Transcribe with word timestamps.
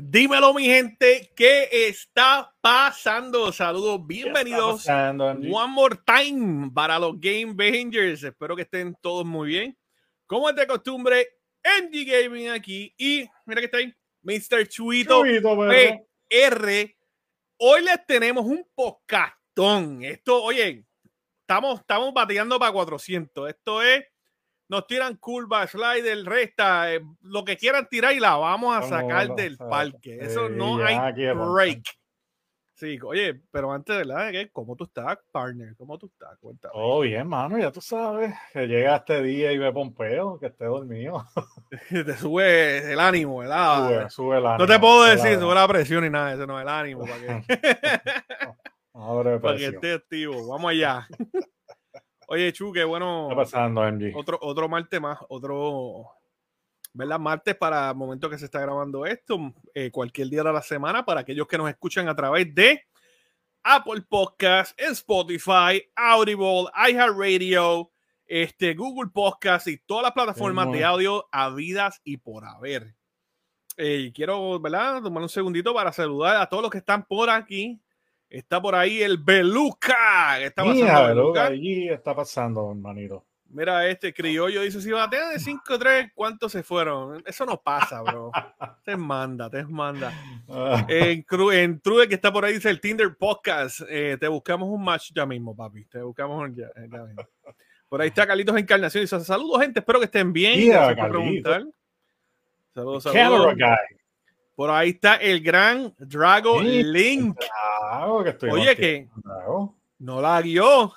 Dímelo, 0.00 0.54
mi 0.54 0.64
gente, 0.64 1.32
¿qué 1.34 1.68
está 1.72 2.54
pasando? 2.60 3.50
Saludos, 3.50 4.06
bienvenidos. 4.06 4.86
One 4.86 5.72
more 5.72 5.98
time 6.06 6.70
para 6.72 7.00
los 7.00 7.18
Game 7.18 7.52
Bangers. 7.52 8.22
Espero 8.22 8.54
que 8.54 8.62
estén 8.62 8.96
todos 9.02 9.26
muy 9.26 9.48
bien. 9.48 9.76
Como 10.24 10.48
es 10.48 10.54
de 10.54 10.68
costumbre, 10.68 11.26
NG 11.64 12.06
Gaming 12.06 12.48
aquí. 12.48 12.94
Y 12.96 13.28
mira 13.44 13.60
que 13.60 13.64
está 13.64 13.78
ahí, 13.78 13.92
Mr. 14.22 14.68
Chuito, 14.68 15.22
PR. 15.22 16.94
Hoy 17.56 17.82
les 17.82 18.06
tenemos 18.06 18.46
un 18.46 18.64
podcastón. 18.76 20.04
Esto, 20.04 20.44
oye, 20.44 20.86
estamos, 21.40 21.80
estamos 21.80 22.14
bateando 22.14 22.56
para 22.56 22.70
400. 22.70 23.48
Esto 23.48 23.82
es 23.82 24.04
nos 24.68 24.86
tiran 24.86 25.16
curva, 25.16 25.66
slider, 25.66 26.24
resta, 26.24 26.94
eh, 26.94 27.00
lo 27.22 27.44
que 27.44 27.56
quieran 27.56 27.88
tirar 27.88 28.14
y 28.14 28.20
la 28.20 28.36
vamos 28.36 28.76
a 28.76 28.82
sacar 28.82 29.34
del 29.34 29.56
parque. 29.56 30.18
Eso 30.20 30.48
no 30.48 30.76
hay 30.84 30.96
break. 31.34 31.82
Sí, 32.74 32.96
oye, 33.04 33.42
pero 33.50 33.72
antes 33.72 33.98
de 33.98 34.04
la 34.04 34.30
¿cómo 34.52 34.76
tú 34.76 34.84
estás, 34.84 35.18
partner? 35.32 35.74
¿Cómo 35.76 35.98
tú 35.98 36.06
estás? 36.06 36.38
Cuéntame. 36.38 36.70
Oh, 36.76 37.00
bien, 37.00 37.26
mano, 37.26 37.58
ya 37.58 37.72
tú 37.72 37.80
sabes 37.80 38.32
que 38.52 38.68
llega 38.68 38.94
este 38.94 39.20
día 39.20 39.50
y 39.50 39.58
me 39.58 39.72
pompeo, 39.72 40.38
que 40.38 40.46
esté 40.46 40.66
dormido. 40.66 41.26
te 41.90 42.16
sube 42.16 42.92
el 42.92 43.00
ánimo, 43.00 43.38
¿verdad? 43.38 43.88
Sube, 43.88 44.10
sube 44.10 44.38
el 44.38 44.46
ánimo. 44.46 44.58
No 44.58 44.66
te 44.72 44.78
puedo 44.78 45.04
decir, 45.06 45.40
sube 45.40 45.54
la 45.56 45.66
presión 45.66 46.04
y 46.04 46.10
nada, 46.10 46.34
eso 46.34 46.46
no 46.46 46.56
es 46.56 46.62
el 46.62 46.68
ánimo. 46.68 47.04
Para 47.04 47.20
que, 47.20 47.42
para 49.40 49.56
que 49.56 49.66
esté 49.66 49.94
activo. 49.94 50.46
Vamos 50.46 50.70
allá. 50.70 51.08
Oye, 52.30 52.52
Chu, 52.52 52.72
qué 52.72 52.84
bueno. 52.84 53.28
¿Qué 53.28 53.32
está 53.32 53.42
pasando, 53.42 53.82
MG? 53.90 54.14
Otro, 54.14 54.38
otro 54.42 54.68
martes 54.68 55.00
más, 55.00 55.18
otro, 55.30 56.10
¿verdad? 56.92 57.18
Martes 57.18 57.56
para 57.56 57.88
el 57.88 57.96
momento 57.96 58.28
que 58.28 58.36
se 58.36 58.44
está 58.44 58.60
grabando 58.60 59.06
esto, 59.06 59.54
eh, 59.72 59.90
cualquier 59.90 60.28
día 60.28 60.42
de 60.42 60.52
la 60.52 60.60
semana, 60.60 61.06
para 61.06 61.22
aquellos 61.22 61.46
que 61.46 61.56
nos 61.56 61.70
escuchan 61.70 62.06
a 62.06 62.14
través 62.14 62.54
de 62.54 62.84
Apple 63.62 64.02
Podcast, 64.06 64.78
Spotify, 64.78 65.82
Audible, 65.96 66.66
iHeartRadio, 66.90 67.90
este, 68.26 68.74
Google 68.74 69.10
Podcast 69.10 69.66
y 69.66 69.78
todas 69.78 70.02
las 70.02 70.12
plataformas 70.12 70.70
de 70.70 70.84
audio 70.84 71.26
habidas 71.32 72.02
y 72.04 72.18
por 72.18 72.44
haber. 72.44 72.94
Eh, 73.78 74.12
quiero, 74.14 74.60
¿verdad? 74.60 75.00
Tomar 75.02 75.22
un 75.22 75.30
segundito 75.30 75.72
para 75.72 75.92
saludar 75.92 76.36
a 76.36 76.46
todos 76.46 76.62
los 76.62 76.70
que 76.70 76.78
están 76.78 77.06
por 77.06 77.30
aquí 77.30 77.80
Está 78.30 78.60
por 78.60 78.74
ahí 78.74 79.02
el 79.02 79.18
Beluca. 79.18 80.40
Está 80.40 80.64
pasando 80.64 81.06
Beluca. 81.06 81.46
Allí 81.46 81.88
está 81.88 82.14
pasando, 82.14 82.70
hermanito. 82.70 83.24
Mira, 83.50 83.88
este 83.88 84.12
criollo 84.12 84.60
dice: 84.60 84.80
si 84.82 84.90
batean 84.90 85.30
de 85.30 85.40
5-3, 85.40 86.12
¿cuántos 86.14 86.52
se 86.52 86.62
fueron? 86.62 87.22
Eso 87.24 87.46
no 87.46 87.60
pasa, 87.62 88.02
bro. 88.02 88.30
te 88.84 88.96
manda, 88.96 89.48
te 89.48 89.64
manda. 89.64 90.12
en, 90.88 91.24
en 91.52 91.80
True, 91.80 92.08
que 92.08 92.14
está 92.14 92.30
por 92.30 92.44
ahí, 92.44 92.54
dice 92.54 92.68
el 92.68 92.80
Tinder 92.80 93.16
Podcast. 93.16 93.80
Eh, 93.88 94.18
te 94.20 94.28
buscamos 94.28 94.68
un 94.68 94.84
match 94.84 95.10
ya 95.14 95.24
mismo, 95.24 95.56
papi. 95.56 95.86
Te 95.86 96.02
buscamos 96.02 96.50
ya, 96.54 96.68
mismo. 96.76 97.22
Por 97.88 98.02
ahí 98.02 98.08
está 98.08 98.26
Carlitos 98.26 98.56
Encarnación. 98.58 99.04
Dice: 99.04 99.18
Saludos, 99.20 99.62
gente. 99.62 99.80
Espero 99.80 99.98
que 99.98 100.04
estén 100.04 100.30
bien. 100.30 100.68
Gracias 100.68 100.98
por 100.98 101.08
preguntar. 101.08 101.64
Saludos, 102.74 103.02
saludos. 103.02 103.56
Por 104.58 104.70
ahí 104.70 104.88
está 104.90 105.14
el 105.14 105.40
gran 105.40 105.94
Drago 105.98 106.60
Link. 106.60 107.38
Oye, 108.50 108.74
que 108.74 109.08
no 110.00 110.20
la 110.20 110.42
guió. 110.42 110.92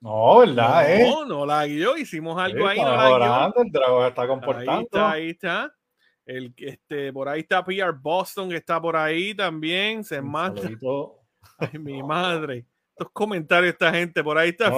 No, 0.00 0.38
¿verdad? 0.38 0.84
No, 0.84 0.88
eh? 0.88 1.26
no 1.28 1.44
la 1.44 1.66
guió. 1.66 1.98
Hicimos 1.98 2.40
algo 2.40 2.66
ahí. 2.66 2.80
No 2.80 2.96
la 2.96 3.50
guió. 3.52 3.62
El 3.62 3.70
Drago 3.70 4.06
está 4.06 4.26
comportando. 4.26 4.72
Ahí 4.72 4.84
está, 4.84 5.10
ahí 5.10 5.28
está. 5.28 5.74
El, 6.24 6.54
este, 6.56 7.12
por 7.12 7.28
ahí 7.28 7.40
está 7.40 7.62
PR 7.62 7.92
Boston, 7.92 8.48
que 8.48 8.56
está 8.56 8.80
por 8.80 8.96
ahí 8.96 9.34
también. 9.34 10.02
Se 10.02 10.22
mata. 10.22 10.62
Ay, 11.58 11.78
mi 11.78 12.02
madre 12.02 12.64
estos 12.98 13.12
comentarios 13.12 13.72
esta 13.72 13.92
gente. 13.92 14.24
Por 14.24 14.36
ahí 14.36 14.50
está 14.50 14.70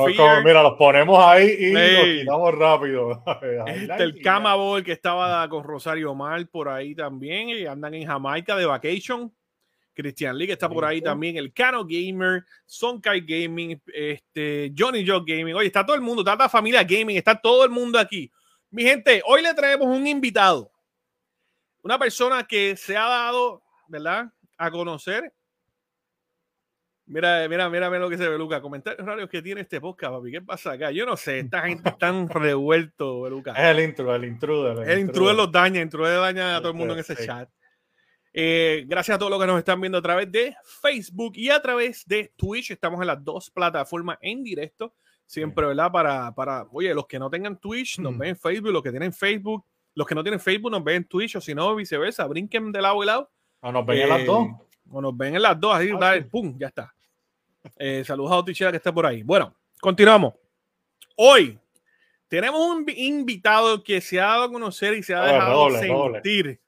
Mira, 0.44 0.62
los 0.62 0.74
ponemos 0.74 1.18
ahí 1.24 1.56
y 1.58 1.72
los 1.72 2.20
quitamos 2.20 2.54
rápido. 2.54 3.24
Este, 3.66 4.02
el 4.02 4.20
Camabol 4.20 4.84
que 4.84 4.92
estaba 4.92 5.48
con 5.48 5.64
Rosario 5.64 6.14
Mal 6.14 6.46
por 6.48 6.68
ahí 6.68 6.94
también. 6.94 7.48
Y 7.48 7.64
andan 7.64 7.94
en 7.94 8.06
Jamaica 8.06 8.56
de 8.56 8.66
vacation. 8.66 9.32
Christian 9.94 10.36
Lee 10.36 10.46
que 10.46 10.52
está 10.52 10.68
por 10.68 10.84
ahí 10.84 11.00
también. 11.00 11.36
El 11.36 11.52
Cano 11.52 11.84
Gamer, 11.84 12.44
Sonkai 12.66 13.22
Gaming, 13.22 13.80
este, 13.86 14.72
Johnny 14.76 15.06
Joe 15.06 15.22
Gaming. 15.26 15.54
Oye, 15.54 15.66
está 15.66 15.84
todo 15.84 15.96
el 15.96 16.02
mundo, 16.02 16.22
está 16.22 16.36
la 16.36 16.48
familia 16.48 16.82
Gaming, 16.84 17.16
está 17.16 17.40
todo 17.40 17.64
el 17.64 17.70
mundo 17.70 17.98
aquí. 17.98 18.30
Mi 18.70 18.82
gente, 18.82 19.22
hoy 19.26 19.42
le 19.42 19.52
traemos 19.54 19.86
un 19.86 20.06
invitado. 20.06 20.70
Una 21.82 21.98
persona 21.98 22.44
que 22.46 22.76
se 22.76 22.96
ha 22.96 23.06
dado, 23.06 23.62
¿verdad? 23.88 24.30
A 24.58 24.70
conocer 24.70 25.32
Mira, 27.10 27.48
mira, 27.48 27.68
mira, 27.68 27.90
mira 27.90 27.98
lo 27.98 28.08
que 28.08 28.16
se 28.16 28.28
ve, 28.28 28.38
Luca. 28.38 28.60
Comentarios 28.60 29.04
raros 29.04 29.28
que 29.28 29.42
tiene 29.42 29.62
este 29.62 29.80
podcast, 29.80 30.12
papi. 30.12 30.30
¿Qué 30.30 30.42
pasa 30.42 30.70
acá? 30.70 30.92
Yo 30.92 31.04
no 31.04 31.16
sé, 31.16 31.40
esta 31.40 31.62
gente 31.66 31.88
está 31.88 31.98
tan 31.98 32.28
revuelto, 32.28 33.28
Luca. 33.28 33.50
Es 33.50 33.76
el 33.76 33.80
intro, 33.80 34.14
el 34.14 34.24
intruder. 34.26 34.88
El, 34.88 35.00
intruder 35.00 35.34
los 35.34 35.50
daña, 35.50 35.78
el 35.78 35.86
intruder 35.86 36.20
daña 36.20 36.56
a 36.56 36.60
todo 36.60 36.70
el 36.70 36.78
mundo 36.78 36.94
en 36.94 37.00
ese 37.00 37.16
chat. 37.16 37.50
Eh, 38.32 38.84
gracias 38.86 39.16
a 39.16 39.18
todos 39.18 39.28
los 39.28 39.40
que 39.40 39.46
nos 39.48 39.58
están 39.58 39.80
viendo 39.80 39.98
a 39.98 40.02
través 40.02 40.30
de 40.30 40.54
Facebook 40.62 41.32
y 41.34 41.50
a 41.50 41.60
través 41.60 42.06
de 42.06 42.32
Twitch. 42.36 42.70
Estamos 42.70 43.00
en 43.00 43.08
las 43.08 43.24
dos 43.24 43.50
plataformas 43.50 44.16
en 44.20 44.44
directo. 44.44 44.94
Siempre, 45.26 45.66
¿verdad? 45.66 45.90
Para, 45.90 46.32
para, 46.32 46.68
oye, 46.70 46.94
los 46.94 47.08
que 47.08 47.18
no 47.18 47.28
tengan 47.28 47.58
Twitch 47.58 47.98
nos 47.98 48.16
ven 48.16 48.30
en 48.30 48.36
Facebook, 48.36 48.70
los 48.70 48.84
que 48.84 48.90
tienen 48.92 49.12
Facebook, 49.12 49.64
los 49.96 50.06
que 50.06 50.14
no 50.14 50.22
tienen 50.22 50.38
Facebook 50.38 50.70
nos 50.70 50.84
ven 50.84 50.98
en 50.98 51.04
Twitch 51.06 51.34
o 51.34 51.40
si 51.40 51.56
no, 51.56 51.74
viceversa, 51.74 52.24
brinquen 52.28 52.70
de 52.70 52.80
lado 52.80 53.02
y 53.02 53.06
lado. 53.06 53.32
O 53.62 53.72
nos 53.72 53.84
ven 53.84 53.98
en 53.98 54.08
las 54.08 54.24
dos. 54.24 54.46
Eh, 54.46 54.54
o 54.92 55.00
nos 55.00 55.16
ven 55.16 55.34
en 55.34 55.42
las 55.42 55.58
dos, 55.58 55.74
así, 55.74 55.90
ah, 56.00 56.14
pum, 56.30 56.56
ya 56.56 56.68
está. 56.68 56.94
Eh, 57.76 58.04
saludos 58.04 58.32
a 58.32 58.36
Otichera 58.36 58.70
que 58.70 58.76
está 58.78 58.92
por 58.92 59.06
ahí. 59.06 59.22
Bueno, 59.22 59.54
continuamos. 59.80 60.34
Hoy 61.16 61.58
tenemos 62.28 62.60
un 62.60 62.86
invitado 62.88 63.82
que 63.82 64.00
se 64.00 64.20
ha 64.20 64.26
dado 64.26 64.44
a 64.44 64.52
conocer 64.52 64.94
y 64.94 65.02
se 65.02 65.14
ha 65.14 65.22
dejado 65.22 65.70
sentir 65.70 66.60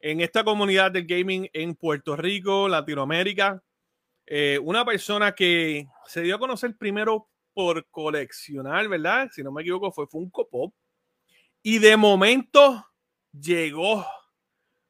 en 0.00 0.20
esta 0.20 0.44
comunidad 0.44 0.90
del 0.90 1.06
gaming 1.06 1.48
en 1.52 1.74
Puerto 1.74 2.16
Rico, 2.16 2.68
Latinoamérica. 2.68 3.62
Eh, 4.26 4.58
una 4.62 4.84
persona 4.84 5.32
que 5.32 5.86
se 6.06 6.22
dio 6.22 6.36
a 6.36 6.38
conocer 6.38 6.76
primero 6.76 7.28
por 7.52 7.86
coleccionar, 7.90 8.88
¿verdad? 8.88 9.28
Si 9.32 9.42
no 9.42 9.52
me 9.52 9.62
equivoco, 9.62 9.92
fue 9.92 10.06
Funko 10.06 10.48
Pop. 10.48 10.74
Y 11.62 11.78
de 11.78 11.96
momento 11.96 12.84
llegó 13.32 14.06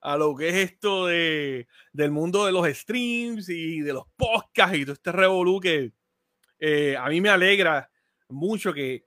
a 0.03 0.17
lo 0.17 0.35
que 0.35 0.49
es 0.49 0.55
esto 0.57 1.07
de, 1.07 1.69
del 1.93 2.11
mundo 2.11 2.45
de 2.45 2.53
los 2.53 2.67
streams 2.67 3.49
y 3.49 3.81
de 3.81 3.93
los 3.93 4.05
podcasts 4.17 4.77
y 4.77 4.85
todo 4.85 4.95
este 4.95 5.13
revolú 5.13 5.61
que 5.61 5.93
eh, 6.59 6.97
a 6.97 7.09
mí 7.09 7.21
me 7.21 7.29
alegra 7.29 7.89
mucho 8.29 8.73
que 8.73 9.05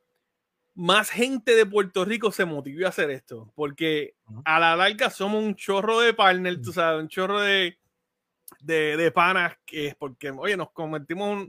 más 0.73 1.09
gente 1.09 1.55
de 1.55 1.65
Puerto 1.65 2.05
Rico 2.05 2.31
se 2.31 2.45
motive 2.45 2.85
a 2.85 2.89
hacer 2.89 3.09
esto, 3.09 3.51
porque 3.55 4.15
a 4.43 4.59
la 4.59 4.75
larga 4.75 5.09
somos 5.09 5.43
un 5.43 5.55
chorro 5.55 5.99
de 5.99 6.13
partners, 6.13 6.61
tú 6.61 6.73
sabes, 6.73 7.01
un 7.01 7.07
chorro 7.07 7.39
de, 7.39 7.77
de, 8.61 8.97
de 8.97 9.11
panas, 9.11 9.57
que 9.65 9.87
es 9.87 9.95
porque, 9.95 10.31
oye, 10.31 10.57
nos 10.57 10.71
convertimos 10.71 11.47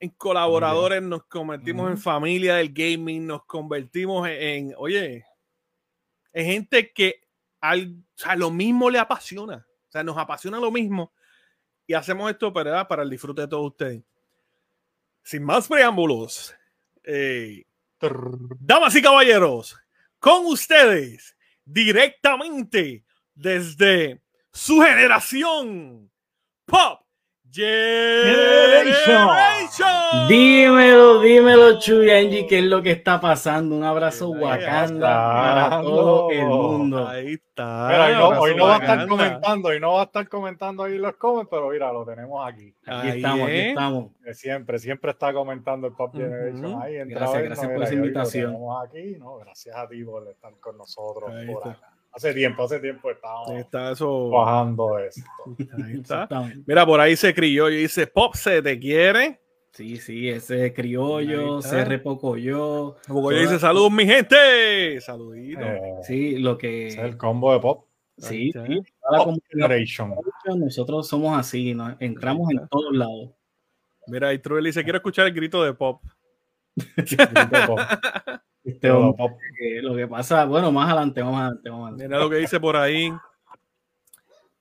en 0.00 0.10
colaboradores, 0.10 1.02
nos 1.02 1.24
convertimos 1.24 1.90
en 1.90 1.98
familia 1.98 2.56
del 2.56 2.72
gaming, 2.72 3.26
nos 3.26 3.44
convertimos 3.44 4.26
en, 4.28 4.34
en 4.40 4.74
oye, 4.76 5.24
en 6.32 6.46
gente 6.46 6.92
que 6.92 7.23
al, 7.64 8.04
lo 8.36 8.50
mismo 8.50 8.90
le 8.90 8.98
apasiona. 8.98 9.66
O 9.88 9.90
sea, 9.90 10.02
nos 10.02 10.18
apasiona 10.18 10.58
lo 10.58 10.70
mismo. 10.70 11.12
Y 11.86 11.94
hacemos 11.94 12.30
esto 12.30 12.52
para, 12.52 12.86
para 12.86 13.02
el 13.02 13.10
disfrute 13.10 13.42
de 13.42 13.48
todos 13.48 13.72
ustedes. 13.72 14.02
Sin 15.22 15.42
más 15.42 15.68
preámbulos, 15.68 16.54
eh, 17.04 17.64
damas 18.60 18.94
y 18.94 19.02
caballeros, 19.02 19.76
con 20.18 20.44
ustedes, 20.46 21.36
directamente 21.64 23.04
desde 23.34 24.22
su 24.52 24.82
generación, 24.82 26.10
Pop 26.66 27.03
Generation. 27.54 29.28
Dímelo, 30.28 31.20
dímelo, 31.20 31.78
Chuy 31.78 32.10
Angie, 32.10 32.46
¿qué 32.48 32.58
es 32.58 32.64
lo 32.64 32.82
que 32.82 32.90
está 32.90 33.20
pasando? 33.20 33.76
Un 33.76 33.84
abrazo 33.84 34.30
Wakanda 34.30 34.98
para 34.98 35.82
todo 35.82 36.30
el 36.30 36.46
mundo. 36.46 37.06
Ahí 37.06 37.34
está. 37.34 38.38
hoy 38.40 38.56
no, 38.56 38.66
va 38.66 38.76
a 38.76 38.78
estar 38.78 39.06
comentando, 39.06 39.68
hoy 39.68 39.78
no 39.78 39.92
va 39.92 40.00
a 40.00 40.04
estar 40.04 40.28
comentando 40.28 40.82
ahí 40.82 40.98
los 40.98 41.14
comments, 41.14 41.48
pero 41.50 41.68
mira, 41.68 41.92
lo 41.92 42.04
tenemos 42.04 42.44
aquí. 42.46 42.74
Aquí 42.86 43.08
estamos, 43.08 43.48
aquí 43.48 43.58
estamos. 43.58 44.10
Siempre, 44.32 44.78
siempre 44.80 45.12
está 45.12 45.32
comentando 45.32 45.86
el 45.86 45.92
Pop 45.92 46.12
Generation 46.12 46.82
ahí. 46.82 46.96
Gracias, 47.06 47.42
gracias 47.42 47.70
por 47.70 47.82
esa 47.84 47.94
invitación. 47.94 48.56
aquí, 48.84 49.16
¿no? 49.18 49.36
Gracias 49.36 49.76
a 49.76 49.86
ti 49.86 50.02
por 50.02 50.26
estar 50.28 50.52
con 50.58 50.76
nosotros 50.76 51.30
por 51.46 51.68
acá. 51.68 51.93
Hace 52.14 52.32
tiempo, 52.32 52.62
hace 52.62 52.78
tiempo 52.78 53.10
estábamos 53.10 53.50
está 53.58 53.90
eso... 53.90 54.28
bajando 54.30 54.98
esto. 54.98 55.22
Ahí 55.84 55.94
está. 56.00 56.28
Mira, 56.66 56.86
por 56.86 57.00
ahí 57.00 57.16
se 57.16 57.34
crió 57.34 57.68
y 57.70 57.76
dice, 57.76 58.06
Pop, 58.06 58.34
¿se 58.34 58.62
te 58.62 58.78
quiere? 58.78 59.40
Sí, 59.72 59.96
sí, 59.96 60.28
ese 60.28 60.72
criollo, 60.72 61.58
CR 61.58 62.00
Pocoyo. 62.00 62.96
Pocoyo 63.08 63.40
dice, 63.40 63.58
saludos 63.58 63.90
mi 63.90 64.06
gente. 64.06 65.00
Saluditos. 65.00 65.64
Eh, 65.64 65.94
sí, 66.02 66.38
lo 66.38 66.56
que... 66.56 66.86
Es 66.86 66.96
el 66.98 67.16
combo 67.16 67.52
de 67.52 67.58
Pop. 67.58 67.86
Sí, 68.16 68.52
sí. 68.52 68.82
Pop 69.00 69.36
Generation. 69.50 70.14
Nosotros 70.56 71.08
somos 71.08 71.36
así, 71.36 71.74
¿no? 71.74 71.96
entramos 71.98 72.48
en 72.52 72.68
todos 72.68 72.94
lados. 72.94 73.30
Mira, 74.06 74.32
y 74.32 74.38
Truel 74.38 74.64
dice, 74.64 74.84
quiero 74.84 74.98
escuchar 74.98 75.26
el 75.26 75.32
grito 75.32 75.64
de 75.64 75.74
pop. 75.74 76.02
Este 78.64 78.90
pop. 78.90 79.32
lo 79.82 79.94
que 79.94 80.08
pasa, 80.08 80.46
bueno, 80.46 80.72
más 80.72 80.88
adelante, 80.88 81.22
más 81.22 81.34
adelante, 81.34 81.70
más 81.70 81.80
adelante. 81.80 82.08
Mira 82.08 82.18
lo 82.18 82.30
que 82.30 82.36
dice 82.36 82.58
por 82.58 82.76
ahí. 82.76 83.12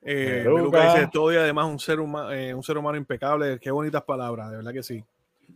Eh, 0.01 0.45
dice 0.45 1.09
todo 1.11 1.31
y 1.31 1.37
además 1.37 1.65
un 1.67 1.79
ser, 1.79 2.01
humano, 2.01 2.31
eh, 2.33 2.53
un 2.53 2.63
ser 2.63 2.77
humano 2.77 2.97
impecable. 2.97 3.57
Qué 3.59 3.71
bonitas 3.71 4.03
palabras, 4.03 4.51
de 4.51 4.57
verdad 4.57 4.73
que 4.73 4.83
sí. 4.83 5.03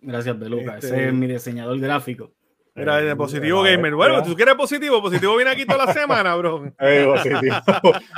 Gracias, 0.01 0.39
Beluca. 0.39 0.77
Ese 0.77 0.87
este 0.87 1.07
es 1.07 1.13
mi 1.13 1.27
diseñador 1.27 1.77
gráfico. 1.79 2.31
Mira, 2.77 2.97
de 2.97 3.15
positivo 3.15 3.63
gamer. 3.63 3.95
Bueno, 3.95 4.23
si 4.23 4.29
tú 4.29 4.35
quieres 4.35 4.53
positivo, 4.53 5.01
positivo 5.01 5.35
viene 5.35 5.49
aquí 5.51 5.65
toda 5.65 5.85
la 5.87 5.93
semana, 5.93 6.35
bro. 6.35 6.71
positivo, 6.77 7.55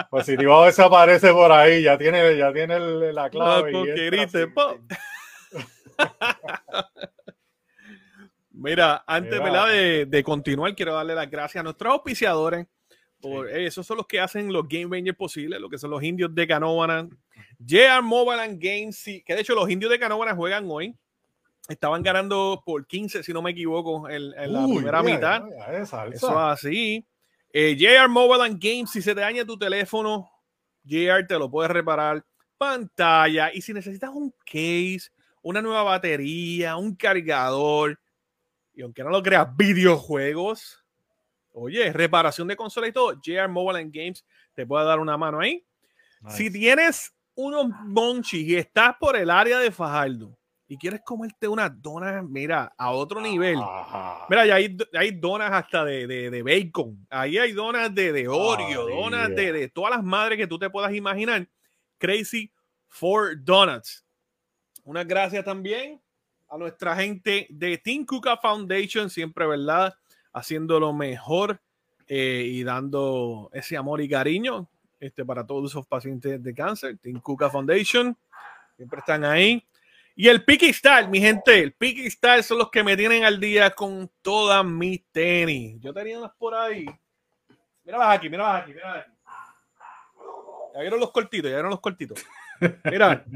positivo 0.10 0.54
a 0.54 0.66
veces 0.66 0.86
aparece 0.86 1.32
por 1.32 1.50
ahí, 1.52 1.84
ya 1.84 1.98
tiene, 1.98 2.38
ya 2.38 2.52
tiene 2.52 2.78
la 3.14 3.30
clave. 3.30 3.72
Mira, 8.60 9.04
antes 9.08 9.40
De, 9.40 10.06
de, 10.06 10.24
continuar, 10.24 10.76
quiero 10.76 10.94
darle 10.94 11.16
las 11.16 11.30
gracias 11.30 11.62
a 11.62 11.64
nuestros 11.64 11.94
auspiciadores. 11.94 12.68
Por, 13.22 13.50
eh, 13.50 13.66
esos 13.66 13.86
son 13.86 13.98
los 13.98 14.08
que 14.08 14.20
hacen 14.20 14.52
los 14.52 14.68
Game 14.68 14.96
Rangers 14.96 15.18
posibles, 15.18 15.60
lo 15.60 15.70
que 15.70 15.78
son 15.78 15.92
los 15.92 16.04
indios 16.04 16.34
de 16.36 16.46
Canóvana. 16.46 17.08
JR 17.60 18.02
Mobile 18.02 18.42
and 18.42 18.62
Games, 18.62 19.02
que 19.26 19.34
de 19.34 19.42
hecho 19.42 19.56
los 19.56 19.70
indios 19.70 19.92
de 19.92 20.00
Canóvana 20.00 20.36
juegan 20.36 20.66
hoy. 20.70 20.96
Estaban 21.70 22.02
ganando 22.02 22.62
por 22.66 22.86
15, 22.86 23.24
si 23.24 23.32
no 23.32 23.42
me 23.42 23.52
equivoco, 23.52 24.10
en, 24.10 24.32
la 24.32 24.66
primera 24.66 25.04
mitad. 25.04 25.44
Eso 25.82 26.04
es 26.08 26.24
así. 26.24 27.06
Eh, 27.54 27.78
JR 27.78 28.10
Mobile 28.10 28.44
and 28.44 28.62
Games, 28.62 28.92
si 28.92 29.02
se 29.02 29.14
te 29.14 29.22
daña 29.22 29.46
tu 29.46 29.58
teléfono, 29.58 30.30
JR 30.84 31.26
te 31.28 31.38
lo 31.38 31.50
puede 31.50 31.70
reparar. 31.70 32.26
Pantalla. 32.58 33.54
Y 33.54 33.62
si 33.62 33.74
necesitas 33.74 34.10
un 34.10 34.34
case, 34.46 35.12
una 35.42 35.62
nueva 35.62 35.84
batería, 35.84 36.76
un 36.76 36.96
cargador, 36.96 38.00
y 38.80 38.82
aunque 38.82 39.04
no 39.04 39.10
lo 39.10 39.22
creas, 39.22 39.46
videojuegos. 39.58 40.82
Oye, 41.52 41.92
reparación 41.92 42.48
de 42.48 42.56
consola 42.56 42.88
y 42.88 42.94
todo. 42.94 43.14
JR 43.22 43.50
Mobile 43.50 43.82
and 43.82 43.94
Games 43.94 44.26
te 44.54 44.66
puede 44.66 44.86
dar 44.86 45.02
una 45.02 45.18
mano 45.18 45.42
ahí. 45.42 45.66
Si 46.30 46.50
tienes 46.50 47.14
unos 47.36 47.68
monchis 47.84 48.48
y 48.48 48.56
estás 48.56 48.96
por 48.98 49.18
el 49.18 49.30
área 49.30 49.60
de 49.60 49.70
Fajardo 49.72 50.38
y 50.66 50.78
quieres 50.78 51.02
comerte 51.04 51.46
una 51.50 51.68
dona, 51.68 52.22
mira, 52.22 52.74
a 52.78 52.92
otro 52.92 53.20
nivel. 53.20 53.58
Mira, 54.30 54.46
ya 54.46 54.56
hay, 54.56 54.78
hay 54.94 55.12
donas 55.12 55.52
hasta 55.52 55.84
de, 55.84 56.08
de, 56.08 56.42
bacon. 56.42 57.06
Ahí 57.10 57.38
hay 57.38 57.52
donas 57.52 57.94
de, 57.94 58.14
de 58.14 58.30
Oreo, 58.30 58.88
donas 58.88 59.28
de, 59.36 59.52
de, 59.52 59.68
todas 59.68 59.92
las 59.92 60.04
madres 60.06 60.38
que 60.38 60.48
tú 60.48 60.58
te 60.58 60.70
puedas 60.70 60.94
imaginar. 60.94 61.46
Crazy 61.98 62.50
for 62.88 63.36
Donuts. 63.44 64.06
Unas 64.86 65.06
gracias 65.06 65.44
también 65.44 66.02
a 66.50 66.58
nuestra 66.58 66.96
gente 66.96 67.48
de 67.50 67.78
Team 67.78 68.06
Kuka 68.06 68.38
Foundation, 68.38 69.10
siempre, 69.10 69.46
¿verdad? 69.46 69.94
Haciendo 70.34 70.80
lo 70.80 70.94
mejor 70.94 71.62
eh, 72.08 72.44
y 72.46 72.64
dando 72.64 73.50
ese 73.54 73.78
amor 73.78 74.02
y 74.02 74.10
cariño 74.10 74.68
este, 75.00 75.24
para 75.24 75.46
todos 75.46 75.72
esos 75.72 75.86
pacientes 75.86 76.42
de 76.44 76.54
cáncer. 76.54 76.98
Team 76.98 77.22
Kuka 77.22 77.50
Foundation, 77.50 78.18
siempre 78.76 79.00
están 79.00 79.24
ahí. 79.24 79.66
Y 80.16 80.28
el 80.28 80.44
Picky 80.44 80.74
Style, 80.74 81.08
mi 81.08 81.22
gente, 81.22 81.62
el 81.62 81.74
Picky 81.74 82.10
Style 82.10 82.44
son 82.44 82.58
los 82.58 82.70
que 82.70 82.84
me 82.84 82.98
tienen 82.98 83.24
al 83.24 83.40
día 83.40 83.70
con 83.72 84.12
todas 84.22 84.66
mis 84.66 85.06
tenis. 85.12 85.80
Yo 85.80 85.94
tenía 85.94 86.18
unas 86.18 86.36
por 86.36 86.56
ahí. 86.56 86.86
Míralas 87.86 88.18
aquí, 88.18 88.30
míralas 88.30 88.64
aquí, 88.64 88.74
míralas 88.74 89.06
aquí. 89.06 89.12
Ya 90.74 90.82
vieron 90.82 91.00
los 91.00 91.12
cortitos, 91.12 91.50
ya 91.50 91.56
vieron 91.56 91.72
los 91.72 91.80
cortitos. 91.80 92.26
Mira. 92.84 93.24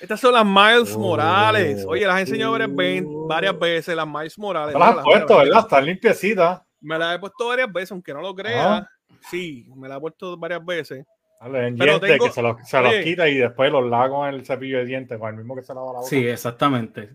Estas 0.00 0.20
son 0.20 0.34
las 0.34 0.44
Miles 0.44 0.94
oh. 0.94 1.00
Morales. 1.00 1.84
Oye, 1.86 2.06
las 2.06 2.18
he 2.18 2.20
enseñado 2.20 2.52
varias 2.52 3.58
veces, 3.58 3.96
las 3.96 4.06
Miles 4.06 4.38
Morales. 4.38 4.74
las 4.74 4.96
has 4.96 5.04
puesto, 5.04 5.38
¿verdad? 5.38 5.60
Están 5.60 5.86
limpiecitas. 5.86 6.62
Me 6.80 6.98
las 6.98 7.16
he 7.16 7.18
puesto 7.18 7.48
varias 7.48 7.72
veces, 7.72 7.92
aunque 7.92 8.12
no 8.12 8.20
lo 8.20 8.34
crea. 8.34 8.88
Sí, 9.30 9.66
me 9.74 9.88
las 9.88 9.98
he 9.98 10.00
puesto 10.00 10.36
varias 10.36 10.64
veces. 10.64 11.04
Vale, 11.40 11.68
en 11.68 11.76
Pero 11.76 12.00
que 12.00 12.30
se 12.30 12.42
los, 12.42 12.56
se 12.66 12.80
los 12.80 12.94
quita 13.04 13.28
y 13.28 13.36
después 13.36 13.70
los 13.70 13.88
lava 13.88 14.08
con 14.08 14.28
el 14.28 14.44
cepillo 14.46 14.78
de 14.78 14.86
dientes, 14.86 15.18
con 15.18 15.28
el 15.28 15.36
mismo 15.36 15.54
que 15.54 15.62
se 15.62 15.74
lava 15.74 15.92
la 15.92 15.98
boca. 15.98 16.08
Sí, 16.08 16.26
exactamente. 16.26 17.10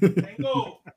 Tengo. 0.00 0.82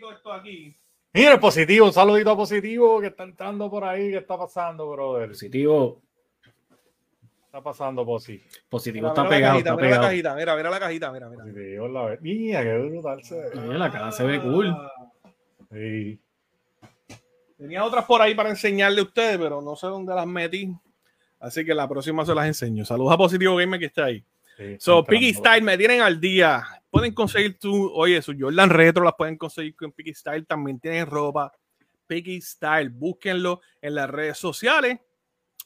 Yo 0.00 0.10
esto 0.12 0.32
aquí. 0.32 0.76
Mira 1.12 1.32
el 1.32 1.40
positivo, 1.40 1.86
un 1.86 1.92
saludito 1.92 2.30
a 2.30 2.36
positivo 2.36 3.00
que 3.00 3.06
está 3.08 3.24
entrando 3.24 3.70
por 3.70 3.84
ahí. 3.84 4.10
¿Qué 4.10 4.18
está 4.18 4.36
pasando, 4.36 4.90
brother? 4.90 5.28
Positivo. 5.28 6.02
Está 7.54 7.62
pasando, 7.62 8.04
Posi? 8.04 8.42
Positivo 8.68 9.08
está 9.08 9.28
pegado. 9.28 9.58
está 9.58 9.76
mira 9.76 9.90
la 9.90 10.00
cajita, 10.00 10.34
mira, 10.34 10.56
mira 10.56 10.70
la 10.70 10.80
cajita, 10.80 11.12
mira, 11.12 11.28
mira. 11.28 11.44
Positivo, 11.44 11.88
la... 11.88 12.18
Mira, 12.20 12.62
qué 12.64 12.78
brutal 12.78 13.22
se 13.22 13.36
ve. 13.36 13.50
Mira, 13.54 13.78
la 13.78 13.92
caja 13.92 14.10
se 14.10 14.24
ve 14.24 14.42
cool. 14.42 14.76
Sí. 15.70 16.20
Tenía 17.56 17.84
otras 17.84 18.04
por 18.06 18.20
ahí 18.20 18.34
para 18.34 18.50
enseñarle 18.50 19.00
a 19.00 19.04
ustedes, 19.04 19.38
pero 19.38 19.62
no 19.62 19.76
sé 19.76 19.86
dónde 19.86 20.12
las 20.12 20.26
metí. 20.26 20.74
Así 21.38 21.64
que 21.64 21.74
la 21.74 21.88
próxima 21.88 22.26
se 22.26 22.34
las 22.34 22.46
enseño. 22.46 22.84
Saludos 22.84 23.12
a 23.12 23.18
Positivo 23.18 23.54
Gamer 23.54 23.78
que 23.78 23.86
está 23.86 24.06
ahí. 24.06 24.24
so, 24.78 25.04
Piggy 25.04 25.32
Style, 25.34 25.62
me 25.62 25.78
tienen 25.78 26.00
al 26.00 26.20
día. 26.20 26.64
Pueden 26.90 27.14
conseguir 27.14 27.56
tu, 27.60 27.88
oye, 27.92 28.20
su 28.20 28.34
Jordan 28.36 28.70
Retro 28.70 29.04
las 29.04 29.14
pueden 29.14 29.38
conseguir 29.38 29.76
con 29.76 29.92
Piggy 29.92 30.12
Style. 30.12 30.44
También 30.44 30.80
tienen 30.80 31.06
ropa 31.06 31.52
Piggy 32.08 32.40
Style. 32.40 32.88
Búsquenlo 32.88 33.60
en 33.80 33.94
las 33.94 34.10
redes 34.10 34.38
sociales 34.38 34.98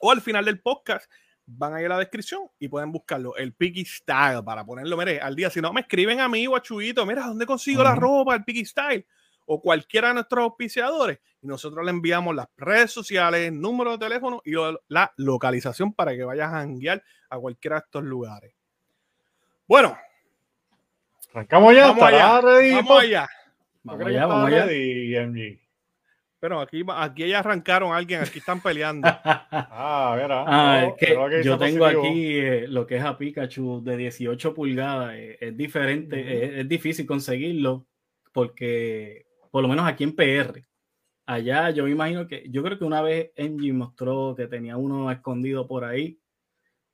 o 0.01 0.11
al 0.11 0.21
final 0.21 0.45
del 0.45 0.61
podcast. 0.61 1.11
Van 1.51 1.73
a 1.75 1.81
ir 1.81 1.87
a 1.87 1.91
la 1.91 1.99
descripción 1.99 2.43
y 2.59 2.69
pueden 2.69 2.93
buscarlo. 2.93 3.35
El 3.37 3.55
Piggy 3.55 3.85
Style 3.85 4.43
para 4.45 4.65
ponerlo, 4.65 4.97
mire, 4.97 5.19
al 5.19 5.35
día. 5.35 5.49
Si 5.49 5.61
no, 5.63 5.73
me 5.73 5.81
escriben 5.81 6.21
a 6.21 6.29
mí 6.29 6.47
o 6.47 6.55
a 6.55 6.61
Chuito. 6.61 7.07
Mira, 7.07 7.27
¿dónde 7.27 7.47
consigo 7.47 7.83
la 7.83 7.95
ropa? 7.95 8.35
El 8.35 8.45
Piggy 8.45 8.67
Style 8.67 9.07
o 9.49 9.61
cualquiera 9.61 10.09
de 10.09 10.15
nuestros 10.15 10.45
auspiciadores 10.45 11.21
y 11.43 11.47
nosotros 11.47 11.85
le 11.85 11.91
enviamos 11.91 12.35
las 12.35 12.49
redes 12.57 12.93
sociales, 12.93 13.51
número 13.51 13.93
de 13.93 13.99
teléfono 13.99 14.43
y 14.45 14.53
la 14.89 15.13
localización 15.17 15.95
para 15.95 16.15
que 16.15 16.23
vayas 16.23 16.53
a 16.53 16.65
guiar 16.67 17.03
a 17.31 17.39
cualquiera 17.39 17.77
de 17.77 17.85
estos 17.87 18.05
lugares. 18.05 18.53
Bueno. 19.67 19.97
Arrancamos 21.33 21.75
ya. 21.75 21.87
Vamos 21.89 22.03
allá. 22.03 22.41
vamos 22.41 23.01
allá. 23.01 23.29
Vamos 23.83 24.07
allá, 24.07 24.27
vamos 24.27 24.53
allá. 24.53 25.68
Pero 26.41 26.61
aquí, 26.61 26.85
aquí 26.89 27.29
ya 27.29 27.41
arrancaron 27.41 27.93
a 27.93 27.97
alguien, 27.97 28.21
aquí 28.21 28.39
están 28.39 28.61
peleando. 28.61 29.09
ah, 29.25 30.15
verá. 30.17 30.45
Ah, 30.47 30.95
yo 31.43 31.59
tengo 31.59 31.85
aquí 31.85 32.39
eh, 32.39 32.67
lo 32.69 32.87
que 32.87 32.97
es 32.97 33.05
a 33.05 33.19
Pikachu 33.19 33.83
de 33.83 33.97
18 33.97 34.55
pulgadas. 34.55 35.15
Eh, 35.17 35.37
es 35.41 35.57
diferente, 35.57 36.61
es, 36.61 36.69
difícil 36.69 37.07
conseguirlo 37.07 37.87
porque 38.33 39.27
por 39.51 39.63
lo 39.63 39.69
menos 39.69 39.87
aquí 39.89 40.05
en 40.05 40.15
PR. 40.15 40.63
Allá 41.27 41.71
yo 41.71 41.85
me 41.85 41.91
imagino 41.91 42.27
que, 42.29 42.45
yo 42.49 42.63
creo 42.63 42.79
que 42.79 42.85
una 42.85 43.03
vez 43.03 43.33
Engie 43.35 43.73
mostró 43.73 44.35
que 44.37 44.47
tenía 44.47 44.77
uno 44.77 45.11
escondido 45.11 45.67
por 45.67 45.85
ahí, 45.85 46.21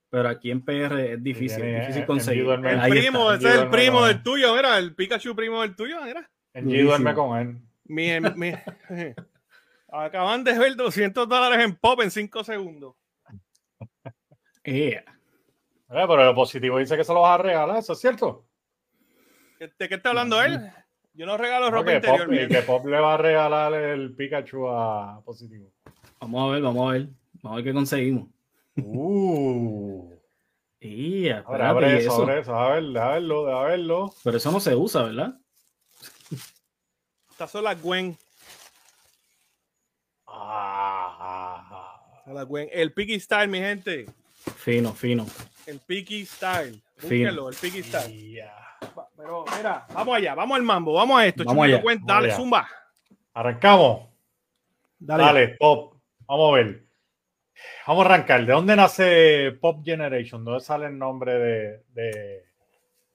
pero 0.09 0.29
aquí 0.29 0.51
en 0.51 0.65
PR 0.65 0.99
es 1.01 1.23
difícil, 1.23 1.63
difícil 1.63 2.07
conseguir. 2.07 2.47
El 2.49 2.91
primo, 2.91 3.31
ese 3.31 3.49
es 3.49 3.55
el 3.57 3.69
primo 3.69 4.07
del 4.07 4.23
tuyo, 4.23 4.57
mira, 4.57 4.79
el 4.79 4.95
Pikachu 4.95 5.37
primo 5.37 5.61
del 5.61 5.77
tuyo, 5.77 5.99
mira. 6.03 6.29
Engie 6.55 6.83
duerme 6.83 7.15
con 7.15 7.39
él. 7.39 7.59
Mi, 7.85 8.09
mi, 8.35 8.53
acaban 10.03 10.45
de 10.45 10.59
ver 10.59 10.77
200 10.77 11.29
dólares 11.29 11.65
en 11.65 11.77
pop 11.77 12.01
en 12.01 12.11
5 12.11 12.45
segundos. 12.45 12.95
Yeah. 14.65 15.05
pero 15.89 16.29
el 16.29 16.35
positivo 16.35 16.79
dice 16.79 16.97
que 16.97 17.05
se 17.05 17.13
lo 17.13 17.21
vas 17.21 17.39
a 17.39 17.43
regalar, 17.43 17.79
¿eso 17.79 17.93
es 17.93 17.99
cierto? 17.99 18.47
¿De 19.59 19.89
qué 19.89 19.95
está 19.95 20.09
hablando 20.09 20.43
él? 20.43 20.59
Yo 21.13 21.27
no 21.27 21.37
regalo 21.37 21.71
ropa 21.71 21.95
interior. 21.95 22.27
Pop, 22.27 22.49
que 22.49 22.63
Pop 22.63 22.87
le 22.87 22.99
va 22.99 23.15
a 23.15 23.17
regalar 23.19 23.73
el 23.75 24.15
Pikachu 24.15 24.67
a 24.69 25.23
Positivo. 25.25 25.71
Vamos 26.19 26.49
a 26.49 26.53
ver, 26.55 26.63
vamos 26.63 26.89
a 26.89 26.93
ver. 26.93 27.09
Vamos 27.43 27.53
a 27.53 27.57
ver 27.57 27.65
qué 27.65 27.73
conseguimos. 27.73 28.29
Uh. 28.77 30.13
y 30.81 31.29
Ahora 31.29 31.69
abre 31.71 31.99
eso, 31.99 32.23
abre 32.23 32.41
eso, 32.41 32.55
a 32.55 32.75
ver, 32.75 32.99
a 32.99 33.09
verlo, 33.13 33.57
a 33.57 33.65
verlo. 33.65 34.15
Pero 34.25 34.39
eso 34.39 34.51
no 34.51 34.59
se 34.59 34.75
usa, 34.75 35.05
¿verdad? 35.05 35.39
Estas 37.31 37.51
son 37.51 37.65
las 37.65 37.81
Gwen. 37.81 38.17
Ah. 40.37 42.01
El 42.73 42.93
Piggy 42.93 43.21
Style, 43.21 43.49
mi 43.49 43.59
gente. 43.59 44.07
Fino, 44.57 44.93
fino. 44.93 45.27
El 45.67 45.81
Piggy 45.81 46.27
Style. 46.27 46.81
Búsquelo, 47.01 47.49
el 47.49 47.57
Piggy 47.57 47.83
Style. 47.83 48.45
Pero 49.17 49.45
mira, 49.57 49.87
vamos 49.93 50.17
allá, 50.17 50.35
vamos 50.35 50.57
al 50.57 50.63
mambo, 50.63 50.93
vamos 50.93 51.21
a 51.21 51.27
esto. 51.27 51.45
Vamos 51.45 51.65
allá, 51.65 51.83
dale, 52.05 52.33
zumba. 52.33 52.69
Arrancamos. 53.33 54.09
Dale. 54.99 55.57
Pop. 55.59 55.95
Vamos 56.27 56.53
a 56.53 56.57
ver. 56.57 56.85
Vamos 57.87 58.07
a 58.07 58.15
arrancar. 58.15 58.47
¿De 58.47 58.53
dónde 58.53 58.77
nace 58.77 59.53
Pop 59.61 59.83
Generation? 59.85 60.45
¿Dónde 60.45 60.61
sale 60.61 60.87
el 60.87 60.99
nombre 60.99 61.35
de, 61.35 62.45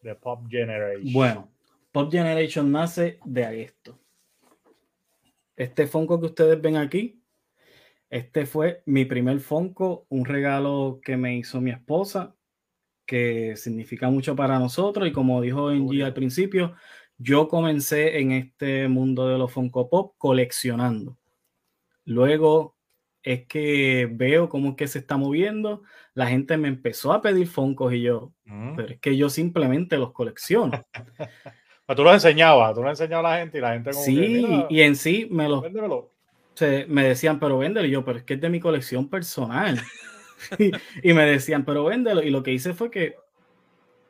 de, 0.01 0.15
Pop 0.15 0.47
Generation? 0.49 1.13
Bueno, 1.13 1.49
Pop 1.91 2.11
Generation 2.11 2.71
nace 2.71 3.19
de 3.25 3.63
esto. 3.63 3.97
Este 5.59 5.87
Funko 5.87 6.21
que 6.21 6.27
ustedes 6.27 6.61
ven 6.61 6.77
aquí 6.77 7.21
Este 8.09 8.45
fue 8.45 8.81
mi 8.85 9.03
primer 9.03 9.41
Funko, 9.41 10.07
un 10.07 10.23
regalo 10.23 11.01
que 11.03 11.17
me 11.17 11.35
hizo 11.35 11.59
mi 11.59 11.69
esposa, 11.69 12.33
que 13.05 13.57
significa 13.57 14.09
mucho 14.09 14.37
para 14.37 14.57
nosotros. 14.57 15.07
Y 15.07 15.11
como 15.11 15.41
dijo 15.41 15.69
Engie 15.71 16.05
al 16.05 16.13
principio, 16.13 16.75
yo 17.17 17.49
comencé 17.49 18.19
en 18.19 18.31
este 18.31 18.87
mundo 18.87 19.27
de 19.27 19.37
los 19.37 19.51
Funko 19.51 19.89
Pop 19.89 20.15
coleccionando. 20.17 21.17
Luego 22.05 22.77
es 23.21 23.45
que 23.45 24.07
veo 24.09 24.47
cómo 24.47 24.69
es 24.69 24.75
que 24.77 24.87
se 24.87 24.99
está 24.99 25.17
moviendo. 25.17 25.83
La 26.13 26.27
gente 26.27 26.55
me 26.55 26.69
empezó 26.69 27.11
a 27.11 27.21
pedir 27.21 27.47
Funkos 27.47 27.93
y 27.93 28.03
yo, 28.03 28.33
mm. 28.45 28.75
pero 28.77 28.93
es 28.93 28.99
que 29.01 29.17
yo 29.17 29.29
simplemente 29.29 29.97
los 29.97 30.13
colecciono. 30.13 30.85
tú 31.95 32.03
los 32.03 32.13
enseñabas, 32.13 32.73
tú 32.75 32.81
los 32.81 32.91
enseñabas 32.91 33.25
a 33.25 33.35
la 33.35 33.41
gente 33.41 33.57
y 33.57 33.61
la 33.61 33.73
gente 33.73 33.91
como 33.91 34.03
Sí, 34.03 34.65
y 34.69 34.81
en 34.81 34.95
sí 34.95 35.27
me 35.31 35.47
los 35.47 35.63
me 36.87 37.03
decían, 37.03 37.39
pero 37.39 37.57
véndelo. 37.59 37.87
Y 37.87 37.91
yo, 37.91 38.03
pero 38.03 38.19
es 38.19 38.23
que 38.23 38.35
es 38.35 38.41
de 38.41 38.49
mi 38.49 38.59
colección 38.59 39.09
personal. 39.09 39.81
y, 41.03 41.13
me 41.13 41.25
decían, 41.25 41.65
pero 41.65 41.85
véndelo. 41.85 42.23
Y 42.23 42.29
lo 42.29 42.43
que 42.43 42.53
hice 42.53 42.73
fue 42.73 42.91
que 42.91 43.15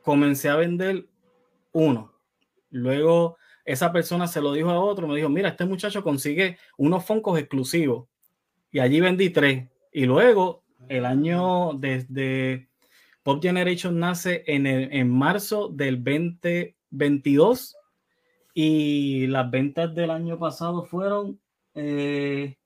comencé 0.02 0.48
a 0.48 0.56
vender 0.56 1.06
uno. 1.72 2.12
Luego 2.70 3.36
esa 3.64 3.92
persona 3.92 4.26
se 4.26 4.40
lo 4.40 4.52
dijo 4.52 4.70
a 4.70 4.80
otro, 4.80 5.06
me 5.06 5.16
dijo, 5.16 5.28
mira, 5.28 5.50
este 5.50 5.64
muchacho 5.64 6.02
consigue 6.02 6.58
unos 6.76 7.04
foncos 7.04 7.38
exclusivos. 7.38 8.08
Y 8.72 8.80
allí 8.80 9.00
vendí 9.00 9.30
tres. 9.30 9.68
Y 9.92 10.06
luego, 10.06 10.64
el 10.88 11.04
año 11.04 11.72
desde 11.74 12.68
Pop 13.22 13.42
Generation 13.42 13.98
nace 13.98 14.44
en, 14.46 14.66
en 14.66 15.08
marzo 15.08 15.68
del 15.68 15.96
2022 16.90 17.76
y 18.54 19.26
las 19.28 19.50
ventas 19.50 19.94
del 19.94 20.10
año 20.10 20.38
pasado 20.38 20.84
fueron 20.84 21.40
110 21.74 22.56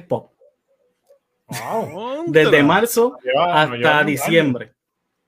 eh, 0.00 0.04
pop. 0.06 0.32
Desde 2.26 2.62
marzo 2.62 3.18
hasta 3.36 4.04
diciembre. 4.04 4.72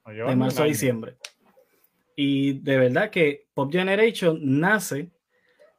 de 0.06 0.36
marzo 0.36 0.62
a 0.62 0.66
diciembre. 0.66 1.16
Y 2.16 2.54
de 2.60 2.76
verdad 2.76 3.10
que 3.10 3.46
Pop 3.54 3.72
Generation 3.72 4.38
nace 4.42 5.10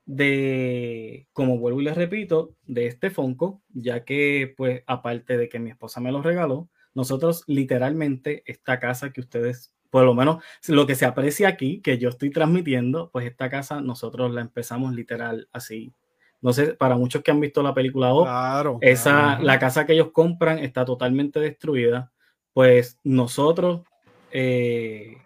de, 0.05 1.27
como 1.33 1.59
vuelvo 1.59 1.81
y 1.81 1.83
les 1.83 1.95
repito, 1.95 2.55
de 2.65 2.88
este 2.88 3.11
Fonco, 3.11 3.61
ya 3.69 4.03
que 4.03 4.53
pues 4.57 4.83
aparte 4.88 5.38
de 5.38 5.47
que 5.50 5.59
mi 5.59 5.69
esposa 5.69 6.01
me 6.01 6.11
lo 6.11 6.21
regaló, 6.21 6.69
nosotros 6.93 7.43
literalmente 7.47 8.43
esta 8.45 8.79
casa 8.79 9.11
que 9.13 9.21
ustedes, 9.21 9.73
por 9.91 10.03
lo 10.03 10.15
menos 10.15 10.43
lo 10.67 10.88
que 10.88 10.95
se 10.95 11.05
aprecia 11.05 11.50
aquí, 11.50 11.81
que 11.81 12.00
yo 12.00 12.10
estoy 12.10 12.31
transmitiendo, 12.31 13.12
pues 13.12 13.27
esta 13.27 13.50
casa 13.51 13.81
nosotros 13.81 14.31
la 14.31 14.41
empezamos 14.41 14.95
literal 14.95 15.48
así 15.51 15.93
no 16.41 16.53
sé, 16.53 16.74
para 16.74 16.98
muchos 16.98 17.21
que 17.21 17.31
han 17.31 17.39
visto 17.39 17.62
la 17.62 17.74
película 17.74 18.13
O, 18.13 18.79
esa, 18.81 19.39
la 19.39 19.60
casa 19.60 19.86
que 19.86 19.93
ellos 19.93 20.10
compran 20.12 20.57
está 20.60 20.83
totalmente 20.83 21.39
destruida. 21.39 22.12
Pues 22.53 23.00
nosotros 23.03 23.81
eh, 24.31 25.17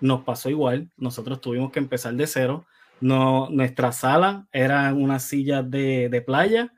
nos 0.00 0.22
pasó 0.22 0.48
igual. 0.48 0.90
Nosotros 0.96 1.40
tuvimos 1.42 1.70
que 1.70 1.78
empezar 1.78 2.14
de 2.14 2.26
cero. 2.26 2.66
No, 3.00 3.50
nuestra 3.50 3.92
sala 3.92 4.48
era 4.50 4.94
una 4.94 5.18
silla 5.18 5.62
de, 5.62 6.22
playa. 6.26 6.72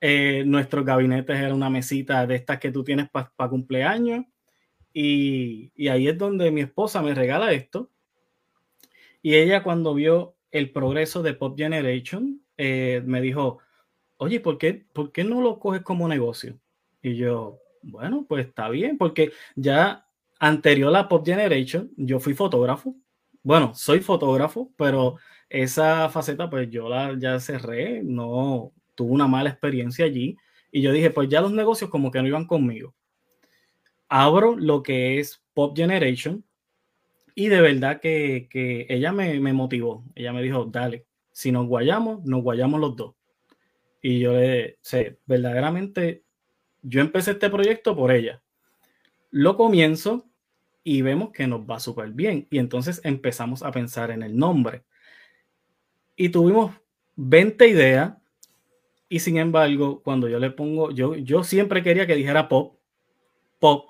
Eh, 0.00 0.44
nuestros 0.46 0.86
gabinetes 0.86 1.38
era 1.38 1.54
una 1.54 1.68
mesita 1.68 2.26
de 2.26 2.36
estas 2.36 2.58
que 2.58 2.72
tú 2.72 2.82
tienes 2.82 3.10
para 3.10 3.50
cumpleaños. 3.50 4.24
Y, 4.92 5.72
y 5.76 5.88
ahí 5.88 6.08
es 6.08 6.18
donde 6.18 6.50
mi 6.50 6.62
esposa 6.62 7.02
me 7.02 7.14
regala 7.14 7.52
esto. 7.52 7.90
Y 9.22 9.34
ella 9.34 9.62
cuando 9.62 9.94
vio 9.94 10.34
el 10.50 10.70
progreso 10.70 11.22
de 11.22 11.34
Pop 11.34 11.56
Generation, 11.56 12.42
eh, 12.56 13.02
me 13.04 13.20
dijo, 13.20 13.58
oye, 14.16 14.40
¿por 14.40 14.58
qué, 14.58 14.84
¿por 14.92 15.12
qué 15.12 15.24
no 15.24 15.40
lo 15.40 15.58
coges 15.58 15.82
como 15.82 16.08
negocio? 16.08 16.58
Y 17.02 17.16
yo, 17.16 17.58
bueno, 17.82 18.26
pues 18.28 18.46
está 18.46 18.68
bien, 18.68 18.98
porque 18.98 19.32
ya 19.56 20.06
anterior 20.38 20.94
a 20.96 21.08
Pop 21.08 21.24
Generation, 21.24 21.90
yo 21.96 22.20
fui 22.20 22.34
fotógrafo. 22.34 22.94
Bueno, 23.42 23.74
soy 23.74 24.00
fotógrafo, 24.00 24.72
pero 24.76 25.16
esa 25.48 26.08
faceta, 26.10 26.50
pues 26.50 26.68
yo 26.70 26.88
la 26.88 27.16
ya 27.18 27.40
cerré, 27.40 28.02
no 28.02 28.72
tuve 28.94 29.12
una 29.12 29.26
mala 29.26 29.50
experiencia 29.50 30.04
allí. 30.04 30.36
Y 30.72 30.82
yo 30.82 30.92
dije, 30.92 31.10
pues 31.10 31.28
ya 31.28 31.40
los 31.40 31.52
negocios 31.52 31.90
como 31.90 32.10
que 32.10 32.20
no 32.20 32.28
iban 32.28 32.46
conmigo. 32.46 32.94
Abro 34.10 34.56
lo 34.56 34.82
que 34.82 35.18
es 35.18 35.42
Pop 35.54 35.74
Generation 35.74 36.44
y 37.34 37.48
de 37.48 37.60
verdad 37.62 38.00
que, 38.00 38.48
que 38.50 38.86
ella 38.90 39.12
me, 39.12 39.40
me, 39.40 39.54
motivó. 39.54 40.04
Ella 40.14 40.32
me 40.32 40.42
dijo, 40.42 40.66
dale, 40.66 41.06
si 41.32 41.52
nos 41.52 41.66
guayamos, 41.66 42.22
nos 42.24 42.42
guayamos 42.42 42.80
los 42.80 42.96
dos. 42.96 43.14
Y 44.02 44.18
yo 44.18 44.32
le 44.32 44.78
sé, 44.82 45.18
verdaderamente, 45.24 46.24
yo 46.82 47.00
empecé 47.00 47.30
este 47.30 47.48
proyecto 47.48 47.96
por 47.96 48.12
ella. 48.12 48.42
Lo 49.30 49.56
comienzo 49.56 50.26
y 50.82 51.02
vemos 51.02 51.30
que 51.30 51.46
nos 51.46 51.60
va 51.60 51.78
súper 51.78 52.10
bien. 52.10 52.46
Y 52.50 52.58
entonces 52.58 53.00
empezamos 53.04 53.62
a 53.62 53.70
pensar 53.70 54.10
en 54.10 54.22
el 54.22 54.36
nombre. 54.36 54.82
Y 56.16 56.30
tuvimos 56.30 56.72
20 57.16 57.68
ideas. 57.68 58.14
Y 59.08 59.20
sin 59.20 59.38
embargo, 59.38 60.02
cuando 60.02 60.28
yo 60.28 60.38
le 60.38 60.50
pongo, 60.50 60.90
yo, 60.90 61.14
yo 61.16 61.44
siempre 61.44 61.82
quería 61.82 62.06
que 62.06 62.14
dijera 62.14 62.48
pop, 62.48 62.78
pop. 63.58 63.89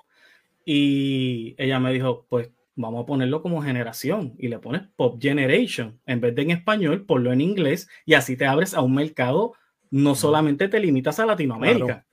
Y 0.72 1.56
ella 1.58 1.80
me 1.80 1.92
dijo, 1.92 2.26
pues 2.28 2.48
vamos 2.76 3.02
a 3.02 3.06
ponerlo 3.06 3.42
como 3.42 3.60
generación 3.60 4.36
y 4.38 4.46
le 4.46 4.60
pones 4.60 4.82
Pop 4.94 5.20
Generation. 5.20 5.98
En 6.06 6.20
vez 6.20 6.32
de 6.32 6.42
en 6.42 6.52
español, 6.52 7.04
ponlo 7.06 7.32
en 7.32 7.40
inglés 7.40 7.88
y 8.06 8.14
así 8.14 8.36
te 8.36 8.46
abres 8.46 8.74
a 8.74 8.80
un 8.80 8.94
mercado, 8.94 9.54
no 9.90 10.14
solamente 10.14 10.68
te 10.68 10.78
limitas 10.78 11.18
a 11.18 11.26
Latinoamérica. 11.26 12.06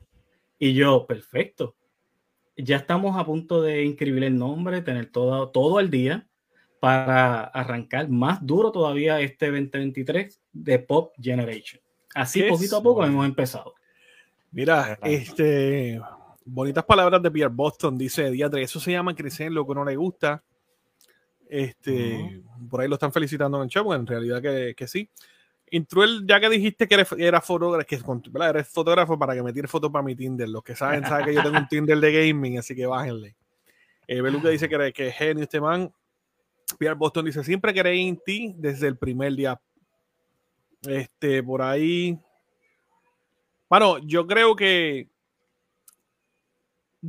Y 0.58 0.74
yo, 0.74 1.06
perfecto. 1.06 1.76
Ya 2.56 2.78
estamos 2.78 3.16
a 3.16 3.28
punto 3.28 3.62
de 3.62 3.84
inscribir 3.84 4.24
el 4.24 4.36
nombre, 4.36 4.82
tener 4.82 5.12
todo, 5.12 5.50
todo 5.50 5.78
al 5.78 5.92
día 5.92 6.28
para 6.80 7.44
arrancar 7.44 8.10
más 8.10 8.44
duro 8.44 8.72
todavía 8.72 9.22
este 9.22 9.52
2023 9.52 10.42
de 10.52 10.80
Pop 10.80 11.14
Generation. 11.22 11.80
Así 12.16 12.42
poquito 12.42 12.78
a 12.78 12.82
poco 12.82 13.06
hemos 13.06 13.24
empezado. 13.24 13.76
Mira, 14.50 14.98
este 15.04 16.02
bonitas 16.48 16.86
palabras 16.86 17.22
de 17.22 17.32
Pierre 17.32 17.54
Boston, 17.54 17.98
dice 17.98 18.32
Diatre, 18.32 18.62
eso 18.62 18.80
se 18.80 18.92
llama 18.92 19.16
crecer 19.16 19.52
lo 19.52 19.68
que 19.68 19.76
no 19.76 19.86
le 19.86 19.96
gusta 19.96 20.44
este, 21.50 22.42
Por 22.70 22.82
ahí 22.82 22.88
lo 22.88 22.96
están 22.96 23.12
felicitando 23.12 23.58
en 23.58 23.64
el 23.64 23.70
show, 23.70 23.94
en 23.94 24.06
realidad 24.06 24.42
que, 24.42 24.74
que 24.76 24.88
sí. 24.88 25.10
Intruel, 25.70 26.26
ya 26.26 26.40
que 26.40 26.50
dijiste 26.50 26.88
que 26.88 26.96
eres, 26.96 27.12
era 27.18 27.42
fotógrafo, 27.42 27.88
que 27.88 28.32
eres 28.50 28.68
fotógrafo 28.70 29.20
para 29.20 29.34
que 29.36 29.44
me 29.44 29.52
tire 29.52 29.68
fotos 29.68 29.92
para 29.92 30.04
mi 30.04 30.16
Tinder. 30.16 30.48
Los 30.48 30.64
que 30.64 30.76
saben, 30.76 31.04
saben 31.04 31.26
que 31.26 31.34
yo 31.34 31.44
tengo 31.44 31.58
un 31.58 31.68
Tinder 31.68 32.00
de 32.00 32.28
gaming, 32.28 32.58
así 32.58 32.74
que 32.74 32.86
bájenle. 32.86 33.36
Eh, 34.08 34.22
Beluga 34.22 34.50
dice 34.50 34.70
que, 34.70 34.94
que 34.94 35.08
es 35.08 35.16
genio 35.16 35.44
este 35.44 35.60
man. 35.60 35.92
Pierre 36.78 36.96
Boston 36.96 37.26
dice: 37.26 37.44
Siempre 37.44 37.74
creí 37.74 38.08
en 38.08 38.18
ti 38.26 38.54
desde 38.58 38.88
el 38.88 38.98
primer 38.98 39.34
día. 39.34 39.60
Este, 40.84 41.44
por 41.44 41.62
ahí. 41.62 42.18
Bueno, 43.70 43.98
yo 44.00 44.26
creo 44.26 44.56
que 44.56 45.10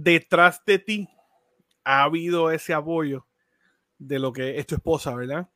detrás 0.02 0.62
de 0.64 0.78
ti 0.78 1.08
ha 1.84 2.04
habido 2.04 2.50
ese 2.50 2.74
apoyo 2.74 3.26
de 3.98 4.18
lo 4.18 4.32
que 4.32 4.58
es 4.58 4.66
tu 4.66 4.76
esposa, 4.76 5.14
¿verdad? 5.14 5.48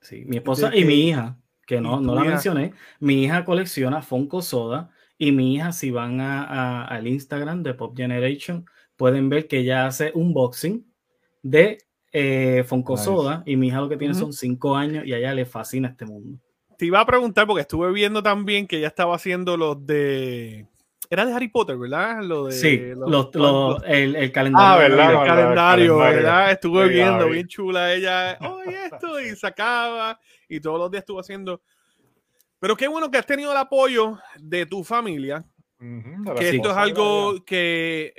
Sí, 0.00 0.24
mi 0.26 0.36
esposa 0.36 0.74
y 0.74 0.84
mi 0.84 1.08
hija, 1.08 1.38
que 1.66 1.80
no, 1.80 2.00
no 2.00 2.14
la 2.14 2.24
mencioné. 2.24 2.74
Mi 2.98 3.24
hija 3.24 3.44
colecciona 3.44 4.02
Funko 4.02 4.42
Soda 4.42 4.90
y 5.16 5.32
mi 5.32 5.54
hija, 5.54 5.72
si 5.72 5.90
van 5.90 6.20
a, 6.20 6.84
al 6.84 7.06
Instagram 7.06 7.62
de 7.62 7.74
Pop 7.74 7.96
Generation, 7.96 8.66
pueden 8.96 9.28
ver 9.28 9.46
que 9.46 9.58
ella 9.58 9.86
hace 9.86 10.10
un 10.14 10.28
unboxing 10.28 10.84
de 11.42 11.78
eh, 12.12 12.64
Funko 12.66 12.96
Soda 12.96 13.42
y 13.46 13.56
mi 13.56 13.68
hija 13.68 13.80
lo 13.80 13.88
que 13.88 13.96
tiene 13.96 14.14
son 14.14 14.32
cinco 14.32 14.76
años 14.76 15.06
y 15.06 15.12
a 15.12 15.18
ella 15.18 15.34
le 15.34 15.46
fascina 15.46 15.88
este 15.88 16.04
mundo. 16.04 16.38
Te 16.76 16.86
iba 16.86 17.00
a 17.00 17.06
preguntar 17.06 17.46
porque 17.46 17.62
estuve 17.62 17.92
viendo 17.92 18.22
también 18.22 18.66
que 18.66 18.78
ella 18.78 18.88
estaba 18.88 19.14
haciendo 19.14 19.56
los 19.56 19.86
de 19.86 20.66
era 21.14 21.24
de 21.24 21.32
Harry 21.32 21.48
Potter, 21.48 21.76
¿verdad? 21.76 22.22
Lo 22.22 22.46
de, 22.46 22.52
sí, 22.52 22.68
el, 22.68 24.32
calendario. 24.32 24.58
Ah, 24.58 24.76
¿verdad? 24.76 25.10
El, 25.12 25.26
calendario, 25.26 25.98
¿verdad? 25.98 26.50
Estuve 26.50 26.88
viendo, 26.88 27.28
bien 27.28 27.46
chula 27.46 27.94
ella. 27.94 28.36
Oye, 28.40 28.86
esto, 28.92 29.20
y 29.20 29.34
sacaba, 29.36 30.18
y 30.48 30.60
todos 30.60 30.78
los 30.78 30.90
días 30.90 31.02
estuvo 31.02 31.20
haciendo. 31.20 31.62
Pero 32.58 32.76
qué 32.76 32.88
bueno 32.88 33.10
que 33.10 33.18
has 33.18 33.26
tenido 33.26 33.52
el 33.52 33.56
apoyo 33.56 34.18
de 34.38 34.66
tu 34.66 34.82
familia. 34.82 35.44
que 35.78 36.48
esto 36.50 36.70
es 36.70 36.76
algo 36.76 37.44
que 37.44 38.12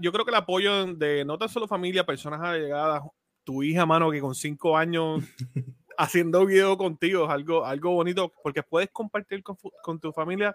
yo 0.00 0.12
creo 0.12 0.24
que 0.24 0.30
el 0.30 0.36
apoyo 0.36 0.86
de 0.94 1.24
no 1.24 1.38
tan 1.38 1.48
solo 1.48 1.66
familia, 1.66 2.04
personas 2.04 2.40
allegadas, 2.42 3.02
tu 3.44 3.62
hija, 3.62 3.86
mano, 3.86 4.10
que 4.10 4.20
con 4.20 4.34
cinco 4.34 4.76
años 4.76 5.22
haciendo 5.96 6.44
video 6.44 6.76
contigo 6.76 7.24
es 7.24 7.30
algo, 7.30 7.64
algo 7.64 7.92
bonito 7.92 8.32
porque 8.42 8.62
puedes 8.62 8.90
compartir 8.90 9.42
con, 9.42 9.56
con 9.82 9.98
tu 9.98 10.12
familia 10.12 10.54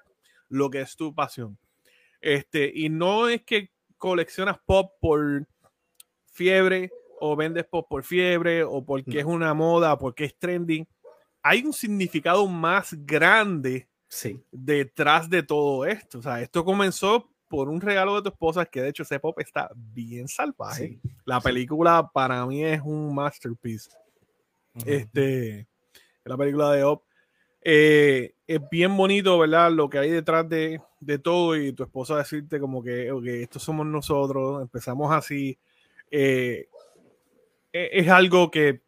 lo 0.50 0.70
que 0.70 0.82
es 0.82 0.96
tu 0.96 1.14
pasión. 1.14 1.58
Este, 2.22 2.72
y 2.74 2.90
no 2.90 3.30
es 3.30 3.44
que 3.44 3.72
coleccionas 3.98 4.58
pop 4.66 4.94
por 5.00 5.48
fiebre 6.32 6.92
o 7.20 7.36
vendes 7.36 7.66
pop 7.66 7.88
por 7.90 8.04
fiebre 8.04 8.64
o 8.64 8.84
porque 8.86 9.20
es 9.20 9.26
una 9.26 9.54
moda 9.54 9.94
o 9.94 9.98
porque 9.98 10.26
es 10.26 10.38
trending. 10.38 10.88
Hay 11.42 11.64
un 11.64 11.74
significado 11.74 12.46
más 12.48 12.94
grande 13.06 13.88
sí. 14.08 14.44
detrás 14.52 15.30
de 15.30 15.44
todo 15.44 15.86
esto. 15.86 16.20
O 16.20 16.22
sea, 16.22 16.42
esto 16.42 16.64
comenzó 16.64 17.30
por 17.48 17.70
un 17.70 17.80
regalo 17.82 18.16
de 18.16 18.24
tu 18.24 18.30
esposa, 18.30 18.66
que 18.66 18.82
de 18.82 18.90
hecho 18.90 19.04
ese 19.04 19.20
pop 19.20 19.40
está 19.40 19.72
bien 19.76 20.28
salvaje. 20.28 21.00
La 21.26 21.40
película 21.40 22.10
para 22.14 22.46
mí 22.46 22.64
es 22.64 22.82
un 22.84 23.14
masterpiece. 23.16 23.90
Este, 24.86 25.68
la 26.24 26.38
película 26.38 26.72
de 26.72 26.84
Op. 26.84 27.07
Eh, 27.70 28.34
es 28.48 28.62
bien 28.72 28.96
bonito, 28.96 29.38
¿verdad? 29.38 29.70
Lo 29.74 29.90
que 29.90 29.98
hay 29.98 30.10
detrás 30.10 30.48
de, 30.48 30.80
todo 31.22 31.58
y 31.58 31.74
tu 31.74 31.84
esposa 31.84 32.16
decirte 32.16 32.62
como 32.62 32.82
que, 32.82 33.12
okay, 33.12 33.44
estos 33.44 33.62
somos 33.62 33.86
nosotros, 33.86 34.62
empezamos 34.62 35.12
así. 35.12 35.60
Eh, 36.10 36.70
e, 37.74 37.90
es 37.92 38.08
algo 38.08 38.50
que 38.50 38.84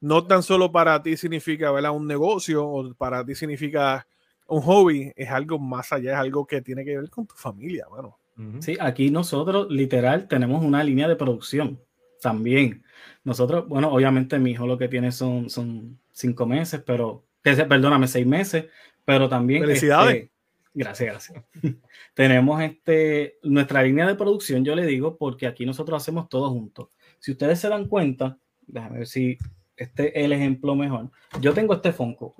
no 0.00 0.24
tan 0.24 0.44
solo 0.44 0.70
para 0.70 1.02
ti 1.02 1.16
significa, 1.16 1.72
¿verdad? 1.72 1.90
Un 1.90 2.06
negocio 2.06 2.64
o 2.64 2.94
para 2.94 3.26
ti 3.26 3.34
significa 3.34 4.06
un 4.46 4.60
hobby, 4.60 5.12
es 5.16 5.28
algo 5.28 5.58
más 5.58 5.92
allá, 5.92 6.12
es 6.12 6.18
algo 6.18 6.46
que 6.46 6.62
tiene 6.62 6.84
que 6.84 6.96
ver 6.96 7.10
con 7.10 7.26
tu 7.26 7.34
familia, 7.34 7.86
bueno. 7.90 8.16
Sí, 8.60 8.76
aquí 8.78 9.10
nosotros 9.10 9.66
literal 9.68 10.28
tenemos 10.28 10.64
una 10.64 10.84
línea 10.84 11.08
de 11.08 11.16
producción 11.16 11.80
también. 12.20 12.84
Nosotros, 13.24 13.66
bueno, 13.66 13.92
obviamente 13.92 14.38
mi 14.38 14.52
hijo 14.52 14.64
lo 14.64 14.78
que 14.78 14.86
tiene 14.86 15.10
son, 15.10 15.50
son 15.50 15.98
cinco 16.12 16.46
meses, 16.46 16.80
pero, 16.86 17.24
perdóname, 17.42 18.06
seis 18.06 18.26
meses, 18.26 18.66
pero 19.04 19.28
también... 19.28 19.62
Felicidades. 19.62 20.14
Este, 20.14 20.30
gracias, 20.74 21.10
gracias. 21.10 21.44
tenemos 22.14 22.62
este, 22.62 23.38
nuestra 23.42 23.82
línea 23.82 24.06
de 24.06 24.14
producción, 24.14 24.64
yo 24.64 24.74
le 24.74 24.86
digo, 24.86 25.16
porque 25.16 25.46
aquí 25.46 25.66
nosotros 25.66 26.02
hacemos 26.02 26.28
todo 26.28 26.50
juntos. 26.50 26.88
Si 27.18 27.32
ustedes 27.32 27.60
se 27.60 27.68
dan 27.68 27.86
cuenta, 27.86 28.38
déjame 28.66 28.98
ver 28.98 29.06
si 29.06 29.38
este 29.76 30.18
es 30.18 30.24
el 30.24 30.32
ejemplo 30.32 30.74
mejor. 30.74 31.10
Yo 31.40 31.52
tengo 31.52 31.74
este 31.74 31.92
Fonco. 31.92 32.34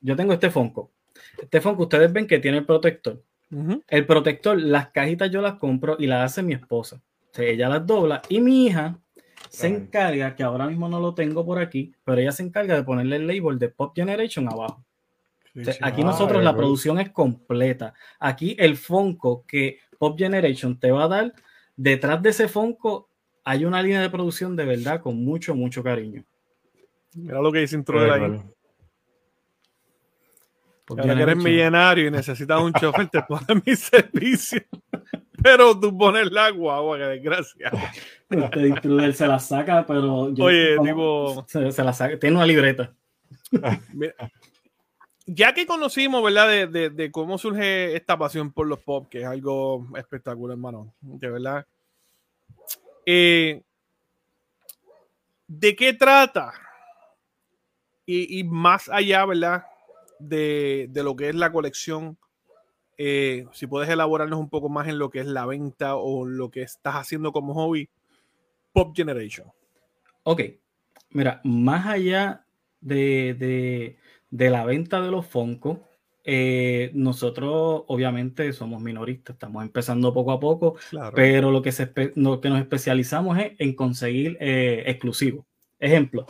Yo 0.00 0.16
tengo 0.16 0.32
este 0.32 0.50
Fonco. 0.50 0.92
Este 1.40 1.60
Fonco, 1.60 1.84
ustedes 1.84 2.12
ven 2.12 2.26
que 2.26 2.38
tiene 2.38 2.58
el 2.58 2.66
protector. 2.66 3.22
El 3.88 4.04
protector, 4.04 4.60
las 4.60 4.90
cajitas 4.90 5.30
yo 5.30 5.40
las 5.40 5.54
compro 5.54 5.96
y 5.98 6.06
las 6.06 6.32
hace 6.32 6.42
mi 6.42 6.52
esposa. 6.52 7.00
ella 7.36 7.68
las 7.68 7.86
dobla 7.86 8.20
y 8.28 8.40
mi 8.40 8.66
hija 8.66 8.98
se 9.48 9.66
encarga, 9.66 10.34
que 10.34 10.42
ahora 10.42 10.66
mismo 10.66 10.88
no 10.88 11.00
lo 11.00 11.14
tengo 11.14 11.44
por 11.44 11.58
aquí, 11.58 11.92
pero 12.04 12.20
ella 12.20 12.32
se 12.32 12.42
encarga 12.42 12.74
de 12.74 12.84
ponerle 12.84 13.16
el 13.16 13.26
label 13.26 13.58
de 13.58 13.68
Pop 13.68 13.92
Generation 13.94 14.48
abajo. 14.48 14.84
aquí 15.80 16.04
nosotros 16.04 16.42
la 16.42 16.54
producción 16.54 17.00
es 17.00 17.10
completa. 17.10 17.94
Aquí 18.18 18.56
el 18.58 18.76
Fonco 18.76 19.44
que 19.46 19.78
Pop 19.98 20.18
Generation 20.18 20.78
te 20.78 20.90
va 20.90 21.04
a 21.04 21.08
dar, 21.08 21.32
detrás 21.76 22.22
de 22.22 22.30
ese 22.30 22.48
Fonco 22.48 23.08
hay 23.44 23.64
una 23.64 23.82
línea 23.82 24.00
de 24.00 24.10
producción 24.10 24.54
de 24.56 24.64
verdad 24.64 25.00
con 25.00 25.24
mucho, 25.24 25.54
mucho 25.54 25.82
cariño. 25.82 26.24
Mira 27.14 27.40
lo 27.40 27.50
que 27.50 27.60
dice 27.60 27.76
intro 27.76 28.02
de 28.02 28.10
ahí. 28.10 28.42
Porque 30.84 31.08
eres 31.08 31.36
millonario 31.36 32.06
y 32.06 32.10
necesitas 32.10 32.60
un 32.62 32.72
chofer, 32.72 33.08
te 33.08 33.22
pones 33.22 33.66
mi 33.66 33.76
servicio. 33.76 34.62
Pero 35.42 35.78
tú 35.78 35.96
pones 35.96 36.30
la 36.32 36.46
agua, 36.46 36.96
que 36.96 37.04
desgracia. 37.04 37.70
Este 38.30 38.68
intruder 38.68 39.14
se 39.14 39.26
la 39.26 39.38
saca, 39.38 39.86
pero. 39.86 40.32
Oye, 40.38 40.76
tipo. 40.82 41.44
Se, 41.48 41.84
la 41.84 41.92
saca. 41.92 42.18
Tiene 42.18 42.36
una 42.36 42.46
libreta. 42.46 42.94
ya 45.26 45.54
que 45.54 45.66
conocimos, 45.66 46.22
¿verdad? 46.22 46.68
De, 46.68 46.90
de, 46.90 47.10
cómo 47.10 47.38
surge 47.38 47.96
esta 47.96 48.18
pasión 48.18 48.52
por 48.52 48.66
los 48.66 48.80
pop, 48.80 49.08
que 49.08 49.20
es 49.20 49.26
algo 49.26 49.86
espectacular, 49.96 50.56
hermano. 50.56 50.92
De 51.00 51.30
verdad. 51.30 51.66
Eh, 53.06 53.62
¿De 55.46 55.74
qué 55.74 55.94
trata? 55.94 56.52
Y, 58.04 58.40
y, 58.40 58.44
más 58.44 58.88
allá, 58.88 59.24
¿verdad? 59.24 59.64
de, 60.18 60.90
lo 60.94 61.16
que 61.16 61.28
es 61.28 61.34
la 61.34 61.52
colección, 61.52 62.18
eh, 62.98 63.46
si 63.52 63.68
puedes 63.68 63.88
elaborarnos 63.88 64.40
un 64.40 64.50
poco 64.50 64.68
más 64.68 64.88
en 64.88 64.98
lo 64.98 65.08
que 65.08 65.20
es 65.20 65.26
la 65.26 65.46
venta 65.46 65.94
o 65.94 66.26
lo 66.26 66.50
que 66.50 66.62
estás 66.62 66.96
haciendo 66.96 67.32
como 67.32 67.54
hobby, 67.54 67.88
Pop 68.72 68.94
Generation. 68.94 69.46
Ok, 70.24 70.42
mira, 71.10 71.40
más 71.44 71.86
allá 71.86 72.44
de, 72.80 73.96
la 74.30 74.64
venta 74.64 75.00
de 75.00 75.10
los 75.10 75.26
Funko, 75.26 75.88
eh, 76.24 76.90
nosotros 76.92 77.84
obviamente 77.86 78.52
somos 78.52 78.82
minoristas, 78.82 79.34
estamos 79.34 79.62
empezando 79.62 80.12
poco 80.12 80.32
a 80.32 80.40
poco, 80.40 80.76
pero 81.14 81.50
lo 81.52 81.62
que, 81.62 81.72
se, 81.72 81.90
lo 82.16 82.40
que 82.40 82.50
nos 82.50 82.60
especializamos 82.60 83.38
es 83.38 83.52
en 83.58 83.74
conseguir 83.74 84.36
eh, 84.40 84.82
exclusivos. 84.86 85.46
Ejemplo, 85.78 86.26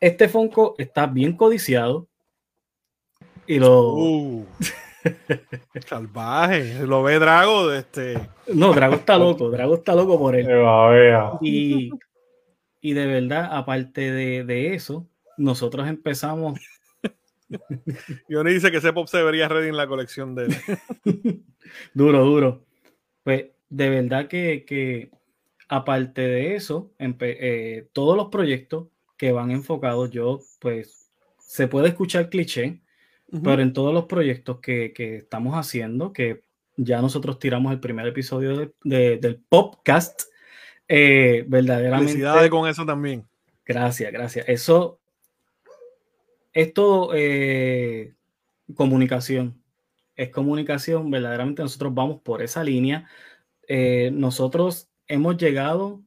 este 0.00 0.28
Funko 0.28 0.74
está 0.78 1.06
bien 1.06 1.36
codiciado, 1.36 2.08
y 3.46 3.58
lo. 3.58 3.94
Uh. 3.94 4.46
salvaje. 5.86 6.86
Lo 6.86 7.02
ve 7.02 7.18
Drago. 7.18 7.72
Este... 7.72 8.18
No, 8.52 8.72
Drago 8.72 8.96
está 8.96 9.18
loco. 9.18 9.50
Drago 9.50 9.76
está 9.76 9.94
loco 9.94 10.18
por 10.18 10.36
él. 10.36 10.48
Y, 11.40 11.90
y 12.80 12.92
de 12.92 13.06
verdad, 13.06 13.48
aparte 13.52 14.12
de, 14.12 14.74
eso, 14.74 15.08
nosotros 15.36 15.88
empezamos. 15.88 16.60
Yo 18.28 18.42
ni 18.44 18.52
dice 18.52 18.70
que 18.70 18.78
ese 18.78 18.92
pop 18.92 19.08
se 19.08 19.22
vería 19.22 19.48
ready 19.48 19.68
en 19.68 19.76
la 19.76 19.86
colección 19.86 20.34
de 20.34 20.44
él. 20.44 20.56
duro, 21.94 22.24
duro. 22.24 22.64
Pues 23.22 23.46
de 23.68 23.90
verdad 23.90 24.28
que, 24.28 25.10
aparte 25.68 26.22
de 26.22 26.54
eso, 26.54 26.92
eh, 26.98 27.88
todos 27.92 28.16
los 28.16 28.28
proyectos 28.28 28.88
que 29.16 29.32
van 29.32 29.50
enfocados, 29.50 30.10
yo, 30.10 30.40
pues, 30.60 31.10
se 31.38 31.68
puede 31.68 31.88
escuchar 31.88 32.28
cliché, 32.28 32.80
pero 33.42 33.62
en 33.62 33.72
todos 33.72 33.92
los 33.92 34.04
proyectos 34.04 34.60
que, 34.60 34.92
estamos 34.96 35.54
haciendo, 35.54 36.12
que 36.12 36.42
ya 36.76 37.00
nosotros 37.00 37.38
tiramos 37.38 37.72
el 37.72 37.80
primer 37.80 38.06
episodio 38.06 38.72
del 38.82 39.40
podcast, 39.48 40.22
eh, 40.88 41.44
verdaderamente. 41.46 42.12
Felicidades 42.12 42.50
con 42.50 42.68
eso 42.68 42.84
también. 42.84 43.24
Gracias, 43.64 44.12
gracias. 44.12 44.48
Eso 44.48 45.00
es 46.52 46.72
todo 46.72 47.10
eh, 47.14 48.14
comunicación. 48.74 49.62
Es 50.14 50.30
comunicación, 50.30 51.10
verdaderamente 51.10 51.62
nosotros 51.62 51.92
vamos 51.92 52.20
por 52.22 52.42
esa 52.42 52.64
línea. 52.64 53.08
Eh, 53.68 54.10
nosotros 54.12 54.88
hemos 55.08 55.36
llegado 55.36 56.02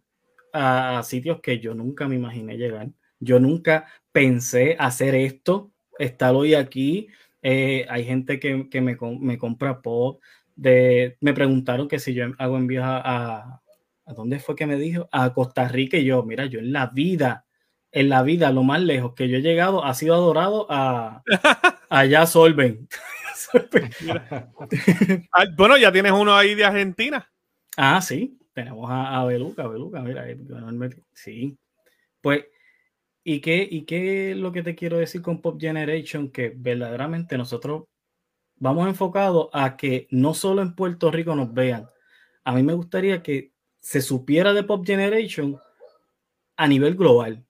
a, 0.53 1.01
sitios 1.03 1.41
que 1.41 1.59
yo 1.59 1.75
nunca 1.75 2.07
me 2.07 2.15
imaginé 2.15 2.57
llegar. 2.57 2.89
Yo 3.19 3.39
nunca 3.39 3.85
pensé 4.11 4.75
hacer 4.79 5.13
esto 5.13 5.71
estar 5.99 6.33
hoy 6.33 6.55
aquí. 6.55 7.07
Eh, 7.41 7.85
hay 7.89 8.03
gente 8.03 8.39
que, 8.39 8.67
me, 8.81 8.97
me, 9.19 9.37
compra 9.37 9.81
pop. 9.81 10.21
De, 10.55 11.17
me 11.21 11.33
preguntaron 11.33 11.87
que 11.87 11.99
si 11.99 12.13
yo 12.13 12.25
hago 12.37 12.57
envíos 12.57 12.83
a, 12.85 13.61
a, 14.05 14.13
dónde 14.13 14.39
fue 14.39 14.55
que 14.55 14.65
me 14.65 14.77
dijo? 14.77 15.07
A 15.11 15.33
Costa 15.33 15.67
Rica 15.67 15.97
y 15.97 16.05
yo, 16.05 16.23
mira, 16.23 16.45
yo 16.45 16.59
en 16.59 16.73
la 16.73 16.87
vida, 16.87 17.45
en 17.91 18.09
la 18.09 18.23
vida, 18.23 18.51
lo 18.51 18.63
más 18.63 18.81
lejos 18.81 19.13
que 19.13 19.29
yo 19.29 19.37
he 19.37 19.41
llegado 19.41 19.85
ha 19.85 19.93
sido 19.93 20.15
adorado 20.15 20.67
a 20.69 21.21
allá 21.89 22.25
Solven. 22.25 22.87
Ah, 25.33 25.45
bueno, 25.55 25.77
ya 25.77 25.91
tienes 25.91 26.11
uno 26.11 26.35
ahí 26.35 26.53
de 26.53 26.65
Argentina. 26.65 27.31
Ah, 27.77 27.99
sí, 28.01 28.37
tenemos 28.53 28.91
a, 28.91 29.19
a 29.19 29.25
Beluca, 29.25 29.65
Beluca, 29.67 30.01
mira, 30.01 30.25
sí. 31.13 31.57
Pues 32.21 32.45
¿Y 33.31 33.41
qué, 33.41 33.67
¿Y 33.69 33.83
qué 33.83 34.31
es 34.31 34.37
lo 34.37 34.51
que 34.51 34.63
te 34.63 34.73
quiero 34.73 34.97
decir 34.97 35.21
con 35.21 35.39
Pop 35.39 35.61
Generation? 35.61 36.31
Que 36.31 36.51
verdaderamente 36.55 37.37
nosotros 37.37 37.83
vamos 38.55 38.87
enfocados 38.87 39.49
a 39.53 39.77
que 39.77 40.07
no 40.09 40.33
solo 40.33 40.63
en 40.63 40.73
Puerto 40.73 41.11
Rico 41.11 41.35
nos 41.35 41.53
vean. 41.53 41.87
A 42.43 42.55
mí 42.55 42.63
me 42.63 42.73
gustaría 42.73 43.21
que 43.21 43.53
se 43.79 44.01
supiera 44.01 44.51
de 44.53 44.63
Pop 44.63 44.83
Generation 44.83 45.59
a 46.57 46.67
nivel 46.67 46.95
global. 46.95 47.45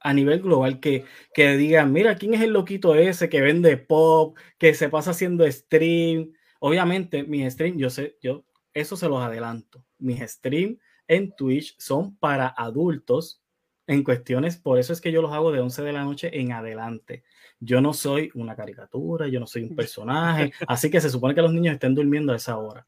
A 0.00 0.12
nivel 0.12 0.42
global, 0.42 0.80
que, 0.80 1.04
que 1.32 1.56
digan, 1.56 1.92
mira, 1.92 2.16
¿quién 2.16 2.34
es 2.34 2.40
el 2.40 2.52
loquito 2.52 2.96
ese 2.96 3.28
que 3.28 3.40
vende 3.40 3.76
pop, 3.76 4.36
que 4.58 4.74
se 4.74 4.88
pasa 4.88 5.12
haciendo 5.12 5.48
stream? 5.48 6.32
Obviamente, 6.58 7.22
mis 7.22 7.52
streams, 7.52 7.78
yo 7.78 7.88
sé, 7.88 8.18
yo 8.20 8.44
eso 8.72 8.96
se 8.96 9.08
los 9.08 9.22
adelanto. 9.22 9.86
Mis 9.96 10.18
streams 10.28 10.76
en 11.06 11.36
Twitch 11.36 11.76
son 11.78 12.16
para 12.16 12.48
adultos 12.48 13.43
en 13.86 14.02
cuestiones, 14.02 14.56
por 14.56 14.78
eso 14.78 14.92
es 14.92 15.00
que 15.00 15.12
yo 15.12 15.22
los 15.22 15.32
hago 15.32 15.52
de 15.52 15.60
11 15.60 15.82
de 15.82 15.92
la 15.92 16.04
noche 16.04 16.40
en 16.40 16.52
adelante. 16.52 17.24
Yo 17.60 17.80
no 17.80 17.92
soy 17.92 18.30
una 18.34 18.56
caricatura, 18.56 19.28
yo 19.28 19.40
no 19.40 19.46
soy 19.46 19.64
un 19.64 19.76
personaje, 19.76 20.52
así 20.66 20.90
que 20.90 21.00
se 21.00 21.10
supone 21.10 21.34
que 21.34 21.42
los 21.42 21.52
niños 21.52 21.74
estén 21.74 21.94
durmiendo 21.94 22.32
a 22.32 22.36
esa 22.36 22.56
hora. 22.56 22.86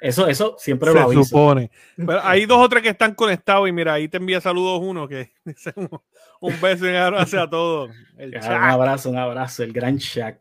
Eso, 0.00 0.28
eso 0.28 0.54
siempre 0.58 0.92
lo 0.92 1.00
aviso. 1.00 1.24
Se 1.24 1.30
supone. 1.30 1.70
Pero 1.96 2.20
hay 2.22 2.46
dos 2.46 2.64
o 2.64 2.68
tres 2.68 2.82
que 2.82 2.90
están 2.90 3.14
conectados 3.14 3.68
y 3.68 3.72
mira, 3.72 3.94
ahí 3.94 4.08
te 4.08 4.18
envía 4.18 4.40
saludos 4.40 4.80
uno 4.82 5.08
que 5.08 5.32
dice 5.44 5.72
un, 5.76 6.60
beso 6.60 6.86
y 6.86 6.90
un 6.90 6.96
abrazo 6.96 7.40
a 7.40 7.50
todos. 7.50 7.90
un 8.16 8.36
abrazo, 8.44 9.10
un 9.10 9.18
abrazo, 9.18 9.64
el 9.64 9.72
gran 9.72 9.96
Shaq. 9.96 10.40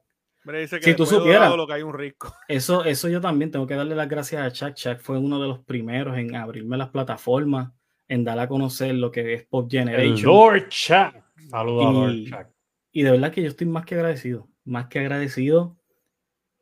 si 0.81 0.93
tú 0.93 1.05
supieras 1.07 1.55
lo 1.55 1.65
que 1.65 1.73
hay 1.73 1.81
un 1.81 1.93
rico. 1.93 2.33
Eso, 2.47 2.85
eso 2.85 3.09
yo 3.09 3.19
también 3.19 3.49
tengo 3.51 3.65
que 3.65 3.75
darle 3.75 3.95
las 3.95 4.07
gracias 4.07 4.41
a 4.41 4.49
Shaq. 4.49 4.75
Shaq 4.75 5.01
fue 5.01 5.17
uno 5.17 5.41
de 5.41 5.47
los 5.47 5.59
primeros 5.59 6.15
en 6.17 6.35
abrirme 6.35 6.77
las 6.77 6.89
plataformas 6.89 7.71
en 8.07 8.23
dar 8.23 8.39
a 8.39 8.47
conocer 8.47 8.95
lo 8.95 9.11
que 9.11 9.33
es 9.33 9.43
Pop 9.45 9.69
Generation. 9.69 10.23
Lord 10.23 10.69
Chat. 10.69 11.15
Saludos 11.49 11.93
Lord 11.93 12.47
Y 12.91 13.03
de 13.03 13.11
verdad 13.11 13.31
que 13.31 13.41
yo 13.41 13.47
estoy 13.47 13.67
más 13.67 13.85
que 13.85 13.95
agradecido. 13.95 14.47
más 14.65 14.87
que 14.87 14.99
agradecido. 14.99 15.77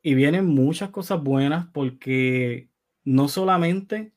Y 0.01 0.13
vienen 0.13 0.45
muchas 0.45 0.89
cosas 0.89 1.21
buenas 1.21 1.67
porque 1.73 2.69
no 3.03 3.27
solamente 3.27 4.13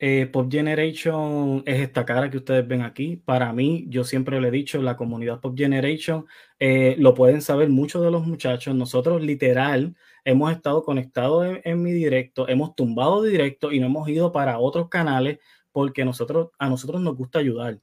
eh, 0.00 0.26
Pop 0.32 0.48
Generation 0.50 1.64
es 1.66 1.80
esta 1.80 2.04
cara 2.04 2.30
que 2.30 2.36
ustedes 2.36 2.66
ven 2.66 2.82
aquí. 2.82 3.16
Para 3.16 3.52
mí, 3.52 3.86
yo 3.88 4.04
siempre 4.04 4.40
le 4.40 4.48
he 4.48 4.50
dicho, 4.52 4.80
la 4.80 4.96
comunidad 4.96 5.40
Pop 5.40 5.56
Generation, 5.56 6.26
eh, 6.60 6.94
lo 6.98 7.14
pueden 7.14 7.42
saber 7.42 7.68
muchos 7.68 8.02
de 8.04 8.10
los 8.12 8.24
muchachos. 8.24 8.74
Nosotros 8.76 9.22
literal 9.22 9.96
hemos 10.24 10.52
estado 10.52 10.84
conectados 10.84 11.58
en, 11.64 11.82
mi 11.82 11.92
directo, 11.92 12.48
hemos 12.48 12.76
tumbado 12.76 13.22
directo 13.22 13.72
y 13.72 13.80
no 13.80 13.86
hemos 13.86 14.08
ido 14.08 14.30
para 14.30 14.58
otros 14.58 14.88
canales 14.88 15.38
porque 15.78 16.04
nosotros, 16.04 16.48
a 16.58 16.68
nosotros 16.68 17.00
nos 17.00 17.14
gusta 17.14 17.38
ayudar. 17.38 17.78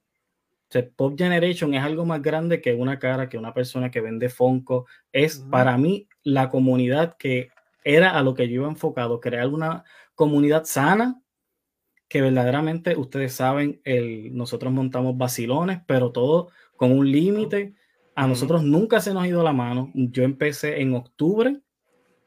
Pop 0.98 1.18
Generation 1.18 1.74
es 1.76 1.82
algo 1.82 2.06
más 2.06 2.22
grande 2.22 2.60
que 2.60 2.74
una 2.74 3.00
cara, 3.00 3.30
que 3.30 3.38
una 3.38 3.54
persona 3.54 3.90
que 3.90 4.02
vende 4.02 4.28
Fonco. 4.28 4.86
Es 5.14 5.40
para 5.50 5.78
mí 5.78 6.10
la 6.22 6.50
comunidad 6.50 7.16
que 7.18 7.52
era 7.86 8.10
a 8.10 8.22
lo 8.22 8.34
que 8.34 8.50
yo 8.50 8.56
iba 8.56 8.68
enfocado, 8.68 9.22
crear 9.22 9.48
una 9.48 9.86
comunidad 10.14 10.66
sana 10.66 11.22
que 12.10 12.20
verdaderamente 12.20 12.98
ustedes 12.98 13.32
saben, 13.32 13.80
el, 13.86 14.36
nosotros 14.36 14.74
montamos 14.74 15.18
vacilones, 15.18 15.80
pero 15.88 16.12
todo 16.12 16.50
con 16.76 16.92
un 16.92 17.10
límite. 17.10 17.76
A 18.14 18.28
nosotros 18.28 18.62
nunca 18.62 19.00
se 19.00 19.14
nos 19.14 19.24
ha 19.24 19.28
ido 19.30 19.42
la 19.42 19.54
mano. 19.54 19.90
Yo 19.94 20.24
empecé 20.24 20.82
en 20.82 20.96
octubre 20.96 21.62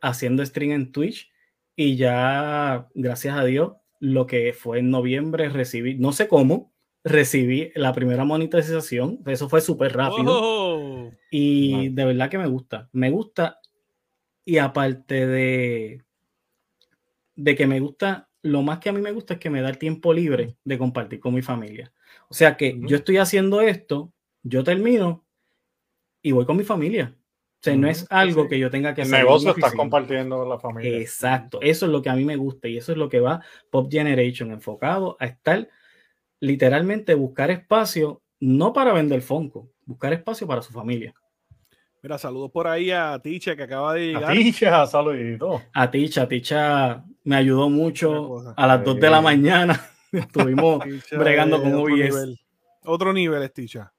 haciendo 0.00 0.42
stream 0.46 0.72
en 0.72 0.92
Twitch 0.92 1.30
y 1.76 1.96
ya, 1.96 2.88
gracias 2.94 3.36
a 3.36 3.44
Dios, 3.44 3.72
lo 4.00 4.26
que 4.26 4.52
fue 4.52 4.78
en 4.78 4.90
noviembre 4.90 5.48
recibí, 5.48 5.94
no 5.94 6.12
sé 6.12 6.28
cómo, 6.28 6.72
recibí 7.04 7.72
la 7.74 7.92
primera 7.92 8.24
monetización. 8.24 9.20
Eso 9.26 9.48
fue 9.48 9.60
súper 9.60 9.96
rápido. 9.96 10.40
Oh. 10.40 11.10
Y 11.30 11.88
de 11.90 12.04
verdad 12.04 12.30
que 12.30 12.38
me 12.38 12.46
gusta. 12.46 12.88
Me 12.92 13.10
gusta. 13.10 13.60
Y 14.44 14.58
aparte 14.58 15.26
de, 15.26 16.04
de 17.36 17.54
que 17.56 17.66
me 17.66 17.80
gusta 17.80 18.28
lo 18.42 18.62
más 18.62 18.78
que 18.78 18.88
a 18.88 18.92
mí 18.92 19.00
me 19.00 19.12
gusta 19.12 19.34
es 19.34 19.40
que 19.40 19.50
me 19.50 19.60
da 19.60 19.68
el 19.68 19.78
tiempo 19.78 20.12
libre 20.12 20.56
de 20.64 20.78
compartir 20.78 21.20
con 21.20 21.34
mi 21.34 21.42
familia. 21.42 21.92
O 22.28 22.34
sea 22.34 22.56
que 22.56 22.78
yo 22.82 22.96
estoy 22.96 23.18
haciendo 23.18 23.60
esto, 23.60 24.12
yo 24.42 24.64
termino 24.64 25.26
y 26.22 26.32
voy 26.32 26.44
con 26.44 26.56
mi 26.56 26.64
familia. 26.64 27.16
O 27.58 27.60
sea, 27.60 27.76
no 27.76 27.88
es 27.88 28.06
algo 28.08 28.46
que 28.46 28.56
yo 28.56 28.70
tenga 28.70 28.94
que 28.94 29.02
hacer. 29.02 29.16
El 29.16 29.24
negocio 29.24 29.50
estás 29.50 29.74
compartiendo 29.74 30.38
con 30.38 30.48
la 30.48 30.60
familia. 30.60 30.96
Exacto, 30.96 31.58
eso 31.60 31.86
es 31.86 31.92
lo 31.92 32.00
que 32.02 32.08
a 32.08 32.14
mí 32.14 32.24
me 32.24 32.36
gusta 32.36 32.68
y 32.68 32.76
eso 32.76 32.92
es 32.92 32.98
lo 32.98 33.08
que 33.08 33.18
va 33.18 33.42
Pop 33.68 33.90
Generation 33.90 34.52
enfocado 34.52 35.16
a 35.18 35.26
estar 35.26 35.68
literalmente 36.38 37.14
buscar 37.14 37.50
espacio, 37.50 38.22
no 38.38 38.72
para 38.72 38.92
vender 38.92 39.22
Fonco, 39.22 39.72
buscar 39.84 40.12
espacio 40.12 40.46
para 40.46 40.62
su 40.62 40.72
familia. 40.72 41.12
Mira, 42.00 42.16
saludos 42.16 42.52
por 42.52 42.68
ahí 42.68 42.92
a 42.92 43.18
Ticha 43.18 43.56
que 43.56 43.64
acaba 43.64 43.94
de 43.94 44.06
llegar. 44.06 44.30
A 44.30 44.32
Ticha, 44.32 44.86
saludito. 44.86 45.60
A 45.72 45.90
Ticha, 45.90 46.28
Ticha 46.28 47.04
me 47.24 47.34
ayudó 47.34 47.68
mucho 47.68 48.54
a 48.56 48.66
las 48.68 48.84
2 48.84 49.00
de 49.00 49.10
la 49.10 49.20
mañana. 49.20 49.90
Estuvimos 50.12 50.80
bregando 51.10 51.60
con 51.60 51.74
OBS. 51.74 52.38
Otro 52.84 53.12
nivel 53.12 53.42
es 53.42 53.52
Ticha. 53.52 53.92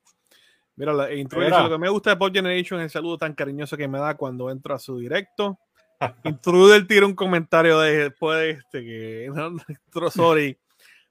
Mira, 0.79 0.93
la 0.93 1.09
lo 1.09 1.69
que 1.69 1.77
me 1.77 1.89
gusta 1.89 2.11
de 2.11 2.15
Pop 2.15 2.33
Generation 2.33 2.79
es 2.79 2.85
el 2.85 2.89
saludo 2.89 3.17
tan 3.17 3.33
cariñoso 3.33 3.75
que 3.75 3.89
me 3.89 3.99
da 3.99 4.15
cuando 4.15 4.49
entro 4.49 4.73
a 4.73 4.79
su 4.79 4.97
directo. 4.97 5.59
Intruder 6.23 6.87
tira 6.87 7.05
un 7.05 7.15
comentario 7.15 7.81
de, 7.81 8.03
después 8.03 8.39
de 8.39 8.49
este 8.51 8.85
que 8.85 9.29
no, 9.93 10.09
sorry. 10.09 10.57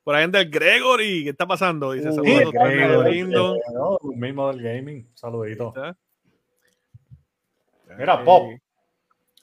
Por 0.03 0.15
ahí 0.15 0.25
anda 0.25 0.41
el 0.41 0.49
Gregory, 0.49 1.25
¿qué 1.25 1.31
está 1.31 1.47
pasando? 1.47 1.93
Dice, 1.93 2.11
saludos, 2.13 2.55
lindo. 3.11 3.59
mismo 4.15 4.51
del 4.51 4.63
gaming, 4.63 5.07
saludito. 5.13 5.75
Mira, 7.99 8.25
Pop. 8.25 8.51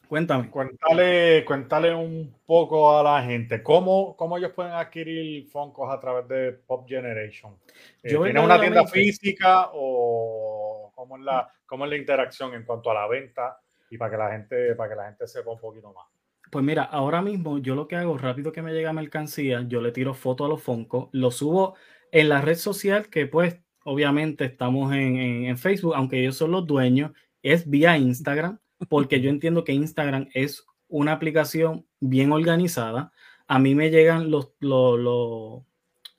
Cuéntame. 0.07 0.49
Cuéntale, 0.49 1.43
cuéntale 1.45 1.93
un 1.93 2.35
poco 2.45 2.97
a 2.97 3.03
la 3.03 3.23
gente 3.23 3.61
cómo, 3.63 4.15
cómo 4.15 4.37
ellos 4.37 4.51
pueden 4.53 4.73
adquirir 4.73 5.47
Funkos 5.47 5.91
a 5.91 5.99
través 5.99 6.27
de 6.27 6.51
Pop 6.53 6.87
Generation. 6.87 7.55
Eh, 8.03 8.09
¿Tiene 8.09 8.39
una 8.39 8.59
tienda 8.59 8.85
física 8.87 9.69
o 9.73 10.91
cómo 10.95 11.17
es, 11.17 11.23
la, 11.23 11.51
cómo 11.65 11.85
es 11.85 11.91
la 11.91 11.97
interacción 11.97 12.53
en 12.53 12.63
cuanto 12.63 12.91
a 12.91 12.93
la 12.93 13.07
venta 13.07 13.59
y 13.89 13.97
para 13.97 14.11
que 14.11 14.17
la 14.17 14.31
gente, 14.31 14.75
para 14.75 14.89
que 14.89 14.95
la 14.95 15.05
gente 15.05 15.27
sepa 15.27 15.51
un 15.51 15.59
poquito 15.59 15.93
más? 15.93 16.05
Pues 16.51 16.63
mira, 16.63 16.83
ahora 16.83 17.21
mismo 17.21 17.57
yo 17.57 17.75
lo 17.75 17.87
que 17.87 17.95
hago 17.95 18.17
rápido 18.17 18.51
que 18.51 18.61
me 18.61 18.73
llega 18.73 18.93
mercancía, 18.93 19.65
yo 19.67 19.81
le 19.81 19.91
tiro 19.91 20.13
foto 20.13 20.45
a 20.45 20.49
los 20.49 20.61
Funkos, 20.61 21.09
lo 21.11 21.31
subo 21.31 21.75
en 22.11 22.29
la 22.29 22.41
red 22.41 22.55
social 22.55 23.09
que 23.09 23.25
pues 23.25 23.59
obviamente 23.83 24.45
estamos 24.45 24.93
en, 24.93 25.17
en 25.17 25.57
Facebook, 25.57 25.95
aunque 25.95 26.19
ellos 26.19 26.37
son 26.37 26.51
los 26.51 26.65
dueños 26.65 27.11
es 27.45 27.69
vía 27.69 27.95
Instagram, 27.95 28.59
porque 28.89 29.21
yo 29.21 29.29
entiendo 29.29 29.63
que 29.63 29.73
Instagram 29.73 30.29
es 30.33 30.65
una 30.87 31.13
aplicación 31.13 31.85
bien 31.99 32.31
organizada. 32.31 33.11
A 33.47 33.59
mí 33.59 33.75
me 33.75 33.89
llegan 33.89 34.31
los, 34.31 34.53
los, 34.59 35.63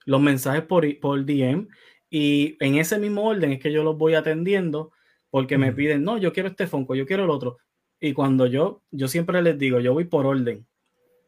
los, 0.04 0.20
mensajes 0.20 0.62
por, 0.62 0.84
por 1.00 1.24
DM 1.24 1.68
y 2.10 2.56
en 2.60 2.76
ese 2.76 2.98
mismo 2.98 3.26
orden 3.26 3.52
es 3.52 3.60
que 3.60 3.72
yo 3.72 3.82
los 3.82 3.98
voy 3.98 4.14
atendiendo 4.14 4.92
porque 5.30 5.58
me 5.58 5.72
piden, 5.72 6.04
no, 6.04 6.18
yo 6.18 6.32
quiero 6.32 6.48
este 6.48 6.66
Fonco, 6.66 6.94
yo 6.94 7.06
quiero 7.06 7.24
el 7.24 7.30
otro. 7.30 7.58
Y 8.00 8.12
cuando 8.12 8.46
yo, 8.46 8.82
yo 8.90 9.08
siempre 9.08 9.42
les 9.42 9.58
digo, 9.58 9.80
yo 9.80 9.92
voy 9.92 10.04
por 10.04 10.26
orden 10.26 10.66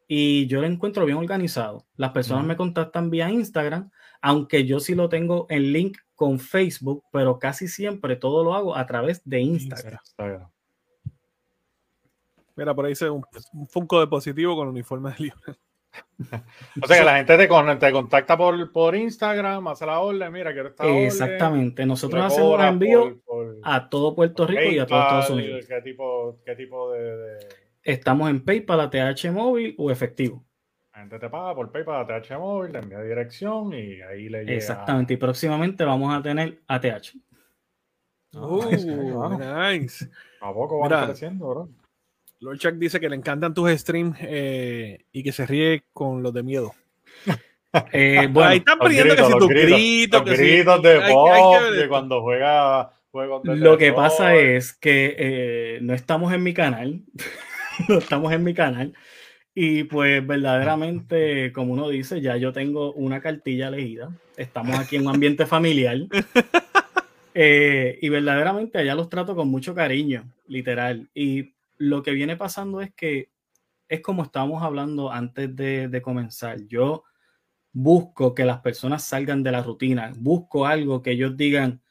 y 0.06 0.46
yo 0.46 0.60
lo 0.60 0.66
encuentro 0.66 1.04
bien 1.04 1.18
organizado. 1.18 1.86
Las 1.96 2.12
personas 2.12 2.46
me 2.46 2.56
contactan 2.56 3.10
vía 3.10 3.30
Instagram, 3.30 3.90
aunque 4.22 4.64
yo 4.64 4.80
sí 4.80 4.94
lo 4.94 5.08
tengo 5.08 5.46
en 5.50 5.72
link 5.72 5.98
con 6.14 6.40
Facebook, 6.40 7.04
pero 7.12 7.38
casi 7.38 7.68
siempre 7.68 8.16
todo 8.16 8.42
lo 8.42 8.54
hago 8.54 8.76
a 8.76 8.86
través 8.86 9.22
de 9.24 9.40
Instagram. 9.40 10.00
Mira, 12.58 12.74
por 12.74 12.84
ahí 12.84 12.92
dice 12.92 13.08
un, 13.08 13.24
un 13.54 13.68
Funko 13.68 14.00
de 14.00 14.06
positivo 14.06 14.56
con 14.56 14.68
uniforme 14.68 15.10
de 15.12 15.16
Lionel. 15.18 15.58
o 16.82 16.86
sea 16.86 16.98
que 16.98 17.04
la 17.04 17.16
gente 17.16 17.38
te, 17.38 17.92
contacta 17.92 18.36
por, 18.36 18.72
por 18.72 18.94
Instagram, 18.94 19.68
hace 19.68 19.86
la 19.86 20.00
orden, 20.00 20.30
mira, 20.30 20.52
quiero 20.52 20.68
esta 20.68 20.86
Exactamente, 20.86 21.86
nosotros 21.86 22.22
hacemos 22.24 22.58
un 22.58 22.64
envío 22.64 23.18
a 23.62 23.88
todo 23.88 24.14
Puerto 24.14 24.46
Rico 24.46 24.62
y 24.70 24.78
a 24.78 24.86
todo 24.86 25.00
Estados 25.00 25.30
Unidos. 25.30 25.64
¿Qué 25.66 25.80
tipo, 25.80 26.40
qué 26.44 26.54
tipo 26.54 26.92
de, 26.92 27.38
Estamos 27.82 28.28
en 28.28 28.44
PayPal, 28.44 28.80
ATH 28.80 29.32
móvil 29.32 29.74
o 29.78 29.90
efectivo 29.90 30.44
gente 30.98 31.18
te 31.18 31.30
paga 31.30 31.54
por 31.54 31.70
PayPal, 31.70 32.10
ATH 32.10 32.38
móvil, 32.38 32.72
te 32.72 32.78
envía 32.78 33.00
dirección 33.00 33.72
y 33.72 34.00
ahí 34.02 34.28
le 34.28 34.40
llega. 34.40 34.52
Exactamente, 34.52 35.14
y 35.14 35.16
próximamente 35.16 35.84
vamos 35.84 36.14
a 36.14 36.22
tener 36.22 36.60
ATH. 36.66 37.16
Oh, 38.34 38.68
nice. 38.70 40.10
A 40.40 40.52
poco 40.52 40.80
van 40.80 41.06
creciendo, 41.06 41.48
bro. 41.48 41.68
Lord 42.40 42.58
Chuck 42.58 42.74
dice 42.74 43.00
que 43.00 43.08
le 43.08 43.16
encantan 43.16 43.54
tus 43.54 43.70
streams 43.70 44.16
eh, 44.20 45.04
y 45.12 45.22
que 45.22 45.32
se 45.32 45.46
ríe 45.46 45.84
con 45.92 46.22
los 46.22 46.32
de 46.32 46.42
miedo. 46.42 46.74
Eh, 47.92 48.26
bueno, 48.30 48.48
ahí 48.48 48.58
están 48.58 48.78
pidiendo 48.78 49.14
que 49.14 49.24
si 49.24 49.32
tus 49.32 49.46
gritos, 49.46 50.26
los 50.26 50.38
gritos 50.38 50.82
de 50.82 51.12
Bob, 51.12 51.70
de 51.70 51.86
cuando 51.86 52.22
juega. 52.22 52.90
Lo 53.42 53.76
que 53.76 53.92
pasa 53.92 54.34
es 54.34 54.72
que 54.72 55.14
eh, 55.18 55.78
no 55.82 55.92
estamos 55.92 56.32
en 56.32 56.42
mi 56.42 56.54
canal. 56.54 57.02
no 57.88 57.98
estamos 57.98 58.32
en 58.32 58.42
mi 58.42 58.54
canal. 58.54 58.94
Y 59.54 59.84
pues 59.84 60.26
verdaderamente, 60.26 61.52
como 61.52 61.72
uno 61.72 61.88
dice, 61.88 62.20
ya 62.20 62.36
yo 62.36 62.52
tengo 62.52 62.92
una 62.92 63.20
cartilla 63.20 63.68
elegida. 63.68 64.10
Estamos 64.36 64.78
aquí 64.78 64.96
en 64.96 65.02
un 65.06 65.14
ambiente 65.14 65.46
familiar. 65.46 65.98
Eh, 67.34 67.98
y 68.00 68.08
verdaderamente 68.08 68.78
allá 68.78 68.94
los 68.94 69.08
trato 69.08 69.34
con 69.34 69.48
mucho 69.48 69.74
cariño, 69.74 70.24
literal. 70.46 71.08
Y 71.14 71.54
lo 71.78 72.02
que 72.02 72.12
viene 72.12 72.36
pasando 72.36 72.80
es 72.80 72.92
que 72.94 73.30
es 73.88 74.00
como 74.00 74.22
estábamos 74.22 74.62
hablando 74.62 75.10
antes 75.10 75.54
de, 75.56 75.88
de 75.88 76.02
comenzar. 76.02 76.60
Yo 76.66 77.04
busco 77.72 78.34
que 78.34 78.44
las 78.44 78.60
personas 78.60 79.04
salgan 79.04 79.42
de 79.42 79.52
la 79.52 79.62
rutina. 79.62 80.12
Busco 80.18 80.66
algo 80.66 81.02
que 81.02 81.12
ellos 81.12 81.36
digan, 81.36 81.82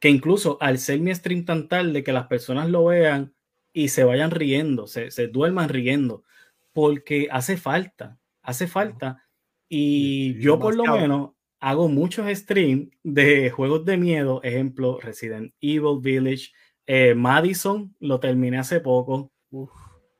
que 0.00 0.08
incluso 0.08 0.56
al 0.60 0.78
ser 0.78 1.00
mi 1.00 1.14
stream 1.14 1.44
tan 1.44 1.68
tarde, 1.68 2.02
que 2.02 2.12
las 2.12 2.26
personas 2.26 2.70
lo 2.70 2.86
vean 2.86 3.34
y 3.72 3.88
se 3.88 4.04
vayan 4.04 4.30
riendo, 4.30 4.86
se, 4.86 5.10
se 5.10 5.28
duerman 5.28 5.68
riendo 5.68 6.24
porque 6.72 7.28
hace 7.30 7.56
falta, 7.56 8.18
hace 8.42 8.66
falta. 8.66 9.28
Y 9.68 10.38
yo 10.40 10.58
por 10.58 10.74
lo 10.74 10.84
menos 10.84 11.30
hago 11.60 11.88
muchos 11.88 12.26
streams 12.36 12.90
de 13.02 13.50
juegos 13.50 13.84
de 13.84 13.96
miedo, 13.96 14.42
ejemplo, 14.42 14.98
Resident 15.00 15.54
Evil 15.60 16.00
Village, 16.00 16.52
eh, 16.86 17.14
Madison, 17.14 17.94
lo 18.00 18.20
terminé 18.20 18.58
hace 18.58 18.80
poco. 18.80 19.30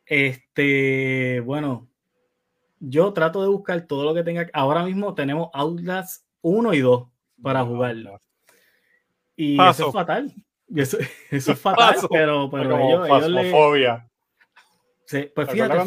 Este, 0.06 1.40
bueno, 1.40 1.88
yo 2.80 3.12
trato 3.12 3.42
de 3.42 3.48
buscar 3.48 3.82
todo 3.82 4.04
lo 4.04 4.14
que 4.14 4.22
tenga. 4.22 4.48
Ahora 4.52 4.84
mismo 4.84 5.14
tenemos 5.14 5.48
Outlast 5.52 6.26
1 6.42 6.74
y 6.74 6.80
2 6.80 7.08
para 7.42 7.64
jugarlo. 7.64 8.20
Y 9.36 9.54
eso 9.60 9.88
es 9.88 9.92
fatal. 9.92 10.34
Eso, 10.74 10.98
es 11.30 11.60
fatal, 11.60 11.96
pero, 12.10 12.50
pero 12.50 12.78
ellos, 12.78 13.06
ellos 13.06 14.00
pues 15.34 15.50
fíjate, 15.50 15.78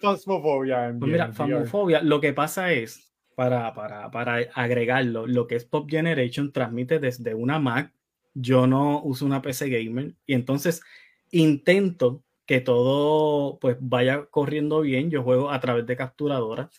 Fasmofobia. 0.00 0.94
Pues 0.98 1.10
mira, 1.10 1.32
Fasmofobia, 1.32 2.02
lo 2.02 2.20
que 2.20 2.32
pasa 2.32 2.72
es, 2.72 3.10
para, 3.34 3.72
para, 3.72 4.10
para 4.10 4.34
agregarlo, 4.54 5.26
lo 5.26 5.46
que 5.46 5.56
es 5.56 5.64
Pop 5.64 5.88
Generation 5.88 6.52
transmite 6.52 6.98
desde 6.98 7.34
una 7.34 7.58
Mac. 7.58 7.92
Yo 8.34 8.66
no 8.66 9.02
uso 9.02 9.26
una 9.26 9.42
PC 9.42 9.68
gamer 9.68 10.14
y 10.26 10.34
entonces 10.34 10.82
intento 11.30 12.22
que 12.46 12.60
todo 12.60 13.58
pues 13.58 13.76
vaya 13.80 14.26
corriendo 14.26 14.80
bien. 14.80 15.10
Yo 15.10 15.22
juego 15.22 15.50
a 15.50 15.60
través 15.60 15.86
de 15.86 15.96
capturadora 15.96 16.70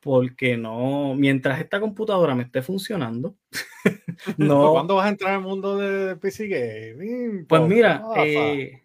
porque 0.00 0.58
no, 0.58 1.14
mientras 1.14 1.60
esta 1.60 1.80
computadora 1.80 2.34
me 2.34 2.42
esté 2.42 2.60
funcionando, 2.60 3.36
no. 4.36 4.72
¿Cuándo 4.72 4.96
vas 4.96 5.06
a 5.06 5.10
entrar 5.10 5.34
al 5.34 5.40
mundo 5.40 5.78
de 5.78 6.16
PC 6.16 6.48
Gaming? 6.48 7.46
Pues 7.46 7.62
mira, 7.62 8.02
eh, 8.16 8.82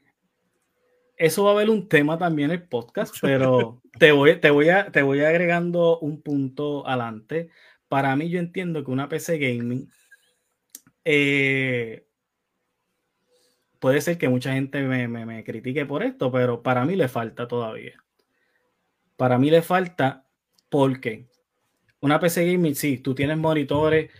eso 1.17 1.43
va 1.43 1.51
a 1.51 1.53
haber 1.53 1.69
un 1.69 1.87
tema 1.87 2.17
también 2.17 2.51
en 2.51 2.59
el 2.59 2.67
podcast, 2.67 3.15
pero 3.21 3.81
te 3.97 4.11
voy, 4.11 4.39
te, 4.39 4.49
voy 4.49 4.69
a, 4.69 4.91
te 4.91 5.01
voy 5.01 5.21
agregando 5.21 5.99
un 5.99 6.21
punto 6.21 6.87
adelante. 6.87 7.49
Para 7.87 8.15
mí, 8.15 8.29
yo 8.29 8.39
entiendo 8.39 8.83
que 8.83 8.91
una 8.91 9.09
PC 9.09 9.39
Gaming 9.39 9.89
eh, 11.05 12.07
puede 13.79 14.01
ser 14.01 14.17
que 14.17 14.29
mucha 14.29 14.53
gente 14.53 14.81
me, 14.81 15.43
critique 15.43 15.85
por 15.85 16.03
esto, 16.03 16.31
pero 16.31 16.62
para 16.62 16.85
mí 16.85 16.95
le 16.95 17.07
falta 17.07 17.47
todavía. 17.47 18.03
Para 19.15 19.38
mí 19.38 19.49
le 19.49 19.62
falta 19.62 20.27
porque 20.69 21.29
una 22.01 22.19
PC 22.19 22.51
gaming, 22.51 22.75
sí, 22.75 22.97
tú 22.99 23.15
tienes 23.15 23.38
monitores 23.38 24.12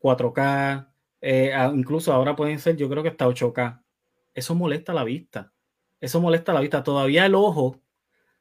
4K, 0.00 0.88
eh, 1.20 1.52
incluso 1.74 2.12
ahora 2.12 2.36
pueden 2.36 2.58
ser, 2.58 2.76
yo 2.76 2.88
creo 2.88 3.02
que 3.02 3.10
hasta 3.10 3.26
8K. 3.26 3.82
Eso 4.34 4.54
molesta 4.54 4.92
la 4.94 5.04
vista. 5.04 5.52
Eso 6.00 6.20
molesta 6.20 6.52
la 6.52 6.60
vista. 6.60 6.82
Todavía 6.82 7.26
el 7.26 7.34
ojo 7.34 7.80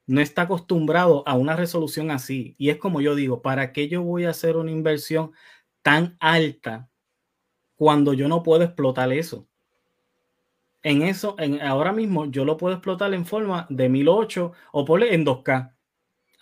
no 0.06 0.22
está 0.22 0.44
acostumbrado 0.44 1.28
a 1.28 1.36
una 1.36 1.56
resolución 1.56 2.12
así. 2.12 2.56
Y 2.58 2.70
es 2.70 2.78
como 2.78 3.02
yo 3.02 3.16
digo, 3.16 3.42
¿para 3.42 3.74
qué 3.74 3.88
yo 3.90 4.02
voy 4.04 4.26
a 4.26 4.32
hacer 4.32 4.58
una 4.58 4.72
inversión 4.72 5.32
tan 5.82 6.18
alta 6.20 6.89
cuando 7.80 8.12
yo 8.14 8.28
no 8.28 8.44
puedo 8.44 8.62
explotar 8.62 9.10
eso? 9.14 9.48
En 10.84 11.02
eso, 11.02 11.38
en, 11.40 11.62
ahora 11.62 11.94
mismo 11.94 12.26
yo 12.26 12.44
lo 12.44 12.58
puedo 12.58 12.76
explotar 12.76 13.14
en 13.14 13.26
forma 13.26 13.66
de 13.70 13.88
1008 13.88 14.52
o 14.74 14.84
ponle 14.84 15.14
en 15.14 15.26
2K 15.26 15.72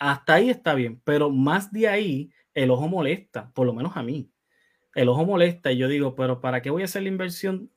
hasta 0.00 0.34
ahí 0.34 0.50
está 0.50 0.74
bien, 0.74 1.00
pero 1.04 1.30
más 1.30 1.72
de 1.72 1.88
ahí 1.88 2.32
el 2.54 2.70
ojo 2.70 2.88
molesta, 2.88 3.50
por 3.54 3.66
lo 3.66 3.72
menos 3.72 3.96
a 3.96 4.02
mí. 4.02 4.30
El 4.96 5.08
ojo 5.08 5.24
molesta 5.24 5.70
y 5.70 5.76
yo 5.76 5.88
digo, 5.88 6.16
pero 6.16 6.40
¿para 6.40 6.60
qué 6.60 6.70
voy 6.70 6.82
a 6.82 6.86
hacer 6.86 7.02
la 7.02 7.08
inversión? 7.08 7.70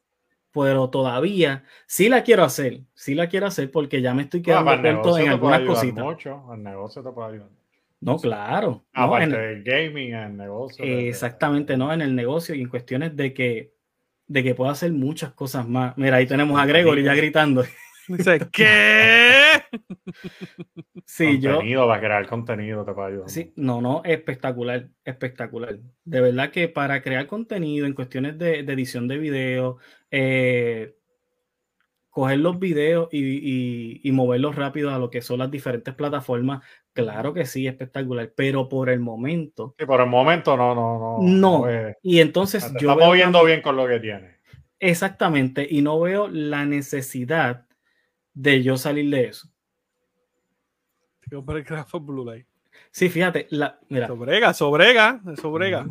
Pero 0.51 0.89
todavía 0.89 1.63
sí 1.85 2.09
la 2.09 2.23
quiero 2.23 2.43
hacer, 2.43 2.81
sí 2.93 3.15
la 3.15 3.29
quiero 3.29 3.45
hacer 3.45 3.69
porque 3.71 4.01
ya 4.01 4.13
me 4.13 4.23
estoy 4.23 4.41
quedando 4.41 4.71
corto 4.71 5.17
en 5.19 5.29
algunas 5.29 5.61
cositas. 5.61 6.03
Mucho. 6.03 6.43
El 6.53 6.63
negocio 6.63 7.03
te 7.03 7.11
puede 7.11 7.29
ayudar. 7.29 7.60
No, 8.01 8.17
claro. 8.17 8.83
Aparte 8.93 9.27
no, 9.27 9.37
del 9.37 9.63
gaming, 9.63 10.15
el 10.15 10.35
negocio. 10.35 10.83
Exactamente, 10.83 11.77
no, 11.77 11.93
en 11.93 12.01
el 12.01 12.15
negocio 12.15 12.55
y 12.55 12.61
en 12.61 12.67
cuestiones 12.67 13.15
de 13.15 13.33
que, 13.33 13.73
de 14.25 14.43
que 14.43 14.55
puedo 14.55 14.71
hacer 14.71 14.91
muchas 14.91 15.33
cosas 15.33 15.67
más. 15.67 15.95
Mira, 15.97 16.17
ahí 16.17 16.25
tenemos 16.25 16.59
a 16.59 16.65
Gregory 16.65 17.03
ya 17.03 17.13
gritando. 17.13 17.63
Dice, 18.07 18.39
¿qué? 18.51 19.61
sí, 21.05 21.39
contenido, 21.39 21.87
va 21.87 21.97
a 21.97 21.99
crear 21.99 22.27
contenido, 22.27 22.83
te 22.83 22.93
puede 22.93 23.29
Sí, 23.29 23.53
no, 23.55 23.81
no, 23.81 24.01
espectacular, 24.03 24.89
espectacular. 25.05 25.77
De 26.03 26.21
verdad 26.21 26.49
que 26.49 26.67
para 26.67 27.03
crear 27.03 27.27
contenido 27.27 27.85
en 27.85 27.93
cuestiones 27.93 28.37
de, 28.39 28.59
edición 28.59 29.07
de 29.07 29.17
video, 29.19 29.77
eh, 30.09 30.95
coger 32.11 32.39
los 32.39 32.59
videos 32.59 33.07
y, 33.11 34.09
moverlos 34.11 34.55
rápido 34.55 34.91
a 34.91 34.99
lo 34.99 35.09
que 35.09 35.21
son 35.21 35.39
las 35.39 35.49
diferentes 35.49 35.95
plataformas, 35.95 36.63
claro 36.93 37.33
que 37.33 37.45
sí, 37.45 37.65
espectacular, 37.65 38.33
pero 38.35 38.69
por 38.69 38.89
el 38.89 38.99
momento. 38.99 39.73
Sí, 39.79 39.85
por 39.85 40.01
el 40.01 40.07
momento 40.07 40.55
no, 40.55 40.75
no, 40.75 40.99
no. 40.99 41.17
No. 41.21 41.65
y 42.03 42.19
entonces 42.19 42.71
yo. 42.79 42.91
Está 42.91 43.05
moviendo 43.05 43.43
bien 43.43 43.61
con 43.61 43.77
lo 43.77 43.87
que 43.87 43.99
tiene. 43.99 44.41
Exactamente, 44.79 45.65
y 45.69 45.81
no 45.81 45.99
veo 45.99 46.27
la 46.27 46.65
necesidad 46.65 47.65
de 48.33 48.61
yo 48.61 48.77
salir 48.77 49.09
de 49.09 49.25
eso. 49.25 49.47
Sí, 52.91 53.09
fíjate, 53.09 53.47
la, 53.51 53.79
mira. 53.87 54.07
Sobrega, 54.07 54.53
sobrega, 54.53 55.21
sobrega. 55.39 55.87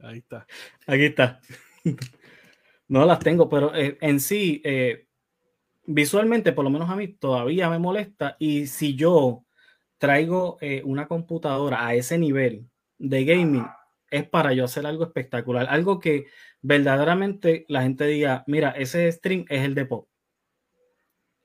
Ahí 0.00 0.18
está. 0.18 0.46
Aquí 0.86 1.04
está. 1.06 1.40
No 2.88 3.04
las 3.04 3.18
tengo, 3.18 3.48
pero 3.48 3.74
eh, 3.74 3.98
en 4.00 4.20
sí, 4.20 4.62
eh, 4.64 5.06
visualmente, 5.86 6.52
por 6.52 6.64
lo 6.64 6.70
menos 6.70 6.88
a 6.90 6.96
mí, 6.96 7.08
todavía 7.08 7.68
me 7.68 7.78
molesta. 7.78 8.36
Y 8.38 8.66
si 8.66 8.94
yo 8.94 9.44
traigo 9.98 10.58
eh, 10.60 10.82
una 10.84 11.08
computadora 11.08 11.86
a 11.86 11.94
ese 11.94 12.18
nivel 12.18 12.68
de 12.98 13.24
gaming, 13.24 13.66
es 14.10 14.28
para 14.28 14.52
yo 14.52 14.64
hacer 14.64 14.86
algo 14.86 15.04
espectacular, 15.04 15.66
algo 15.68 15.98
que 15.98 16.26
verdaderamente 16.62 17.64
la 17.68 17.82
gente 17.82 18.06
diga, 18.06 18.44
mira, 18.46 18.70
ese 18.70 19.10
stream 19.10 19.44
es 19.48 19.64
el 19.64 19.74
de 19.74 19.86
pop. 19.86 20.08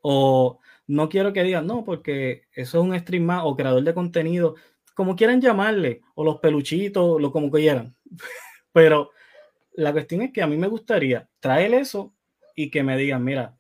O 0.02 0.60
no 0.88 1.10
quiero 1.10 1.34
que 1.34 1.44
digan, 1.44 1.68
no, 1.68 1.84
porque 1.84 2.44
eso 2.54 2.80
es 2.80 2.84
un 2.84 3.00
stream 3.00 3.24
más 3.24 3.44
o 3.46 3.56
creador 3.56 3.84
de 3.84 3.94
contenido, 3.94 4.56
como 4.94 5.16
quieran 5.16 5.42
llamarle, 5.42 6.02
o 6.16 6.24
los 6.24 6.40
peluchitos, 6.40 7.22
lo 7.22 7.32
como 7.32 7.50
quieran. 7.50 7.96
Pero 8.74 9.12
la 9.74 9.92
cuestión 9.92 10.22
es 10.22 10.32
que 10.32 10.42
a 10.42 10.48
mí 10.48 10.58
me 10.58 10.68
gustaría 10.68 11.30
traer 11.40 11.74
eso 11.74 12.14
y 12.56 12.70
que 12.70 12.84
me 12.84 12.98
digan, 12.98 13.24
mira, 13.24 13.58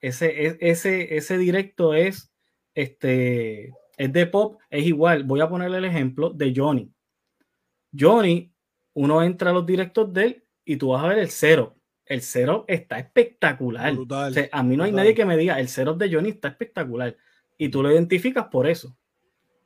ese, 0.00 0.46
e, 0.46 0.58
ese, 0.60 1.16
ese 1.16 1.38
directo 1.38 1.94
es, 1.94 2.32
este, 2.74 3.72
es 3.96 4.12
de 4.12 4.26
pop, 4.26 4.60
es 4.70 4.86
igual. 4.86 5.24
Voy 5.24 5.40
a 5.40 5.48
ponerle 5.48 5.78
el 5.78 5.84
ejemplo 5.84 6.30
de 6.30 6.52
Johnny. 6.54 6.90
Johnny, 7.98 8.52
uno 8.94 9.22
entra 9.22 9.50
a 9.50 9.54
los 9.54 9.66
directos 9.66 10.12
de 10.12 10.24
él 10.24 10.44
y 10.64 10.76
tú 10.76 10.88
vas 10.88 11.04
a 11.04 11.08
ver 11.08 11.18
el 11.18 11.30
cero. 11.30 11.76
El 12.06 12.22
cero 12.22 12.64
está 12.66 12.98
espectacular. 12.98 13.94
a 14.52 14.62
mí 14.62 14.76
no 14.76 14.84
hay 14.84 14.92
nadie 14.92 15.14
que 15.14 15.24
me 15.24 15.36
diga, 15.36 15.60
el 15.60 15.68
cero 15.68 15.94
de 15.94 16.12
Johnny 16.12 16.30
está 16.30 16.48
espectacular. 16.48 17.16
Y 17.56 17.68
tú 17.68 17.82
lo 17.82 17.92
identificas 17.92 18.46
por 18.46 18.66
eso. 18.66 18.96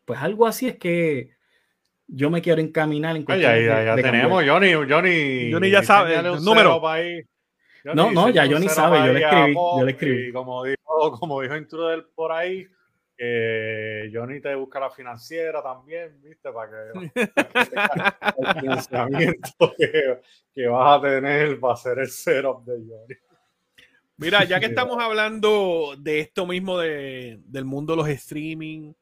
Pues 0.04 0.20
algo 0.20 0.46
así 0.46 0.68
es 0.68 0.76
que 0.76 1.33
yo 2.14 2.30
me 2.30 2.40
quiero 2.40 2.60
encaminar 2.60 3.16
en 3.16 3.26
ya, 3.26 3.58
ya, 3.58 3.96
tenemos 3.96 4.44
Johnny, 4.46 4.72
Johnny. 4.72 5.50
Johnny 5.52 5.70
ya 5.70 5.82
sabe 5.82 6.14
el 6.14 6.42
número. 6.44 6.80
no, 7.94 8.12
no, 8.12 8.28
ya 8.30 8.46
Johnny 8.48 8.68
sabe, 8.68 8.98
yo 9.06 9.12
le 9.12 9.20
escribí. 9.20 9.54
Yo 9.54 9.84
le 9.84 9.90
escribí. 9.90 10.32
como 10.32 10.64
dijo, 10.64 11.12
como 11.18 11.40
dijo 11.40 11.56
Intruder 11.56 12.06
por 12.14 12.30
ahí, 12.30 12.68
que 13.16 14.10
Johnny 14.12 14.40
te 14.40 14.54
busca 14.54 14.78
la 14.78 14.90
financiera 14.90 15.62
también, 15.62 16.20
¿viste? 16.22 16.50
Para 16.52 16.70
que, 16.70 17.10
el 18.38 18.60
financiamiento 18.60 19.74
que, 19.76 20.66
vas 20.68 20.98
a 20.98 21.02
tener 21.02 21.64
va 21.64 21.72
a 21.72 21.76
ser 21.76 21.98
el 21.98 22.08
setup 22.08 22.64
de 22.64 22.74
Johnny. 22.74 23.14
Mira, 24.18 24.44
ya 24.44 24.60
que 24.60 24.66
estamos 24.66 25.02
hablando 25.02 25.94
de 25.98 26.20
esto 26.20 26.46
mismo 26.46 26.78
de, 26.78 27.40
del 27.44 27.64
mundo 27.64 27.94
de 27.94 27.96
los 27.96 28.08
streaming 28.08 28.92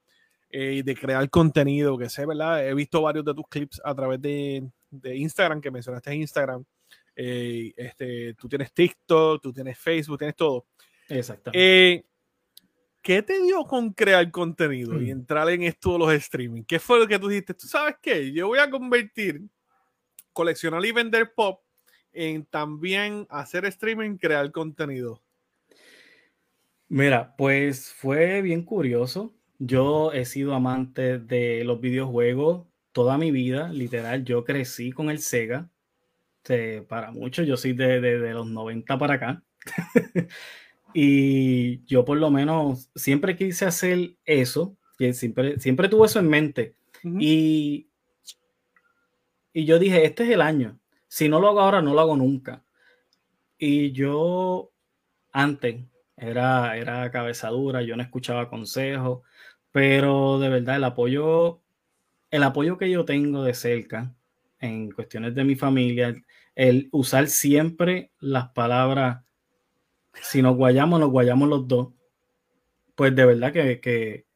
eh, 0.54 0.82
de 0.84 0.94
crear 0.94 1.28
contenido, 1.30 1.96
que 1.96 2.10
sé, 2.10 2.26
¿verdad? 2.26 2.68
He 2.68 2.74
visto 2.74 3.00
varios 3.00 3.24
de 3.24 3.32
tus 3.32 3.48
clips 3.48 3.80
a 3.82 3.94
través 3.94 4.20
de, 4.20 4.62
de 4.90 5.16
Instagram, 5.16 5.62
que 5.62 5.70
mencionaste 5.70 6.14
Instagram. 6.14 6.62
Eh, 7.16 7.72
este, 7.74 8.34
tú 8.34 8.50
tienes 8.50 8.70
TikTok, 8.70 9.42
tú 9.42 9.50
tienes 9.50 9.78
Facebook, 9.78 10.18
tienes 10.18 10.36
todo. 10.36 10.66
Exactamente. 11.08 11.58
Eh, 11.58 12.04
¿qué 13.00 13.22
te 13.22 13.42
dio 13.42 13.64
con 13.64 13.94
crear 13.94 14.30
contenido 14.30 15.00
y 15.00 15.06
mm. 15.06 15.10
entrar 15.10 15.48
en 15.48 15.62
esto 15.62 15.94
de 15.94 15.98
los 16.00 16.12
streaming? 16.12 16.64
¿Qué 16.64 16.78
fue 16.78 16.98
lo 16.98 17.08
que 17.08 17.18
tú 17.18 17.28
dijiste? 17.28 17.54
¿Tú 17.54 17.66
sabes 17.66 17.96
qué? 18.02 18.30
Yo 18.30 18.48
voy 18.48 18.58
a 18.58 18.70
convertir 18.70 19.42
coleccionar 20.34 20.84
y 20.84 20.92
vender 20.92 21.32
pop 21.34 21.62
en 22.12 22.44
también 22.44 23.26
hacer 23.30 23.64
streaming, 23.64 24.18
crear 24.18 24.52
contenido. 24.52 25.22
Mira, 26.88 27.34
pues 27.36 27.90
fue 27.90 28.42
bien 28.42 28.62
curioso. 28.64 29.34
Yo 29.64 30.12
he 30.12 30.24
sido 30.24 30.54
amante 30.54 31.18
de 31.20 31.62
los 31.64 31.80
videojuegos 31.80 32.66
toda 32.90 33.16
mi 33.16 33.30
vida, 33.30 33.68
literal. 33.68 34.24
Yo 34.24 34.44
crecí 34.44 34.90
con 34.90 35.08
el 35.08 35.20
Sega. 35.20 35.70
para 36.88 37.12
muchos, 37.12 37.46
yo 37.46 37.56
soy 37.56 37.72
de, 37.72 38.00
de 38.00 38.32
los 38.32 38.48
90 38.48 38.98
para 38.98 39.14
acá. 39.14 39.42
Y 40.94 41.82
yo 41.86 42.04
por 42.04 42.18
lo 42.18 42.30
menos 42.30 42.90
siempre 42.94 43.34
quise 43.34 43.64
hacer 43.64 44.14
eso, 44.26 44.76
siempre, 45.12 45.58
siempre 45.58 45.88
tuve 45.88 46.06
eso 46.06 46.18
en 46.18 46.28
mente. 46.28 46.74
y, 47.02 47.88
y 49.54 49.64
yo 49.64 49.78
dije, 49.78 50.04
este 50.04 50.24
es 50.24 50.30
el 50.30 50.42
año. 50.42 50.78
Si 51.08 51.30
no 51.30 51.40
lo 51.40 51.48
hago 51.48 51.60
ahora, 51.60 51.80
no 51.80 51.94
lo 51.94 52.00
hago 52.00 52.16
nunca. 52.16 52.62
Y 53.56 53.92
yo 53.92 54.70
antes 55.32 55.76
era, 56.16 56.76
era 56.76 57.10
cabezadura, 57.10 57.82
yo 57.82 57.96
no 57.96 58.02
escuchaba 58.02 58.50
consejos, 58.50 59.22
pero 59.72 60.38
de 60.38 60.48
verdad 60.48 60.76
el 60.76 60.84
apoyo, 60.84 61.60
el 62.30 62.42
apoyo 62.44 62.78
que 62.78 62.90
yo 62.90 63.04
tengo 63.04 63.42
de 63.42 63.54
cerca 63.54 64.14
en 64.60 64.90
cuestiones 64.90 65.34
de 65.34 65.44
mi 65.44 65.56
familia, 65.56 66.14
el 66.54 66.88
usar 66.92 67.26
siempre 67.28 68.12
las 68.20 68.50
palabras 68.50 69.24
si 70.20 70.42
nos 70.42 70.56
guayamos, 70.56 71.00
nos 71.00 71.10
guayamos 71.10 71.48
los 71.48 71.66
dos. 71.66 71.88
Pues 72.94 73.14
de 73.16 73.24
verdad 73.24 73.52
que, 73.52 74.26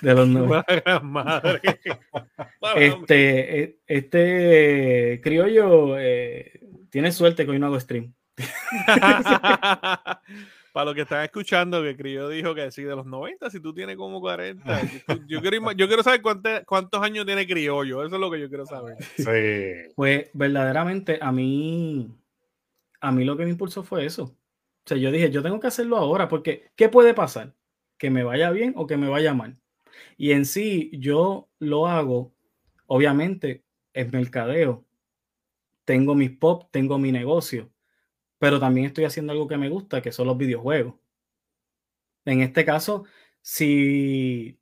de 0.00 0.14
los 0.14 0.28
madre. 1.02 1.62
este, 2.76 3.62
e, 3.62 3.78
este 3.86 5.20
criollo 5.22 5.98
eh, 5.98 6.60
tiene 6.90 7.12
suerte 7.12 7.44
que 7.44 7.50
hoy 7.50 7.58
no 7.58 7.66
hago 7.66 7.80
stream. 7.80 8.14
Para 10.72 10.86
los 10.86 10.94
que 10.94 11.02
están 11.02 11.22
escuchando, 11.22 11.82
que 11.82 11.94
Crio 11.94 12.30
dijo 12.30 12.54
que 12.54 12.70
sí, 12.70 12.82
de 12.82 12.96
los 12.96 13.04
90, 13.04 13.50
si 13.50 13.60
tú 13.60 13.74
tienes 13.74 13.96
como 13.96 14.22
40. 14.22 14.64
yo, 15.28 15.42
quiero, 15.42 15.72
yo 15.72 15.86
quiero 15.86 16.02
saber 16.02 16.22
cuántos 16.64 17.02
años 17.02 17.26
tiene 17.26 17.46
Criollo. 17.46 18.04
Eso 18.04 18.14
es 18.14 18.20
lo 18.20 18.30
que 18.30 18.40
yo 18.40 18.48
quiero 18.48 18.64
saber. 18.64 18.96
Sí. 19.16 19.92
Pues 19.94 20.30
verdaderamente 20.32 21.18
a 21.20 21.30
mí, 21.30 22.10
a 23.00 23.12
mí 23.12 23.24
lo 23.24 23.36
que 23.36 23.44
me 23.44 23.50
impulsó 23.50 23.82
fue 23.82 24.06
eso. 24.06 24.24
O 24.24 24.86
sea, 24.86 24.96
yo 24.96 25.12
dije, 25.12 25.30
yo 25.30 25.42
tengo 25.42 25.60
que 25.60 25.66
hacerlo 25.66 25.98
ahora 25.98 26.28
porque 26.28 26.70
¿qué 26.74 26.88
puede 26.88 27.12
pasar? 27.12 27.54
Que 27.98 28.08
me 28.08 28.24
vaya 28.24 28.50
bien 28.50 28.72
o 28.74 28.86
que 28.86 28.96
me 28.96 29.08
vaya 29.08 29.34
mal. 29.34 29.58
Y 30.16 30.32
en 30.32 30.46
sí, 30.46 30.90
yo 30.94 31.50
lo 31.58 31.86
hago, 31.86 32.32
obviamente, 32.86 33.62
es 33.92 34.10
mercadeo. 34.10 34.86
Tengo 35.84 36.14
mis 36.14 36.30
pop, 36.30 36.70
tengo 36.70 36.98
mi 36.98 37.12
negocio 37.12 37.70
pero 38.42 38.58
también 38.58 38.86
estoy 38.86 39.04
haciendo 39.04 39.30
algo 39.32 39.46
que 39.46 39.56
me 39.56 39.68
gusta, 39.68 40.02
que 40.02 40.10
son 40.10 40.26
los 40.26 40.36
videojuegos. 40.36 40.96
En 42.24 42.40
este 42.40 42.64
caso, 42.64 43.04
si 43.40 44.58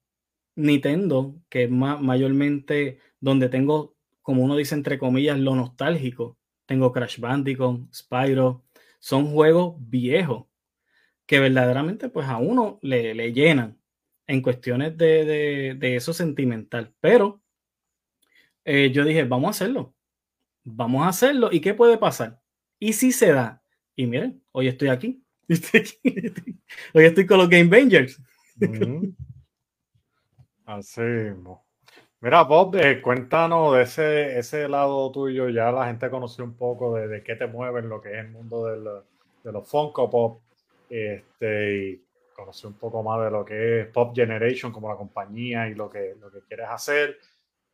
Nintendo, 0.55 1.35
que 1.49 1.63
es 1.65 1.71
mayormente 1.71 2.99
donde 3.21 3.49
tengo, 3.49 3.97
como 4.21 4.45
uno 4.45 4.55
dice 4.57 4.75
entre 4.75 4.99
comillas, 4.99 5.39
lo 5.39 5.55
nostálgico, 5.55 6.37
tengo 6.67 6.93
Crash 6.93 7.21
Bandicoot, 7.21 7.91
Spyro, 7.91 8.67
son 8.99 9.33
juegos 9.33 9.77
viejos 9.79 10.45
que 11.25 11.41
verdaderamente 11.41 12.11
pues 12.11 12.29
a 12.29 12.37
uno 12.37 12.81
le, 12.83 13.33
llenan 13.33 13.81
en 14.27 14.43
cuestiones 14.43 14.99
de, 14.99 15.79
eso 15.81 16.13
sentimental. 16.13 16.93
Pero 17.01 17.41
eh, 18.67 18.91
yo 18.93 19.05
dije, 19.05 19.25
vamos 19.25 19.49
a 19.49 19.51
hacerlo, 19.53 19.95
vamos 20.65 21.07
a 21.07 21.09
hacerlo. 21.09 21.49
¿Y 21.51 21.63
qué 21.63 21.73
puede 21.73 21.97
pasar? 21.97 22.43
¿Y 22.79 22.93
si 22.93 23.13
se 23.13 23.33
da? 23.33 23.61
Y 23.97 24.07
miren, 24.07 24.43
hoy 24.53 24.69
estoy 24.69 24.89
aquí. 24.89 25.25
Hoy 26.95 27.05
estoy 27.05 27.27
con 27.27 27.39
los 27.39 27.49
Game 27.49 27.69
Bangers. 27.69 28.21
Así 30.65 31.01
Mira, 32.23 32.43
Bob, 32.43 32.77
eh, 32.77 33.01
cuéntanos 33.01 33.75
de 33.75 33.83
ese, 33.83 34.39
ese 34.39 34.69
lado 34.69 35.11
tuyo. 35.11 35.49
Ya 35.49 35.73
la 35.73 35.87
gente 35.87 36.11
conoció 36.11 36.45
un 36.45 36.55
poco 36.55 36.95
de, 36.95 37.09
de 37.09 37.23
qué 37.23 37.35
te 37.35 37.47
mueve 37.47 37.81
en 37.81 37.89
lo 37.89 38.01
que 38.01 38.13
es 38.13 38.19
el 38.19 38.31
mundo 38.31 38.67
del, 38.67 38.85
de 39.43 39.53
los 39.53 39.69
Funko 39.69 40.11
Pop. 40.11 40.43
Este, 40.91 41.77
y 41.77 42.05
conoció 42.35 42.69
un 42.69 42.75
poco 42.77 43.03
más 43.03 43.25
de 43.25 43.31
lo 43.31 43.45
que 43.45 43.81
es 43.81 43.87
Pop 43.89 44.15
Generation 44.15 44.71
como 44.71 44.89
la 44.89 44.97
compañía 44.97 45.69
y 45.69 45.75
lo 45.75 45.89
que, 45.89 46.15
lo 46.21 46.31
que 46.31 46.41
quieres 46.41 46.67
hacer. 46.69 47.19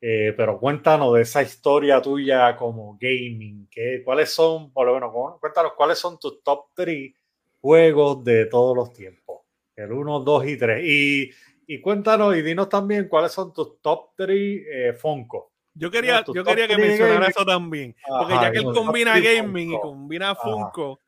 Eh, 0.00 0.34
pero 0.36 0.58
cuéntanos 0.58 1.14
de 1.14 1.22
esa 1.22 1.42
historia 1.42 2.02
tuya 2.02 2.56
como 2.56 2.98
gaming. 3.00 3.66
¿qué, 3.70 4.02
¿Cuáles 4.04 4.30
son, 4.30 4.72
por 4.72 4.86
lo 4.86 4.94
menos, 4.94 5.12
cuéntanos 5.40 5.72
cuáles 5.74 5.98
son 5.98 6.18
tus 6.18 6.42
top 6.42 6.66
3 6.74 7.12
juegos 7.60 8.22
de 8.24 8.46
todos 8.46 8.76
los 8.76 8.92
tiempos? 8.92 9.42
El 9.74 9.92
1, 9.92 10.20
2 10.20 10.46
y 10.46 10.56
3. 10.56 10.84
Y, 10.84 11.30
y 11.66 11.80
cuéntanos 11.80 12.36
y 12.36 12.42
dinos 12.42 12.68
también 12.68 13.08
cuáles 13.08 13.32
son 13.32 13.52
tus 13.52 13.80
top 13.80 14.10
3 14.16 14.28
eh, 14.30 14.92
Funko. 14.92 15.52
Yo 15.78 15.90
quería, 15.90 16.24
yo 16.32 16.42
quería 16.42 16.66
que 16.66 16.78
mencionara 16.78 17.26
eso 17.26 17.44
también. 17.44 17.94
Porque 18.06 18.34
ya 18.34 18.50
que 18.50 18.58
él 18.58 18.64
combina 18.72 19.18
gaming 19.20 19.72
y 19.72 19.80
combina 19.80 20.34
Funko, 20.34 21.00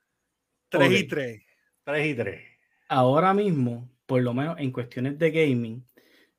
3 0.69 0.93
y 0.93 1.05
3. 1.05 1.43
3 1.85 2.07
y 2.07 2.15
3. 2.15 2.43
Ahora 2.89 3.33
mismo, 3.33 3.89
por 4.05 4.21
lo 4.21 4.35
menos 4.35 4.59
en 4.59 4.71
cuestiones 4.71 5.19
de 5.19 5.31
gaming, 5.31 5.87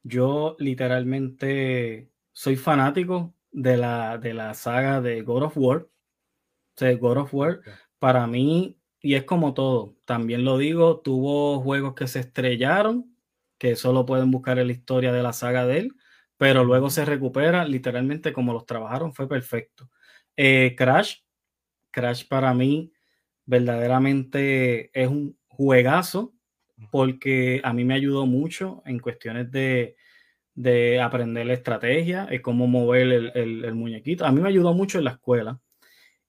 yo 0.04 0.56
literalmente 0.60 2.09
soy 2.34 2.56
fanático 2.56 3.34
de 3.52 3.78
la, 3.78 4.18
de 4.18 4.34
la 4.34 4.54
saga 4.54 5.02
de 5.02 5.22
God 5.22 5.44
of 5.44 5.58
War. 5.58 5.78
O 5.82 5.90
sea, 6.76 6.96
God 6.96 7.18
of 7.18 7.34
War, 7.34 7.62
para 8.00 8.28
mí, 8.28 8.80
y 9.02 9.16
es 9.16 9.24
como 9.26 9.54
todo, 9.54 9.98
también 10.06 10.46
lo 10.46 10.58
digo, 10.58 11.00
tuvo 11.02 11.62
juegos 11.62 11.96
que 11.96 12.08
se 12.08 12.20
estrellaron, 12.20 13.16
que 13.58 13.76
solo 13.76 14.06
pueden 14.06 14.32
buscar 14.32 14.60
en 14.60 14.68
la 14.68 14.74
historia 14.74 15.12
de 15.12 15.24
la 15.24 15.34
saga 15.34 15.66
de 15.66 15.80
él, 15.80 15.96
pero 16.38 16.64
luego 16.64 16.90
se 16.90 17.06
recupera, 17.06 17.66
literalmente 17.66 18.32
como 18.32 18.54
los 18.54 18.66
trabajaron, 18.66 19.14
fue 19.14 19.28
perfecto. 19.28 19.90
Eh, 20.38 20.76
Crash, 20.78 21.18
Crash 21.92 22.28
para 22.28 22.54
mí 22.54 22.94
verdaderamente 23.46 24.90
es 24.94 25.10
un 25.10 25.38
juegazo 25.48 26.34
porque 26.92 27.60
a 27.64 27.74
mí 27.74 27.84
me 27.84 27.96
ayudó 27.96 28.26
mucho 28.26 28.82
en 28.86 29.00
cuestiones 29.00 29.52
de, 29.52 29.98
de 30.60 31.00
aprender 31.00 31.46
la 31.46 31.54
estrategia 31.54 32.28
y 32.30 32.40
cómo 32.40 32.68
mover 32.68 33.32
el, 33.34 33.74
muñequito. 33.74 34.26
A 34.26 34.32
mí 34.34 34.42
me 34.42 34.50
ayudó 34.50 34.74
mucho 34.74 34.98
en 34.98 35.06
la 35.06 35.12
escuela. 35.12 35.58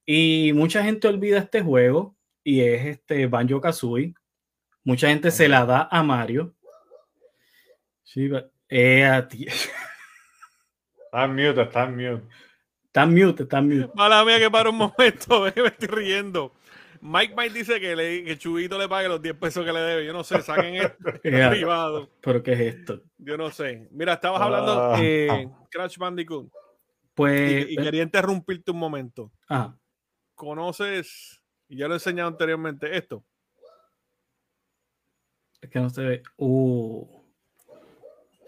Y 0.05 0.53
mucha 0.55 0.81
gente 0.85 1.09
olvida 1.09 1.37
este 1.39 1.61
juego 1.61 2.15
y 2.41 2.61
es 2.61 2.85
este 2.85 3.27
Banjo 3.27 3.59
Kazooie. 3.59 4.13
Mucha 4.85 5.09
gente 5.09 5.31
se 5.31 5.49
la 5.49 5.65
da 5.65 5.89
a 5.91 6.01
Mario. 6.01 6.55
Sí, 8.03 8.29
eh, 8.69 9.03
a 9.03 9.27
ti. 9.27 9.47
Está 11.05 11.27
mute, 11.27 11.61
está 11.63 11.87
mute. 11.87 12.23
Está 12.85 13.05
mute, 13.05 13.43
está 13.43 13.61
mute. 13.61 13.91
Mala 13.95 14.23
mía 14.23 14.39
que 14.39 14.49
para 14.49 14.69
un 14.69 14.77
momento, 14.77 15.41
me 15.57 15.67
estoy 15.67 15.87
riendo. 15.89 16.53
Mike 17.01 17.33
Mike 17.35 17.57
dice 17.57 17.79
que, 17.79 17.95
le, 17.95 18.23
que 18.23 18.37
Chubito 18.37 18.77
le 18.77 18.87
pague 18.87 19.07
los 19.07 19.21
10 19.21 19.35
pesos 19.35 19.65
que 19.65 19.73
le 19.73 19.79
debe. 19.79 20.05
Yo 20.05 20.13
no 20.13 20.23
sé, 20.23 20.41
saquen 20.41 20.75
esto 20.75 20.97
privado. 21.21 22.09
¿Pero 22.21 22.43
qué 22.43 22.53
es 22.53 22.59
esto? 22.59 23.01
Yo 23.17 23.37
no 23.37 23.49
sé. 23.49 23.87
Mira, 23.91 24.13
estabas 24.13 24.41
hablando 24.41 24.97
de 24.97 25.27
ah. 25.29 25.67
Crash 25.71 25.97
Bandicoot. 25.97 26.51
Pues. 27.15 27.69
Y, 27.69 27.75
quería 27.75 28.03
interrumpirte 28.03 28.71
un 28.71 28.77
momento. 28.77 29.31
Ah. 29.49 29.75
¿Conoces, 30.35 31.41
y 31.67 31.77
ya 31.77 31.87
lo 31.87 31.95
he 31.95 31.97
enseñado 31.97 32.29
anteriormente, 32.29 32.95
esto? 32.95 33.25
Es 35.59 35.69
que 35.69 35.79
no 35.79 35.89
se 35.89 36.03
ve. 36.03 36.23
Uh. 36.37 37.05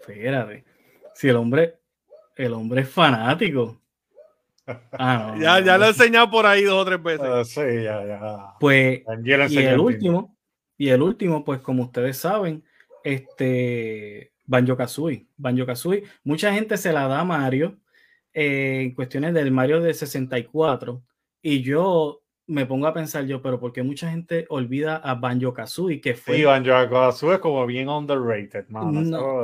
Fíjate. 0.06 0.64
Si 1.14 1.28
el 1.28 1.36
hombre. 1.36 1.80
El 2.36 2.52
hombre 2.52 2.82
es 2.82 2.88
fanático. 2.88 3.83
Ah, 4.92 5.36
ya, 5.38 5.60
ya 5.60 5.78
lo 5.78 5.84
he 5.84 5.88
enseñado 5.88 6.30
por 6.30 6.46
ahí 6.46 6.64
dos 6.64 6.82
o 6.82 6.84
tres 6.84 7.02
veces. 7.02 7.26
Ah, 7.26 7.44
sí, 7.44 7.82
ya, 7.82 8.04
ya. 8.06 8.54
Pues, 8.58 9.02
y 9.50 9.58
el 9.58 9.78
último, 9.78 10.36
y 10.78 10.88
el 10.88 11.02
último, 11.02 11.44
pues 11.44 11.60
como 11.60 11.84
ustedes 11.84 12.16
saben, 12.16 12.64
este 13.02 14.32
Banjo 14.46 14.76
Kazooie. 14.76 15.26
Banjo 15.36 15.66
Kazooie, 15.66 16.04
mucha 16.24 16.52
gente 16.52 16.76
se 16.76 16.92
la 16.92 17.06
da 17.06 17.20
a 17.20 17.24
Mario 17.24 17.78
eh, 18.32 18.80
en 18.82 18.94
cuestiones 18.94 19.34
del 19.34 19.50
Mario 19.50 19.80
de 19.80 19.94
64. 19.94 21.02
Y 21.42 21.62
yo 21.62 22.23
me 22.46 22.66
pongo 22.66 22.86
a 22.86 22.92
pensar 22.92 23.24
yo, 23.24 23.40
pero 23.40 23.58
porque 23.58 23.82
mucha 23.82 24.10
gente 24.10 24.46
olvida 24.50 24.96
a 24.96 25.14
Banjo 25.14 25.54
Kazooie, 25.54 26.00
que 26.00 26.14
fue. 26.14 26.36
Sí, 26.36 26.44
Banjo 26.44 26.90
Kazooie 26.90 27.34
es 27.34 27.40
como 27.40 27.64
bien 27.66 27.88
underrated, 27.88 28.66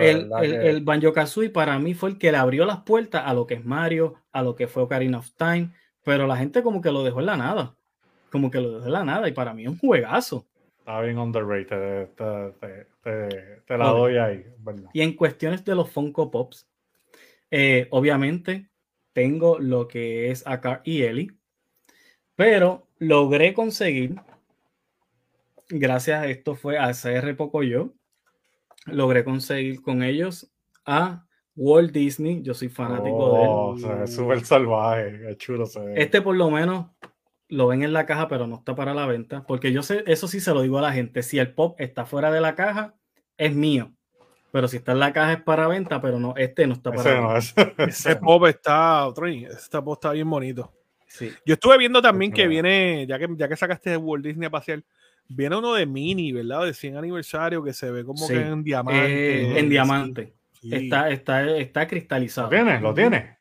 el, 0.00 0.30
el, 0.42 0.80
Banjo 0.82 1.12
Kazooie 1.12 1.50
para 1.50 1.78
mí 1.78 1.94
fue 1.94 2.10
el 2.10 2.18
que 2.18 2.30
le 2.30 2.38
abrió 2.38 2.64
las 2.64 2.80
puertas 2.82 3.22
a 3.24 3.32
lo 3.32 3.46
que 3.46 3.54
es 3.54 3.64
Mario, 3.64 4.14
a 4.32 4.42
lo 4.42 4.54
que 4.54 4.66
fue 4.66 4.82
Ocarina 4.82 5.18
of 5.18 5.30
Time, 5.36 5.70
pero 6.04 6.26
la 6.26 6.36
gente 6.36 6.62
como 6.62 6.80
que 6.80 6.90
lo 6.90 7.02
dejó 7.02 7.20
en 7.20 7.26
la 7.26 7.36
nada. 7.36 7.74
Como 8.30 8.50
que 8.50 8.60
lo 8.60 8.72
dejó 8.72 8.86
en 8.86 8.92
la 8.92 9.04
nada, 9.04 9.28
y 9.28 9.32
para 9.32 9.54
mí 9.54 9.62
es 9.62 9.68
un 9.68 9.78
juegazo. 9.78 10.46
Está 10.78 11.00
bien 11.00 11.18
underrated, 11.18 12.08
te, 12.14 13.78
la 13.78 13.88
doy 13.88 14.18
ahí. 14.18 14.44
Y 14.92 15.00
en 15.00 15.14
cuestiones 15.14 15.64
de 15.64 15.74
los 15.74 15.90
Funko 15.90 16.30
Pops, 16.30 16.68
eh, 17.50 17.88
obviamente 17.90 18.68
tengo 19.12 19.58
lo 19.58 19.88
que 19.88 20.30
es 20.30 20.46
Akar 20.46 20.82
y 20.84 21.02
Ellie 21.02 21.39
pero 22.40 22.87
logré 22.98 23.53
conseguir, 23.53 24.14
gracias 25.68 26.22
a 26.22 26.26
esto 26.26 26.55
fue 26.55 26.79
a 26.79 26.92
CR 26.92 27.37
Poco 27.37 27.62
yo, 27.62 27.92
logré 28.87 29.24
conseguir 29.24 29.83
con 29.83 30.03
ellos 30.03 30.50
a 30.87 31.26
Walt 31.55 31.92
Disney. 31.92 32.40
Yo 32.40 32.55
soy 32.55 32.70
fanático 32.70 33.35
de 33.35 33.42
él. 33.42 33.48
Oh, 33.50 34.03
es 34.05 34.14
súper 34.14 34.42
salvaje, 34.42 35.31
es 35.31 35.37
chulo. 35.37 35.66
Este 35.94 36.22
por 36.22 36.35
lo 36.35 36.50
menos 36.50 36.87
lo 37.48 37.66
ven 37.66 37.82
en 37.82 37.93
la 37.93 38.07
caja, 38.07 38.26
pero 38.26 38.47
no 38.47 38.57
está 38.57 38.74
para 38.74 38.95
la 38.95 39.05
venta. 39.05 39.45
Porque 39.47 39.70
yo 39.70 39.82
sé, 39.82 40.03
eso 40.07 40.26
sí 40.26 40.41
se 40.41 40.55
lo 40.55 40.62
digo 40.62 40.78
a 40.78 40.82
la 40.82 40.95
gente. 40.95 41.22
Si 41.22 41.38
el 41.38 41.53
pop 41.53 41.78
está 41.78 42.07
fuera 42.07 42.32
de 42.32 42.41
la 42.41 42.55
caja, 42.55 42.95
es 43.36 43.55
mío. 43.55 43.93
Pero 44.51 44.66
si 44.66 44.78
está 44.78 44.93
en 44.93 45.01
la 45.01 45.12
caja 45.12 45.34
es 45.34 45.43
para 45.43 45.68
venta, 45.68 46.01
pero 46.01 46.18
no, 46.18 46.34
este 46.38 46.66
no 46.66 46.72
está 46.72 46.91
para 46.91 47.20
venta. 47.20 47.74
ese, 47.84 48.16
pop 48.16 48.47
está, 48.47 49.12
este 49.26 49.82
pop 49.82 49.99
está 49.99 50.12
bien 50.12 50.30
bonito. 50.30 50.72
Yo 51.44 51.54
estuve 51.54 51.78
viendo 51.78 52.00
también 52.00 52.32
que 52.32 52.46
viene, 52.46 53.06
ya 53.06 53.18
que, 53.18 53.28
ya 53.36 53.48
que 53.48 53.56
sacaste 53.56 53.90
de 53.90 53.96
Walt 53.96 54.24
Disney 54.24 54.46
a 54.46 54.50
pasear, 54.50 54.82
viene 55.28 55.56
uno 55.56 55.74
de 55.74 55.86
Mini, 55.86 56.32
¿verdad? 56.32 56.64
De 56.64 56.74
100 56.74 56.96
aniversario 56.96 57.62
que 57.62 57.72
se 57.72 57.90
ve 57.90 58.04
como 58.04 58.26
que 58.26 58.40
en 58.40 58.62
diamante. 58.62 59.42
Eh, 59.42 59.58
en 59.58 59.68
diamante. 59.68 60.34
Está, 60.62 61.11
está, 61.11 61.56
está 61.56 61.86
cristalizado. 61.86 62.50
¿Lo 62.50 62.50
tiene? 62.50 62.80
¿Lo 62.80 62.94
tiene? 62.94 63.38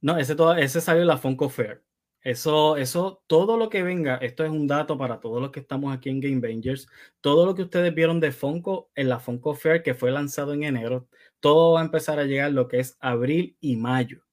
No, 0.00 0.18
ese, 0.18 0.34
todo, 0.34 0.54
ese 0.54 0.80
salió 0.80 1.02
en 1.02 1.08
la 1.08 1.18
Funko 1.18 1.48
Fair. 1.48 1.82
Eso, 2.20 2.76
eso, 2.76 3.22
todo 3.26 3.56
lo 3.56 3.68
que 3.68 3.82
venga, 3.82 4.16
esto 4.16 4.44
es 4.44 4.50
un 4.50 4.68
dato 4.68 4.96
para 4.96 5.18
todos 5.18 5.40
los 5.40 5.50
que 5.50 5.58
estamos 5.58 5.94
aquí 5.94 6.08
en 6.08 6.20
Game 6.20 6.40
Bangers. 6.40 6.88
Todo 7.20 7.46
lo 7.46 7.54
que 7.54 7.62
ustedes 7.62 7.92
vieron 7.94 8.20
de 8.20 8.32
Funko 8.32 8.90
en 8.94 9.08
la 9.08 9.18
Funko 9.18 9.54
Fair 9.54 9.82
que 9.82 9.94
fue 9.94 10.12
lanzado 10.12 10.52
en 10.52 10.62
enero, 10.64 11.08
todo 11.40 11.72
va 11.74 11.80
a 11.80 11.84
empezar 11.84 12.18
a 12.18 12.24
llegar 12.24 12.52
lo 12.52 12.68
que 12.68 12.78
es 12.78 12.96
abril 13.00 13.56
y 13.60 13.76
mayo 13.76 14.24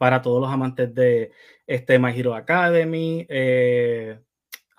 para 0.00 0.22
todos 0.22 0.40
los 0.40 0.50
amantes 0.50 0.94
de 0.94 1.30
este 1.66 1.98
My 1.98 2.18
Hero 2.18 2.34
Academy. 2.34 3.26
Eh, 3.28 4.18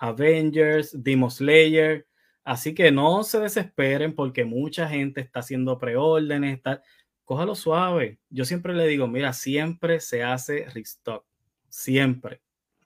Avengers, 0.00 1.00
Demon 1.00 1.30
Slayer. 1.30 2.08
Así 2.42 2.74
que 2.74 2.90
no 2.90 3.22
se 3.22 3.38
desesperen 3.38 4.16
porque 4.16 4.44
mucha 4.44 4.88
gente 4.88 5.20
está 5.20 5.38
haciendo 5.38 5.78
preórdenes. 5.78 6.56
Está... 6.56 6.82
Cójalo 7.24 7.54
suave. 7.54 8.18
Yo 8.30 8.44
siempre 8.44 8.74
le 8.74 8.84
digo, 8.88 9.06
mira, 9.06 9.32
siempre 9.32 10.00
se 10.00 10.24
hace 10.24 10.66
restock. 10.74 11.24
Siempre. 11.68 12.40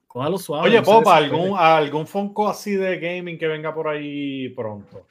Cójalo 0.07 0.37
suave. 0.37 0.68
Oye, 0.68 0.82
Popa, 0.82 1.16
¿algún, 1.16 1.57
¿algún 1.57 2.07
Funko 2.07 2.49
así 2.49 2.72
de 2.72 2.99
gaming 2.99 3.39
que 3.39 3.47
venga 3.47 3.74
por 3.74 3.89
ahí 3.89 4.51
pronto? 4.51 5.07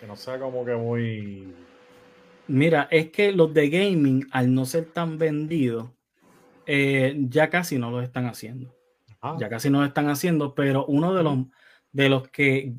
Que 0.00 0.08
no 0.08 0.16
sea 0.16 0.40
como 0.40 0.64
que 0.64 0.74
muy. 0.74 1.54
Mira, 2.48 2.88
es 2.90 3.10
que 3.10 3.30
los 3.30 3.54
de 3.54 3.70
gaming, 3.70 4.26
al 4.32 4.52
no 4.52 4.66
ser 4.66 4.86
tan 4.86 5.16
vendidos, 5.16 5.94
eh, 6.66 7.14
ya 7.28 7.50
casi 7.50 7.78
no 7.78 7.90
lo 7.90 8.00
están 8.00 8.26
haciendo. 8.26 8.74
Ah. 9.20 9.36
Ya 9.38 9.48
casi 9.48 9.70
no 9.70 9.80
lo 9.80 9.86
están 9.86 10.08
haciendo, 10.08 10.54
pero 10.54 10.84
uno 10.86 11.14
de 11.14 11.22
los, 11.22 11.38
de 11.92 12.08
los 12.08 12.28
que, 12.28 12.74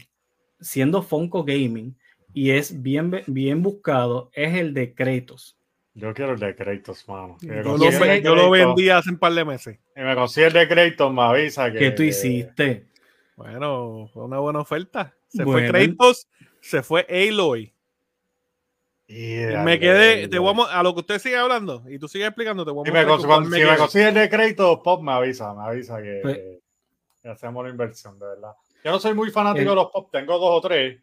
siendo 0.59 1.01
Funko 1.01 1.43
Gaming, 1.43 1.97
y 2.33 2.51
es 2.51 2.81
bien, 2.81 3.23
bien 3.27 3.63
buscado, 3.63 4.29
es 4.33 4.55
el 4.55 4.73
de 4.73 4.93
Kratos. 4.93 5.57
Yo 5.93 6.13
quiero 6.13 6.33
el 6.33 6.39
de 6.39 6.55
Kratos, 6.55 7.07
mano. 7.07 7.37
Yo, 7.41 8.35
lo, 8.35 8.49
vendí 8.49 8.89
hace 8.89 9.09
un 9.09 9.17
par 9.17 9.33
de 9.33 9.45
meses. 9.45 9.79
Y 9.95 10.01
me 10.01 10.15
consigue 10.15 10.47
el 10.47 10.53
de 10.53 10.67
Kratos, 10.67 11.13
me 11.13 11.21
avisa 11.21 11.71
que... 11.71 11.79
¿Qué 11.79 11.91
tú 11.91 12.03
hiciste? 12.03 12.87
Bueno, 13.37 14.09
fue 14.13 14.25
una 14.25 14.39
buena 14.39 14.59
oferta. 14.59 15.13
Se 15.27 15.43
fue 15.43 15.67
Kratos, 15.67 16.27
se 16.61 16.83
fue 16.83 17.05
Aloy 17.09 17.74
me 19.07 19.79
quedé, 19.79 20.27
te 20.27 20.39
vamos 20.39 20.67
a, 20.71 20.81
lo 20.81 20.93
que 20.93 21.01
usted 21.01 21.19
sigue 21.19 21.37
hablando 21.37 21.83
y 21.87 21.99
tú 21.99 22.07
sigues 22.07 22.27
explicando, 22.27 22.65
te 22.65 22.71
si 22.71 22.91
me, 22.91 23.03
si 23.03 23.65
me 23.65 23.77
consigue 23.77 24.07
el 24.07 24.13
de 24.13 24.29
crédito, 24.29 24.81
Pop 24.81 25.01
me 25.01 25.11
avisa, 25.11 25.53
me 25.53 25.63
avisa 25.63 26.01
que, 26.01 26.19
pues 26.23 26.39
hacemos 27.23 27.63
la 27.63 27.69
inversión, 27.71 28.17
de 28.19 28.25
verdad. 28.25 28.53
Yo 28.83 28.91
no 28.91 28.99
soy 28.99 29.13
muy 29.13 29.31
fanático 29.31 29.69
de 29.69 29.75
los 29.75 29.91
Pop, 29.91 30.09
tengo 30.11 30.37
dos 30.37 30.57
o 30.57 30.61
tres, 30.61 31.01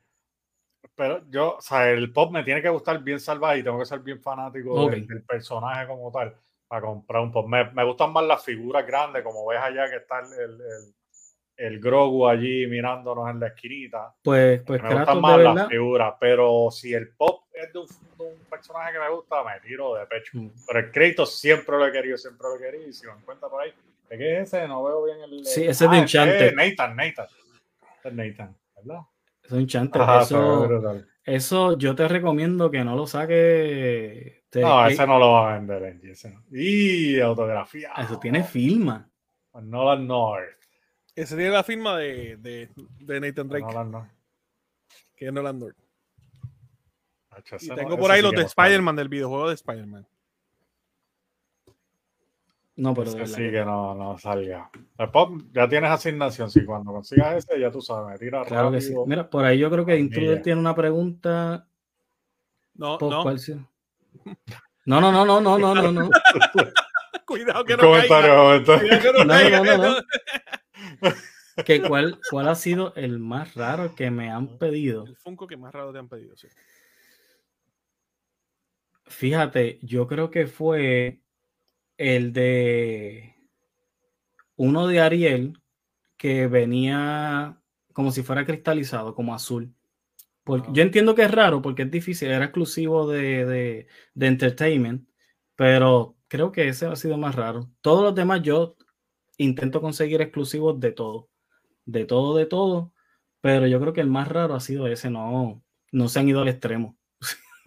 pero 0.94 1.22
yo, 1.30 1.56
o 1.56 1.60
sea, 1.60 1.90
el 1.90 2.12
Pop 2.12 2.32
me 2.32 2.42
tiene 2.42 2.60
que 2.60 2.68
gustar 2.68 3.02
bien 3.02 3.20
salvaje 3.20 3.60
y 3.60 3.62
tengo 3.62 3.78
que 3.78 3.86
ser 3.86 4.00
bien 4.00 4.20
fanático 4.20 4.88
del, 4.90 5.06
personaje 5.24 5.86
como 5.86 6.10
tal 6.10 6.34
para 6.66 6.82
comprar 6.82 7.22
un 7.22 7.30
Pop. 7.30 7.46
Me, 7.46 7.70
me, 7.70 7.84
gustan 7.84 8.12
más 8.12 8.24
las 8.24 8.44
figuras 8.44 8.86
grandes, 8.86 9.22
como 9.22 9.46
ves 9.46 9.60
allá 9.60 9.88
que 9.88 9.96
está 9.96 10.20
el 10.20 10.92
el 11.56 11.80
Grogu 11.80 12.26
allí 12.26 12.66
mirándonos 12.66 13.28
en 13.30 13.40
la 13.40 13.48
esquinita. 13.48 14.14
Pues, 14.22 14.62
pues 14.62 14.82
me 14.82 14.94
gustan 14.94 15.20
más 15.20 15.38
las 15.38 15.68
figuras, 15.68 16.14
pero 16.18 16.70
si 16.70 16.92
el 16.92 17.14
pop 17.14 17.41
es 17.62 17.72
de 17.72 17.78
un, 17.78 18.38
personaje 18.50 18.92
que 18.92 18.98
me 18.98 19.10
gusta, 19.10 19.42
me 19.44 19.60
tiro 19.60 19.94
de 19.94 20.06
pecho. 20.06 20.32
Mm. 20.34 20.50
Pero 20.66 20.78
el 20.78 20.90
crédito 20.90 21.26
siempre 21.26 21.76
lo 21.76 21.86
he 21.86 21.92
querido, 21.92 22.16
siempre 22.16 22.46
lo 22.48 22.56
he 22.56 22.58
querido. 22.58 22.88
Y 22.88 22.92
si 22.92 23.06
me 23.06 23.12
encuentro 23.12 23.50
por 23.50 23.62
ahí, 23.62 23.72
¿de 24.08 24.18
qué 24.18 24.40
es 24.40 24.48
ese? 24.48 24.68
No 24.68 24.82
veo 24.84 25.04
bien 25.04 25.18
el. 25.20 25.44
Sí, 25.44 25.62
ese 25.64 25.84
es 25.84 25.90
de 25.90 25.96
ah, 25.96 26.00
Enchanted. 26.00 26.54
Nathan, 26.54 26.96
Nathan. 26.96 27.26
Es 28.04 28.12
Nathan, 28.12 28.56
¿verdad? 28.76 29.00
Es 29.42 29.52
Enchanted. 29.52 30.00
eso, 30.20 31.02
eso 31.24 31.78
yo 31.78 31.94
te 31.94 32.08
recomiendo 32.08 32.70
que 32.70 32.84
no 32.84 32.96
lo 32.96 33.06
saques. 33.06 34.42
no, 34.54 34.86
ese 34.86 35.06
no 35.06 35.18
lo 35.18 35.32
va 35.32 35.54
a 35.54 35.58
vender, 35.58 36.00
Y 36.50 37.20
autografía. 37.20 37.92
Eso 37.98 38.18
tiene 38.18 38.44
firma. 38.44 39.08
Nolan 39.54 40.06
North. 40.06 40.58
Ese 41.14 41.36
tiene 41.36 41.50
la 41.50 41.62
firma 41.62 41.98
de, 41.98 42.38
de, 42.38 42.70
de 42.74 43.20
Nathan 43.20 43.48
Drake. 43.48 43.66
Que 45.14 45.26
es 45.26 45.32
Nolan 45.32 45.58
North. 45.58 45.81
Y 47.60 47.68
tengo 47.70 47.96
por 47.96 48.10
ahí 48.10 48.22
los 48.22 48.32
de 48.32 48.42
Spider-Man, 48.42 48.96
del 48.96 49.08
videojuego 49.08 49.48
de 49.48 49.54
Spider-Man. 49.54 50.06
No, 52.74 52.94
pero 52.94 53.12
de 53.12 53.26
sí 53.26 53.50
que 53.50 53.64
no, 53.64 53.94
no 53.94 54.18
salga. 54.18 54.70
ya 55.52 55.68
tienes 55.68 55.90
asignación, 55.90 56.50
sí, 56.50 56.64
cuando 56.64 56.92
consigas 56.92 57.36
ese, 57.36 57.60
ya 57.60 57.70
tú 57.70 57.82
sabes, 57.82 58.18
tira 58.18 58.44
Claro 58.44 58.72
que 58.72 58.80
sí. 58.80 58.94
Mira, 59.06 59.28
por 59.28 59.44
ahí 59.44 59.58
yo 59.58 59.70
creo 59.70 59.84
que 59.84 59.98
Intruder 59.98 60.42
tiene 60.42 60.60
una 60.60 60.74
pregunta. 60.74 61.66
No, 62.74 62.98
no. 62.98 63.24
no, 64.86 65.00
no, 65.00 65.12
no, 65.12 65.40
no, 65.40 65.40
no, 65.40 65.58
no, 65.58 65.74
no, 65.82 65.92
no. 65.92 66.10
Cuidado 67.26 67.64
que 67.64 67.76
no 67.76 67.82
comentario, 67.82 68.64
caiga. 69.26 69.58
No, 69.58 69.64
no, 69.64 69.76
no, 69.76 69.94
no. 71.02 71.12
¿Que 71.64 71.82
cuál, 71.82 72.18
¿Cuál 72.30 72.48
ha 72.48 72.54
sido 72.54 72.94
el 72.96 73.18
más 73.18 73.54
raro 73.54 73.94
que 73.94 74.10
me 74.10 74.30
han 74.30 74.58
pedido? 74.58 75.04
El 75.06 75.16
Funko 75.16 75.46
que 75.46 75.58
más 75.58 75.72
raro 75.74 75.92
te 75.92 75.98
han 75.98 76.08
pedido, 76.08 76.36
sí. 76.36 76.48
Fíjate, 79.12 79.78
yo 79.82 80.06
creo 80.08 80.30
que 80.30 80.46
fue 80.46 81.20
el 81.98 82.32
de 82.32 83.36
uno 84.56 84.86
de 84.86 85.00
Ariel 85.00 85.60
que 86.16 86.46
venía 86.46 87.60
como 87.92 88.10
si 88.10 88.22
fuera 88.22 88.46
cristalizado, 88.46 89.14
como 89.14 89.34
azul. 89.34 89.74
Porque, 90.44 90.68
ah. 90.70 90.72
Yo 90.74 90.82
entiendo 90.82 91.14
que 91.14 91.22
es 91.22 91.30
raro 91.30 91.62
porque 91.62 91.82
es 91.82 91.90
difícil, 91.90 92.30
era 92.30 92.46
exclusivo 92.46 93.06
de, 93.06 93.44
de, 93.44 93.86
de, 94.14 94.26
entertainment, 94.26 95.08
pero 95.56 96.16
creo 96.28 96.50
que 96.50 96.68
ese 96.68 96.86
ha 96.86 96.96
sido 96.96 97.18
más 97.18 97.34
raro. 97.34 97.70
Todos 97.82 98.02
los 98.02 98.14
demás 98.14 98.42
yo 98.42 98.76
intento 99.36 99.80
conseguir 99.80 100.22
exclusivos 100.22 100.80
de 100.80 100.92
todo, 100.92 101.28
de 101.84 102.06
todo, 102.06 102.36
de 102.36 102.46
todo, 102.46 102.92
pero 103.40 103.66
yo 103.66 103.78
creo 103.80 103.92
que 103.92 104.00
el 104.00 104.08
más 104.08 104.28
raro 104.28 104.54
ha 104.54 104.60
sido 104.60 104.86
ese, 104.86 105.10
no, 105.10 105.62
no 105.92 106.08
se 106.08 106.18
han 106.18 106.28
ido 106.28 106.40
al 106.40 106.48
extremo. 106.48 106.98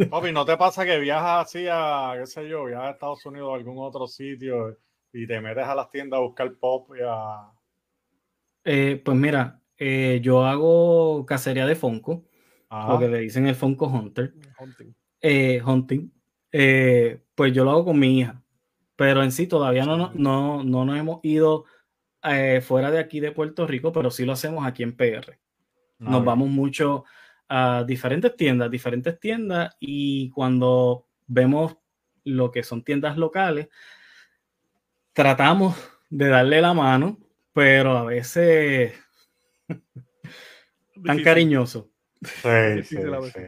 Papi, 0.09 0.31
¿no 0.31 0.45
te 0.45 0.57
pasa 0.57 0.85
que 0.85 0.99
viajas 0.99 1.47
así 1.47 1.67
a, 1.69 2.15
qué 2.19 2.25
sé 2.25 2.47
yo, 2.47 2.65
viajas 2.65 2.87
a 2.87 2.91
Estados 2.91 3.25
Unidos 3.25 3.49
o 3.49 3.53
a 3.53 3.57
algún 3.57 3.77
otro 3.79 4.07
sitio 4.07 4.77
y 5.13 5.25
te 5.25 5.39
metes 5.39 5.65
a 5.65 5.75
las 5.75 5.89
tiendas 5.89 6.17
a 6.17 6.21
buscar 6.21 6.53
pop 6.55 6.89
y 6.97 7.01
a... 7.05 7.51
Eh, 8.63 9.01
pues 9.03 9.17
mira, 9.17 9.61
eh, 9.77 10.19
yo 10.21 10.45
hago 10.45 11.25
cacería 11.25 11.65
de 11.65 11.75
Funko, 11.75 12.25
lo 12.69 12.99
que 12.99 13.07
le 13.07 13.19
dicen 13.19 13.47
el 13.47 13.55
Funko 13.55 13.87
Hunter. 13.87 14.33
Hunting. 14.59 14.93
Eh, 15.21 15.61
hunting. 15.65 16.11
pues 16.49 17.53
yo 17.53 17.63
lo 17.63 17.71
hago 17.71 17.85
con 17.85 17.99
mi 17.99 18.19
hija 18.19 18.41
pero 18.95 19.23
en 19.23 19.31
sí 19.31 19.47
todavía 19.47 19.85
no, 19.85 20.11
no, 20.13 20.63
no 20.63 20.85
nos 20.85 20.97
hemos 20.97 21.19
ido 21.23 21.65
eh, 22.23 22.61
fuera 22.61 22.91
de 22.91 22.99
aquí 22.99 23.19
de 23.19 23.31
Puerto 23.31 23.67
Rico, 23.67 23.91
pero 23.91 24.09
sí 24.09 24.25
lo 24.25 24.33
hacemos 24.33 24.65
aquí 24.65 24.83
en 24.83 24.95
PR. 24.95 25.37
Nos 25.97 26.23
vamos 26.25 26.49
mucho 26.49 27.05
a 27.47 27.83
diferentes 27.85 28.35
tiendas, 28.35 28.71
diferentes 28.71 29.19
tiendas, 29.19 29.75
y 29.79 30.29
cuando 30.31 31.07
vemos 31.27 31.77
lo 32.23 32.51
que 32.51 32.63
son 32.63 32.83
tiendas 32.83 33.17
locales, 33.17 33.69
tratamos 35.13 35.75
de 36.09 36.27
darle 36.27 36.61
la 36.61 36.73
mano, 36.73 37.17
pero 37.53 37.97
a 37.97 38.03
veces 38.03 38.93
tan 41.05 41.23
cariñoso. 41.23 41.91
Sí, 42.21 42.83
sí, 42.83 42.97
sí, 43.31 43.41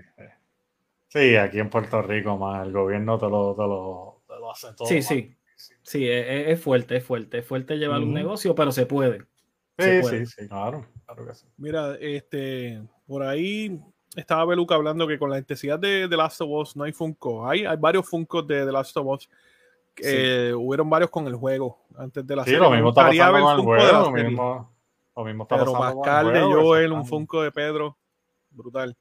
sí, 1.07 1.35
aquí 1.35 1.59
en 1.59 1.69
Puerto 1.69 2.01
Rico 2.01 2.37
más 2.37 2.65
el 2.65 2.71
gobierno 2.71 3.17
te 3.17 3.27
lo, 3.27 3.55
te 3.55 3.63
lo, 3.63 4.23
te 4.27 4.39
lo 4.39 4.51
hace 4.51 4.73
todo. 4.73 4.87
Sí, 4.87 5.01
sí. 5.01 5.33
Sí, 5.81 6.05
e, 6.05 6.19
e, 6.19 6.51
es, 6.51 6.61
fuerte, 6.61 6.97
es 6.97 7.03
fuerte, 7.03 7.39
es 7.39 7.45
fuerte 7.45 7.77
llevar 7.77 8.01
un 8.01 8.13
negocio, 8.13 8.53
pero 8.53 8.71
se 8.71 8.85
puede. 8.85 9.25
Sí, 9.79 10.03
sí, 10.03 10.25
sí, 10.25 10.47
claro, 10.47 10.87
Mira, 11.57 11.95
este, 11.95 12.81
por 13.07 13.23
ahí 13.23 13.79
estaba 14.15 14.45
Beluca 14.45 14.75
hablando 14.75 15.07
que 15.07 15.17
con 15.17 15.29
la 15.29 15.37
intensidad 15.37 15.79
de 15.79 16.07
The 16.09 16.17
Last 16.17 16.41
of 16.41 16.49
Us 16.49 16.75
no 16.75 16.83
hay 16.83 16.91
Funko. 16.91 17.47
Hay, 17.47 17.65
hay 17.65 17.77
varios 17.77 18.07
Funkos 18.07 18.45
de 18.47 18.65
The 18.65 18.71
Last 18.71 18.97
of 18.97 19.07
Us. 19.07 19.29
que 19.95 20.53
hubieron 20.53 20.89
varios 20.89 21.09
con 21.09 21.25
el 21.27 21.35
juego 21.35 21.79
antes 21.97 22.25
de 22.25 22.35
la 22.35 22.43
sí, 22.43 22.51
serie. 22.51 22.63
lo 22.63 22.71
mismo 22.71 22.89
está 22.89 23.07
pasando 23.07 23.41
con 23.41 23.59
el 23.59 23.65
juego, 23.65 24.01
lo 24.01 24.11
mismo, 24.11 24.71
lo 25.15 25.25
mismo 25.25 25.43
está 25.43 25.57
Pero 25.57 25.73
Pascal 25.73 26.33
de 26.33 26.41
Joel, 26.41 26.91
un 26.91 27.05
Funko 27.05 27.41
de 27.41 27.51
Pedro, 27.51 27.97
brutal. 28.51 28.95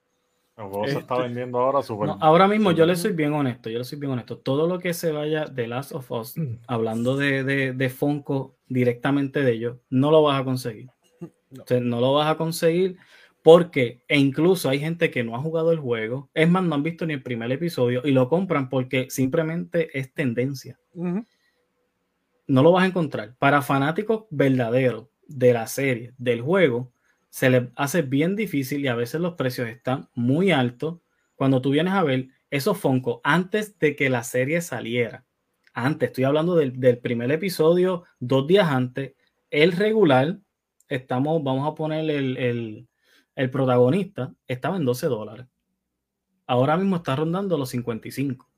El 0.57 0.65
juego 0.65 0.87
se 0.87 0.99
está 0.99 1.15
este, 1.17 1.27
vendiendo 1.29 1.59
ahora 1.59 1.81
ahora 2.21 2.49
mismo 2.49 2.71
yo 2.73 2.87
le 2.87 2.97
soy 2.97 3.13
bien 3.13 3.35
honesto, 3.35 3.69
yo 3.69 3.79
le 3.79 3.85
soy 3.85 3.99
bien 3.99 4.13
honesto. 4.13 4.39
Todo 4.39 4.67
lo 4.67 4.79
que 4.79 4.95
se 4.95 5.13
vaya 5.13 5.45
de 5.45 5.67
Last 5.67 5.93
of 5.93 6.11
Us, 6.11 6.39
mm. 6.39 6.61
hablando 6.67 7.17
de, 7.17 7.45
de, 7.45 7.73
de 7.75 7.91
Funko 7.91 8.55
directamente 8.67 9.43
de 9.43 9.53
ellos, 9.53 9.77
no 9.91 10.11
lo 10.11 10.23
vas 10.23 10.41
a 10.41 10.45
conseguir. 10.45 10.89
No. 11.21 11.81
no 11.81 12.01
lo 12.01 12.15
vas 12.15 12.29
a 12.29 12.37
conseguir 12.37 12.99
porque, 13.47 14.03
e 14.09 14.19
incluso 14.19 14.69
hay 14.69 14.81
gente 14.81 15.09
que 15.09 15.23
no 15.23 15.37
ha 15.37 15.41
jugado 15.41 15.71
el 15.71 15.79
juego, 15.79 16.29
es 16.35 16.51
más, 16.51 16.65
no 16.65 16.75
han 16.75 16.83
visto 16.83 17.07
ni 17.07 17.15
el 17.15 17.23
primer 17.23 17.53
episodio 17.53 18.03
y 18.05 18.11
lo 18.11 18.29
compran 18.29 18.69
porque 18.69 19.07
simplemente 19.09 19.97
es 19.97 20.13
tendencia. 20.13 20.81
No 20.93 22.63
lo 22.65 22.73
vas 22.73 22.83
a 22.83 22.89
encontrar. 22.89 23.37
Para 23.39 23.63
fanáticos 23.63 24.25
verdaderos 24.31 25.07
de 25.29 25.53
la 25.53 25.69
serie, 25.69 26.13
del 26.19 26.41
juego, 26.41 26.93
se 27.31 27.49
le 27.49 27.71
hace 27.77 28.03
bien 28.03 28.35
difícil 28.35 28.81
y 28.81 28.89
a 28.89 28.97
veces 28.97 29.21
los 29.21 29.35
precios 29.35 29.69
están 29.69 30.09
muy 30.17 30.51
altos 30.51 30.99
cuando 31.37 31.63
tú 31.63 31.71
vienes 31.71 31.95
a 31.95 32.03
ver 32.03 32.31
esos 32.51 32.77
Funko 32.77 33.21
antes 33.23 33.79
de 33.79 33.95
que 33.95 34.11
la 34.11 34.25
serie 34.25 34.61
saliera. 34.61 35.25
Antes, 35.73 36.09
estoy 36.09 36.25
hablando 36.25 36.57
del, 36.57 36.99
primer 36.99 37.31
episodio, 37.31 38.07
dos 38.19 38.49
días 38.49 38.67
antes, 38.69 39.13
el 39.51 39.71
regular, 39.71 40.41
estamos, 40.89 41.45
vamos 41.45 41.71
a 41.71 41.77
poner 41.77 42.11
el, 42.11 42.37
el 42.39 42.89
protagonista, 43.51 44.33
estaba 44.47 44.77
en 44.77 44.85
12 44.85 45.07
dólares. 45.07 45.47
Ahora 46.47 46.77
mismo 46.77 46.97
está 46.97 47.15
rondando 47.17 47.59
los 47.59 47.71
55. 47.71 48.49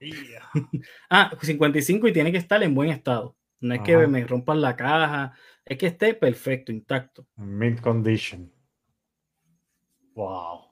ah, 1.10 1.32
55 1.40 2.08
y 2.08 2.12
tiene 2.12 2.32
que 2.32 2.38
estar 2.38 2.62
en 2.62 2.74
buen 2.74 2.90
estado. 2.90 3.36
No 3.60 3.74
es 3.74 3.80
que 3.80 3.96
me 4.06 4.24
rompan 4.24 4.60
la 4.60 4.76
caja, 4.76 5.34
Es 5.64 5.78
que 5.78 5.88
esté 5.88 6.14
perfecto, 6.14 6.70
intacto. 6.70 7.26
Mint 7.36 7.80
condition. 7.80 8.50
Wow. 10.14 10.68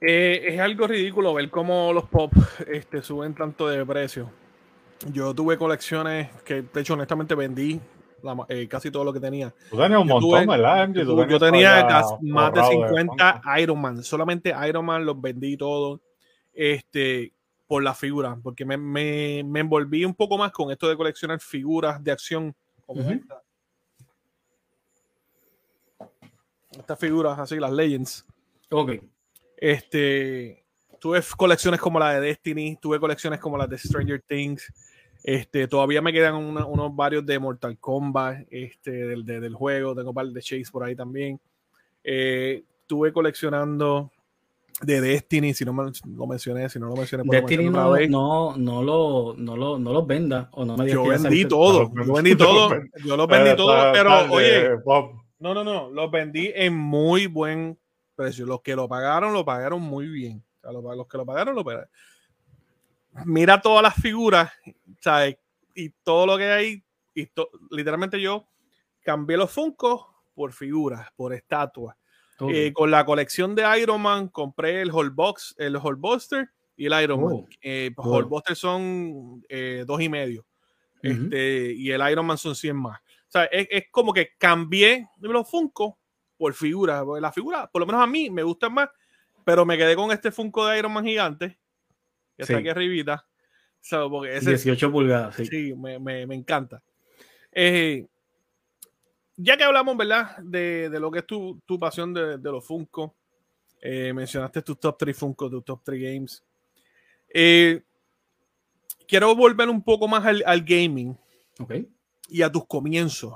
Eh, 0.00 0.54
es 0.54 0.60
algo 0.60 0.86
ridículo 0.86 1.34
ver 1.34 1.50
cómo 1.50 1.92
los 1.92 2.08
pop 2.08 2.32
este, 2.66 3.02
suben 3.02 3.34
tanto 3.34 3.68
de 3.68 3.84
precio. 3.84 4.30
Yo 5.12 5.34
tuve 5.34 5.56
colecciones 5.56 6.30
que, 6.44 6.62
de 6.62 6.80
hecho, 6.80 6.94
honestamente 6.94 7.34
vendí 7.34 7.80
eh, 8.48 8.68
casi 8.68 8.90
todo 8.90 9.04
lo 9.04 9.12
que 9.12 9.20
tenía. 9.20 9.54
Tú 9.70 9.76
tenías 9.76 10.00
un 10.00 10.06
montón, 10.06 10.46
¿verdad, 10.46 10.88
Yo, 10.92 11.38
tenía 11.38 11.88
más 12.22 12.52
de 12.52 12.62
50 12.64 13.42
Iron 13.60 13.80
Man. 13.80 14.02
Solamente 14.02 14.54
Iron 14.68 14.84
Man 14.84 15.04
los 15.04 15.20
vendí 15.20 15.56
todos 15.56 16.00
este, 16.52 17.32
por 17.66 17.82
la 17.82 17.94
figura, 17.94 18.38
porque 18.42 18.64
me, 18.64 18.76
me, 18.76 19.42
me, 19.44 19.60
envolví 19.60 20.04
un 20.04 20.14
poco 20.14 20.36
más 20.36 20.52
con 20.52 20.70
esto 20.70 20.88
de 20.88 20.96
coleccionar 20.96 21.40
figuras 21.40 22.02
de 22.02 22.12
acción 22.12 22.54
como 22.84 23.02
esta. 23.02 23.42
Estas 26.76 26.98
figuras 26.98 27.38
así, 27.38 27.56
las 27.56 27.72
Legends. 27.72 28.26
Ok. 28.70 28.92
Este, 29.56 30.64
tuve 31.00 31.20
colecciones 31.36 31.80
como 31.80 31.98
la 31.98 32.14
de 32.14 32.20
Destiny, 32.20 32.76
tuve 32.80 33.00
colecciones 33.00 33.40
como 33.40 33.58
las 33.58 33.68
de 33.68 33.78
Stranger 33.78 34.22
Things. 34.22 34.72
Este, 35.22 35.68
todavía 35.68 36.00
me 36.00 36.12
quedan 36.12 36.34
unos 36.34 36.96
varios 36.96 37.26
de 37.26 37.38
Mortal 37.38 37.78
Kombat 37.78 38.46
este, 38.50 38.90
del, 38.90 39.24
del 39.24 39.54
juego. 39.54 39.94
Tengo 39.94 40.10
un 40.10 40.14
par 40.14 40.26
de 40.26 40.40
Chase 40.40 40.70
por 40.72 40.84
ahí 40.84 40.96
también. 40.96 41.40
Eh, 42.02 42.64
estuve 42.80 43.12
coleccionando 43.12 44.10
de 44.82 45.00
Destiny, 45.00 45.52
si 45.52 45.64
no 45.64 45.72
lo 45.72 46.26
mencioné, 46.26 46.68
si 46.70 46.78
no 46.78 46.88
lo 46.88 46.96
mencioné 46.96 47.24
por 47.24 47.34
Destiny 47.34 47.68
no, 47.68 47.96
no, 48.08 48.56
no, 48.56 48.82
lo, 48.82 49.34
no, 49.36 49.56
lo, 49.56 49.78
no 49.78 49.92
los 49.92 50.06
venda. 50.06 50.48
O 50.52 50.64
no 50.64 50.76
me 50.76 50.88
yo 50.88 51.04
vendí 51.04 51.44
todo, 51.44 51.92
yo 51.94 52.14
vendí 52.14 52.34
todo, 52.34 52.70
yo 53.04 53.16
los 53.16 53.28
vendí 53.28 53.56
todo, 53.56 53.92
pero 53.92 54.32
oye, 54.32 54.70
no, 55.38 55.54
no, 55.54 55.64
no, 55.64 55.90
los 55.90 56.10
vendí 56.10 56.50
en 56.54 56.74
muy 56.74 57.26
buen 57.26 57.78
precio. 58.14 58.46
Los 58.46 58.62
que 58.62 58.74
lo 58.74 58.88
pagaron, 58.88 59.32
lo 59.32 59.44
pagaron 59.44 59.82
muy 59.82 60.08
bien. 60.08 60.42
O 60.58 60.60
sea, 60.60 60.72
los, 60.72 61.06
que 61.06 61.18
lo 61.18 61.26
pagaron, 61.26 61.54
lo 61.54 61.64
pagaron 61.64 61.88
mira 63.24 63.60
todas 63.60 63.82
las 63.82 63.94
figuras, 63.94 64.52
¿sabes? 65.00 65.38
Y 65.74 65.90
todo 66.02 66.26
lo 66.26 66.38
que 66.38 66.44
hay, 66.44 66.82
y 67.14 67.28
literalmente 67.70 68.20
yo 68.20 68.46
cambié 69.02 69.36
los 69.36 69.50
Funko 69.50 70.24
por 70.34 70.52
figuras, 70.52 71.08
por 71.16 71.34
estatuas. 71.34 71.96
Eh, 72.48 72.72
con 72.72 72.90
la 72.90 73.04
colección 73.04 73.54
de 73.54 73.64
Iron 73.78 74.00
Man 74.00 74.28
compré 74.28 74.80
el 74.80 74.90
Whole 74.90 75.10
Box, 75.10 75.54
el 75.58 75.76
Whole 75.76 75.98
Buster 75.98 76.48
y 76.74 76.86
el 76.86 77.02
Iron 77.02 77.22
Man. 77.22 77.32
Oh. 77.34 77.48
Eh, 77.60 77.90
Whole 77.96 78.26
Buster 78.26 78.56
son 78.56 79.44
eh, 79.48 79.84
dos 79.86 80.00
y 80.00 80.08
medio. 80.08 80.46
este, 81.02 81.72
y 81.74 81.90
el 81.90 82.10
Iron 82.10 82.24
Man 82.24 82.38
son 82.38 82.54
100 82.54 82.76
más. 82.76 82.98
O 83.00 83.32
sea, 83.32 83.44
es, 83.44 83.68
es, 83.70 83.84
como 83.90 84.12
que 84.14 84.30
cambié 84.38 85.06
los 85.20 85.50
Funko 85.50 85.98
por 86.38 86.54
figuras. 86.54 87.04
La 87.20 87.30
figura, 87.30 87.70
por 87.70 87.80
lo 87.80 87.86
menos 87.86 88.00
a 88.00 88.06
mí, 88.06 88.30
me 88.30 88.42
gustan 88.42 88.72
más, 88.72 88.88
pero 89.44 89.66
me 89.66 89.76
quedé 89.76 89.94
con 89.94 90.10
este 90.10 90.32
Funko 90.32 90.66
de 90.66 90.78
Iron 90.78 90.92
Man 90.92 91.04
gigante 91.04 91.58
que 92.46 92.52
está 92.52 92.58
aquí 92.58 92.68
arribita. 92.68 93.26
18 93.82 94.92
pulgadas, 94.92 95.36
sí. 95.36 95.46
Sí, 95.46 95.74
me, 95.74 95.98
me, 95.98 96.26
me 96.26 96.34
encanta. 96.34 96.82
Eh, 97.52 98.06
ya 99.36 99.56
que 99.56 99.64
hablamos, 99.64 99.96
¿verdad? 99.96 100.36
De, 100.38 100.90
de, 100.90 101.00
lo 101.00 101.10
que 101.10 101.20
es 101.20 101.26
tu, 101.26 101.60
tu 101.64 101.78
pasión 101.78 102.12
de, 102.12 102.38
de 102.38 102.52
los 102.52 102.64
Funko. 102.64 103.14
Eh, 103.80 104.12
mencionaste 104.12 104.62
tus 104.62 104.78
top 104.78 104.98
3 104.98 105.16
Funko, 105.16 105.48
tus 105.48 105.64
top 105.64 105.80
3 105.82 106.02
games. 106.02 106.44
Eh, 107.32 107.82
quiero 109.08 109.34
volver 109.34 109.68
un 109.68 109.82
poco 109.82 110.06
más 110.06 110.24
al, 110.26 110.42
al 110.46 110.62
gaming. 110.62 111.16
Ok. 111.58 111.74
Y 112.28 112.42
a 112.42 112.52
tus 112.52 112.66
comienzos. 112.66 113.34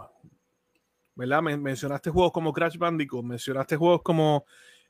¿Verdad? 1.16 1.42
mencionaste 1.42 2.10
juegos 2.10 2.32
como 2.32 2.52
Crash 2.52 2.76
Bandicoot, 2.76 3.24
mencionaste 3.24 3.76
juegos 3.76 4.02
como 4.02 4.44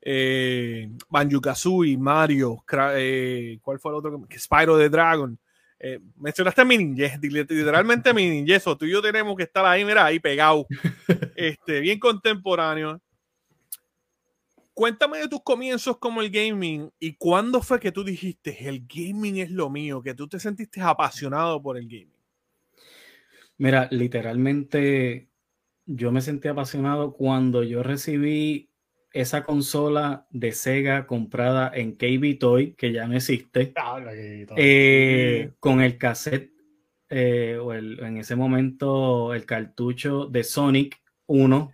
eh, 0.07 0.91
Banjo 1.09 1.41
Kazooie, 1.41 1.97
Mario, 1.97 2.63
eh, 2.95 3.59
¿cuál 3.63 3.79
fue 3.79 3.91
el 3.91 3.97
otro? 3.97 4.23
Spyro 4.39 4.77
the 4.77 4.91
Dragon. 4.91 5.39
Eh, 5.79 5.99
mencionaste 6.17 6.61
a 6.61 6.65
mi 6.65 6.77
ninja, 6.77 7.19
literalmente 7.23 8.13
mi 8.13 8.29
ninja, 8.29 8.57
eso 8.57 8.77
tú 8.77 8.85
y 8.85 8.93
yo 8.93 9.01
tenemos 9.01 9.35
que 9.35 9.45
estar 9.45 9.65
ahí, 9.65 9.85
mira, 9.85 10.05
ahí 10.05 10.21
pegado, 10.21 10.67
este, 11.37 11.81
bien 11.81 11.99
contemporáneo. 11.99 13.01
Cuéntame 14.75 15.19
de 15.19 15.29
tus 15.29 15.43
comienzos 15.43 15.97
como 15.99 16.21
el 16.21 16.31
gaming 16.31 16.91
y 16.99 17.15
cuándo 17.15 17.63
fue 17.63 17.81
que 17.81 17.93
tú 17.93 18.05
dijiste 18.05 18.69
el 18.69 18.85
gaming 18.87 19.39
es 19.39 19.51
lo 19.51 19.71
mío, 19.71 20.03
que 20.03 20.15
tú 20.15 20.29
te 20.29 20.39
sentiste 20.39 20.83
apasionado 20.83 21.63
por 21.63 21.79
el 21.79 21.85
gaming. 21.85 22.13
Mira, 23.57 23.89
literalmente 23.91 25.29
yo 25.87 26.13
me 26.13 26.21
sentí 26.21 26.49
apasionado 26.49 27.13
cuando 27.13 27.63
yo 27.63 27.83
recibí 27.83 28.69
esa 29.15 29.45
consola 29.45 30.27
de 30.31 30.53
Sega 30.53 31.07
comprada 31.07 31.71
en 31.73 31.97
KB 31.97 32.37
Toy, 32.39 32.75
que 32.75 32.93
ya 32.93 33.07
no 33.07 33.15
existe, 33.15 33.73
eh, 34.57 35.53
con 35.61 35.81
el 35.81 35.97
cassette 35.99 36.53
eh, 37.09 37.57
o 37.62 37.73
en 37.73 38.17
ese 38.17 38.35
momento 38.35 39.33
el 39.33 39.47
cartucho 39.47 40.27
de 40.27 40.43
Sonic 40.43 41.01
1. 41.27 41.73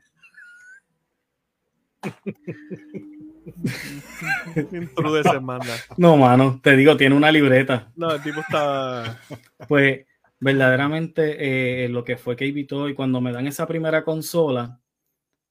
no, 5.97 6.17
mano, 6.17 6.61
te 6.63 6.77
digo, 6.77 6.97
tiene 6.97 7.15
una 7.15 7.33
libreta. 7.33 7.91
No, 7.97 8.15
el 8.15 8.23
tipo 8.23 8.41
está. 8.41 9.19
Pues 9.67 10.07
verdaderamente 10.41 11.85
eh, 11.85 11.89
lo 11.89 12.05
que 12.05 12.17
fue 12.17 12.37
KB 12.37 12.67
Toy, 12.67 12.95
cuando 12.95 13.21
me 13.21 13.33
dan 13.33 13.47
esa 13.47 13.67
primera 13.67 14.05
consola, 14.05 14.80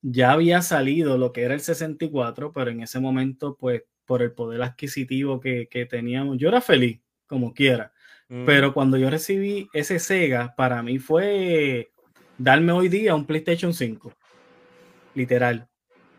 ya 0.02 0.32
había 0.32 0.62
salido 0.62 1.18
lo 1.18 1.32
que 1.32 1.44
era 1.44 1.54
el 1.54 1.62
64, 1.62 2.52
pero 2.54 2.72
en 2.72 2.82
ese 2.82 3.00
momento, 3.00 3.58
pues 3.58 3.84
por 4.06 4.22
el 4.22 4.32
poder 4.32 4.62
adquisitivo 4.64 5.40
que, 5.40 5.88
teníamos, 5.90 6.38
yo 6.38 6.50
era 6.50 6.62
feliz, 6.62 7.00
como 7.28 7.54
quiera. 7.54 7.94
Mm. 8.28 8.46
Pero 8.46 8.74
cuando 8.74 8.98
yo 8.98 9.10
recibí 9.10 9.70
ese 9.74 10.00
Sega, 10.00 10.56
para 10.56 10.82
mí 10.82 10.98
fue 10.98 11.92
darme 12.38 12.72
hoy 12.72 12.90
día 12.90 13.14
un 13.14 13.26
PlayStation 13.26 13.74
5. 13.74 14.14
Literal. 15.14 15.68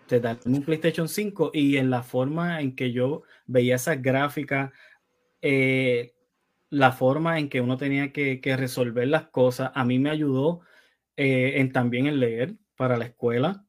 Te 0.07 0.21
darme 0.21 0.59
un 0.59 0.65
PlayStation 0.65 1.09
5 1.09 1.51
y 1.53 1.79
en 1.79 1.91
la 1.91 2.03
forma 2.03 2.61
en 2.61 2.77
que 2.77 2.93
yo 2.93 3.23
veía 3.47 3.77
esas 3.77 4.01
gráficas, 4.01 4.73
eh, 5.43 6.13
la 6.69 6.93
forma 6.93 7.39
en 7.39 7.49
que 7.49 7.61
uno 7.61 7.77
tenía 7.77 8.13
que, 8.13 8.41
resolver 8.57 9.09
las 9.09 9.29
cosas, 9.31 9.73
a 9.75 9.85
mí 9.85 9.99
me 9.99 10.11
ayudó 10.11 10.61
eh, 11.17 11.55
en 11.57 11.73
también 11.73 12.07
en 12.07 12.21
leer 12.21 12.55
para 12.77 12.97
la 12.97 13.07
escuela. 13.07 13.65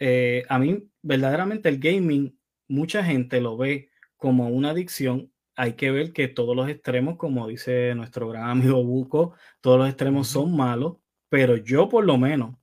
Eh, 0.00 0.44
a 0.48 0.58
mí 0.58 0.90
verdaderamente 1.02 1.68
el 1.68 1.78
gaming, 1.78 2.38
mucha 2.68 3.04
gente 3.04 3.40
lo 3.40 3.56
ve 3.56 3.90
como 4.16 4.48
una 4.48 4.70
adicción. 4.70 5.32
Hay 5.56 5.74
que 5.74 5.90
ver 5.90 6.12
que 6.12 6.28
todos 6.28 6.56
los 6.56 6.68
extremos, 6.70 7.16
como 7.18 7.46
dice 7.46 7.94
nuestro 7.94 8.28
gran 8.28 8.48
amigo 8.48 8.82
Buco, 8.82 9.34
todos 9.60 9.78
los 9.78 9.88
extremos 9.88 10.28
son 10.28 10.56
malos, 10.56 10.96
pero 11.28 11.56
yo 11.56 11.88
por 11.88 12.04
lo 12.04 12.16
menos, 12.18 12.56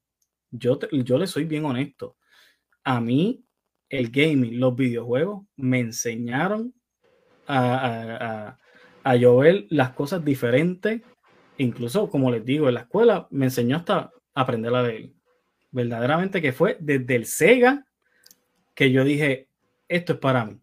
yo, 0.52 0.80
yo 0.92 1.18
le 1.18 1.28
soy 1.28 1.46
bien 1.46 1.66
honesto. 1.66 2.18
A 2.84 3.00
mí 3.02 3.46
el 3.90 4.10
gaming, 4.12 4.60
los 4.60 4.76
videojuegos 4.76 5.46
me 5.56 5.80
enseñaron 5.80 6.74
a, 7.48 8.56
a, 8.56 8.60
a, 9.04 9.16
yo 9.16 9.38
ver 9.38 9.68
las 9.70 9.92
cosas 9.92 10.26
diferentes. 10.26 11.02
Incluso, 11.58 12.10
como 12.10 12.32
les 12.32 12.46
digo, 12.46 12.68
en 12.68 12.76
la 12.76 12.82
escuela 12.82 13.28
me 13.32 13.46
enseñó 13.46 13.78
hasta 13.78 14.12
aprender 14.34 14.74
a 14.76 14.84
leer 14.84 15.17
verdaderamente 15.78 16.42
que 16.42 16.52
fue 16.52 16.78
desde 16.80 17.16
el 17.16 17.26
Sega 17.26 17.86
que 18.74 18.92
yo 18.92 19.04
dije, 19.04 19.48
esto 19.88 20.14
es 20.14 20.20
para 20.20 20.46
mí, 20.46 20.60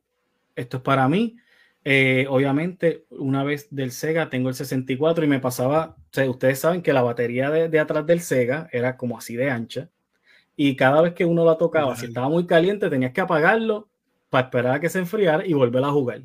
esto 0.55 0.79
es 0.79 0.83
para 0.83 1.09
mí. 1.09 1.37
Eh, 1.85 2.27
obviamente, 2.29 3.05
una 3.11 3.45
vez 3.45 3.69
del 3.71 3.93
Sega 3.93 4.31
tengo 4.31 4.49
el 4.49 4.55
64 4.55 5.25
y 5.25 5.29
me 5.29 5.41
pasaba, 5.41 5.97
ustedes 6.29 6.59
saben 6.59 6.83
que 6.83 6.93
la 6.93 7.03
batería 7.03 7.51
de, 7.51 7.79
atrás 7.79 8.07
del 8.07 8.21
Sega 8.21 8.69
era 8.73 8.97
como 8.97 9.19
así 9.19 9.37
de 9.37 9.51
ancha 9.51 9.91
y 10.57 10.77
cada 10.77 11.03
vez 11.03 11.15
que 11.15 11.25
uno 11.25 11.45
la 11.45 11.59
tocaba, 11.59 11.97
si 11.97 12.07
estaba 12.07 12.29
muy 12.29 12.47
caliente, 12.47 12.89
tenías 12.89 13.12
que 13.12 13.21
apagarlo 13.21 13.89
para 14.31 14.47
esperar 14.47 14.75
a 14.77 14.81
que 14.81 14.89
se 14.89 15.01
enfriara 15.01 15.47
y 15.47 15.53
volver 15.53 15.85
a 15.85 15.91
jugar. 15.91 16.23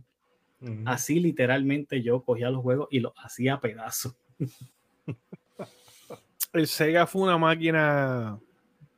Así 0.86 1.20
literalmente 1.20 2.02
yo 2.02 2.24
cogía 2.24 2.50
los 2.50 2.62
juegos 2.62 2.88
y 2.92 3.00
los 3.00 3.14
hacía 3.18 3.60
pedazos. 3.60 4.16
el 6.54 6.68
Sega 6.68 7.08
fue 7.08 7.24
una 7.24 7.38
máquina 7.38 8.40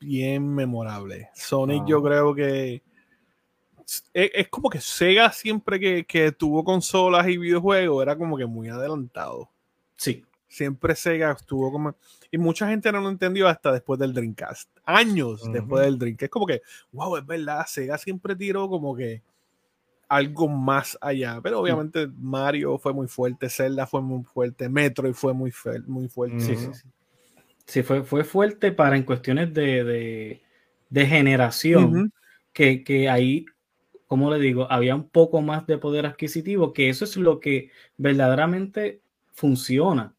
bien 0.01 0.53
memorable. 0.53 1.29
Sonic, 1.33 1.85
yo 1.85 2.01
creo 2.03 2.35
que 2.35 2.81
es, 4.13 4.47
como 4.49 4.69
que 4.69 4.79
Sega 4.79 5.31
siempre 5.31 6.05
que, 6.05 6.31
tuvo 6.31 6.63
consolas 6.63 7.27
y 7.27 7.37
videojuegos 7.37 8.01
era 8.01 8.17
como 8.17 8.37
que 8.37 8.45
muy 8.45 8.69
adelantado. 8.69 9.49
Sí. 9.95 10.25
Siempre 10.47 10.95
Sega 10.95 11.31
estuvo 11.31 11.71
como. 11.71 11.95
Y 12.29 12.37
mucha 12.37 12.67
gente 12.67 12.91
no 12.91 12.99
lo 12.99 13.09
entendió 13.09 13.47
hasta 13.47 13.71
después 13.71 13.99
del 13.99 14.13
Dreamcast. 14.13 14.69
Años 14.83 15.49
después 15.51 15.85
del 15.85 15.97
Dreamcast. 15.97 16.23
Es 16.23 16.29
como 16.29 16.45
que, 16.45 16.61
wow, 16.91 17.17
es 17.17 17.25
verdad, 17.25 17.65
Sega 17.67 17.97
siempre 17.97 18.35
tiró 18.35 18.67
como 18.67 18.95
que 18.95 19.21
algo 20.09 20.49
más 20.49 20.97
allá. 20.99 21.39
Pero 21.41 21.61
obviamente 21.61 22.07
Mario 22.17 22.77
fue 22.77 22.93
muy 22.93 23.07
fuerte, 23.07 23.49
Zelda 23.49 23.87
fue 23.87 24.01
muy 24.01 24.23
fuerte, 24.23 24.67
Metroid 24.67 25.13
fue 25.13 25.33
muy, 25.33 25.53
muy 25.87 26.09
fuerte. 26.09 26.41
Sí, 26.41 26.55
sí, 26.57 26.69
Sí, 26.73 26.89
fue, 27.83 28.03
fue 28.03 28.23
fuerte 28.23 28.71
para 28.71 28.97
en 28.97 29.03
cuestiones 29.03 29.53
de, 29.53 30.41
generación, 30.93 32.11
que, 32.53 32.83
que, 32.83 33.09
ahí, 33.09 33.45
como 34.07 34.29
le 34.31 34.39
digo, 34.39 34.67
había 34.69 34.95
un 34.95 35.09
poco 35.09 35.41
más 35.41 35.65
de 35.67 35.77
poder 35.77 36.05
adquisitivo, 36.05 36.73
que 36.73 36.89
eso 36.89 37.05
es 37.05 37.15
lo 37.17 37.39
que 37.39 37.71
verdaderamente 37.97 39.01
funciona. 39.31 40.13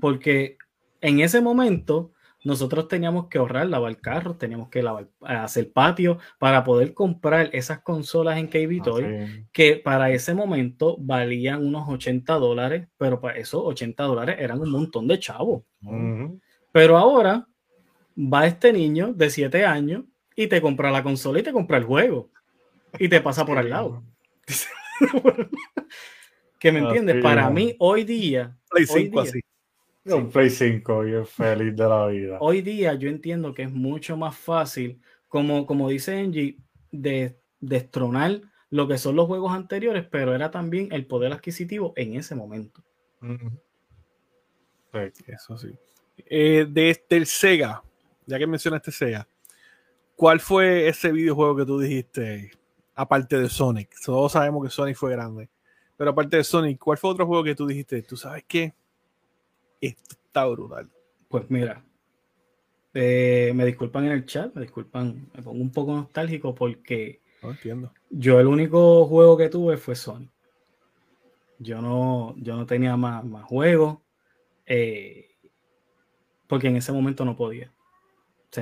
Porque 0.00 0.58
en 1.00 1.20
ese 1.20 1.40
momento 1.40 2.12
nosotros 2.44 2.88
teníamos 2.88 3.26
que 3.26 3.38
ahorrar, 3.38 3.66
lavar 3.66 3.96
carros, 3.98 4.38
teníamos 4.38 4.68
que 4.68 4.82
lavar, 4.82 5.08
hacer 5.20 5.72
patio 5.72 6.18
para 6.38 6.64
poder 6.64 6.94
comprar 6.94 7.50
esas 7.52 7.80
consolas 7.80 8.38
en 8.38 8.48
KB 8.48 8.82
Toy 8.82 9.46
que 9.52 9.76
para 9.76 10.10
ese 10.10 10.34
momento 10.34 10.96
valían 10.98 11.64
unos 11.64 11.88
80 11.88 12.34
dólares, 12.34 12.88
pero 12.96 13.20
para 13.20 13.38
esos 13.38 13.62
80 13.64 14.02
dólares 14.04 14.36
eran 14.38 14.60
un 14.60 14.70
montón 14.70 15.08
de 15.08 15.18
chavos. 15.18 15.62
Pero 16.72 16.96
ahora 16.96 17.46
va 18.16 18.46
este 18.46 18.72
niño 18.72 19.12
de 19.12 19.30
7 19.30 19.64
años 19.64 20.04
y 20.34 20.46
te 20.46 20.60
compra 20.60 20.90
la 20.90 21.02
consola 21.02 21.40
y 21.40 21.42
te 21.42 21.52
compra 21.52 21.78
el 21.78 21.84
juego 21.84 22.30
y 22.98 23.08
te 23.08 23.20
pasa 23.20 23.44
por 23.44 23.58
al 23.58 23.70
lado. 23.70 24.02
¿Qué 26.58 26.72
me 26.72 26.80
entiendes? 26.80 27.22
Para 27.22 27.50
mí, 27.50 27.76
hoy 27.78 28.04
día. 28.04 28.56
Play 28.70 28.86
5 28.86 29.20
así. 29.20 29.40
Un 30.04 30.30
Play 30.30 30.50
5 30.50 31.06
y 31.06 31.24
feliz 31.26 31.76
de 31.76 31.88
la 31.88 32.06
vida. 32.06 32.38
Hoy 32.40 32.62
día 32.62 32.94
yo 32.94 33.08
entiendo 33.08 33.54
que 33.54 33.62
es 33.62 33.70
mucho 33.70 34.16
más 34.16 34.36
fácil, 34.36 35.00
como, 35.28 35.66
como 35.66 35.88
dice 35.88 36.18
Angie, 36.18 36.58
de 36.90 37.38
destronar 37.60 38.40
lo 38.70 38.88
que 38.88 38.98
son 38.98 39.16
los 39.16 39.26
juegos 39.26 39.52
anteriores, 39.52 40.06
pero 40.10 40.34
era 40.34 40.50
también 40.50 40.88
el 40.92 41.06
poder 41.06 41.32
adquisitivo 41.32 41.92
en 41.96 42.16
ese 42.16 42.34
momento. 42.34 42.82
Eso 44.92 45.58
sí. 45.58 45.74
Eh, 46.26 46.66
de 46.68 46.90
este, 46.90 47.16
el 47.16 47.26
Sega, 47.26 47.82
ya 48.26 48.38
que 48.38 48.46
mencionaste 48.46 48.90
Sega, 48.90 49.26
¿cuál 50.16 50.40
fue 50.40 50.88
ese 50.88 51.12
videojuego 51.12 51.56
que 51.56 51.64
tú 51.64 51.78
dijiste, 51.78 52.50
aparte 52.94 53.38
de 53.38 53.48
Sonic? 53.48 53.90
Todos 54.04 54.32
sabemos 54.32 54.64
que 54.64 54.70
Sonic 54.70 54.96
fue 54.96 55.12
grande, 55.12 55.48
pero 55.96 56.10
aparte 56.10 56.36
de 56.36 56.44
Sonic, 56.44 56.78
¿cuál 56.78 56.98
fue 56.98 57.10
otro 57.10 57.26
juego 57.26 57.44
que 57.44 57.54
tú 57.54 57.66
dijiste, 57.66 58.02
tú 58.02 58.16
sabes 58.16 58.44
qué? 58.46 58.74
Esto 59.80 60.16
está 60.26 60.46
brutal. 60.46 60.88
Pues 61.28 61.48
mira, 61.50 61.84
eh, 62.94 63.52
me 63.54 63.64
disculpan 63.64 64.06
en 64.06 64.12
el 64.12 64.26
chat, 64.26 64.54
me 64.54 64.62
disculpan, 64.62 65.28
me 65.34 65.42
pongo 65.42 65.60
un 65.60 65.70
poco 65.70 65.94
nostálgico 65.94 66.54
porque 66.54 67.20
no 67.42 67.50
entiendo. 67.50 67.92
yo 68.10 68.40
el 68.40 68.46
único 68.46 69.06
juego 69.06 69.36
que 69.36 69.48
tuve 69.48 69.76
fue 69.76 69.94
Sonic. 69.94 70.30
Yo 71.58 71.82
no, 71.82 72.34
yo 72.38 72.56
no 72.56 72.66
tenía 72.66 72.96
más, 72.96 73.24
más 73.24 73.44
juegos. 73.44 73.98
Eh, 74.64 75.36
porque 76.48 76.68
en 76.68 76.76
ese 76.76 76.92
momento 76.92 77.24
no 77.24 77.36
podía. 77.36 77.72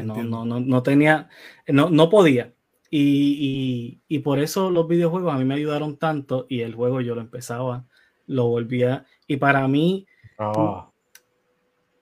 no, 0.04 0.22
no, 0.22 0.44
no, 0.44 0.60
no, 0.60 0.82
tenía, 0.82 1.28
no, 1.68 1.88
no 1.88 2.10
podía. 2.10 2.52
Y, 2.90 4.00
y, 4.08 4.16
y, 4.16 4.18
por 4.20 4.38
eso 4.38 4.70
los 4.70 4.86
videojuegos 4.86 5.32
a 5.32 5.38
mí 5.38 5.44
me 5.44 5.54
ayudaron 5.54 5.96
tanto 5.96 6.46
y 6.48 6.60
el 6.60 6.74
juego 6.74 7.00
yo 7.00 7.14
lo 7.14 7.20
empezaba, 7.20 7.86
lo 8.26 8.46
volvía. 8.46 9.06
Y 9.26 9.36
para 9.38 9.66
mí, 9.66 10.06
ah. 10.38 10.90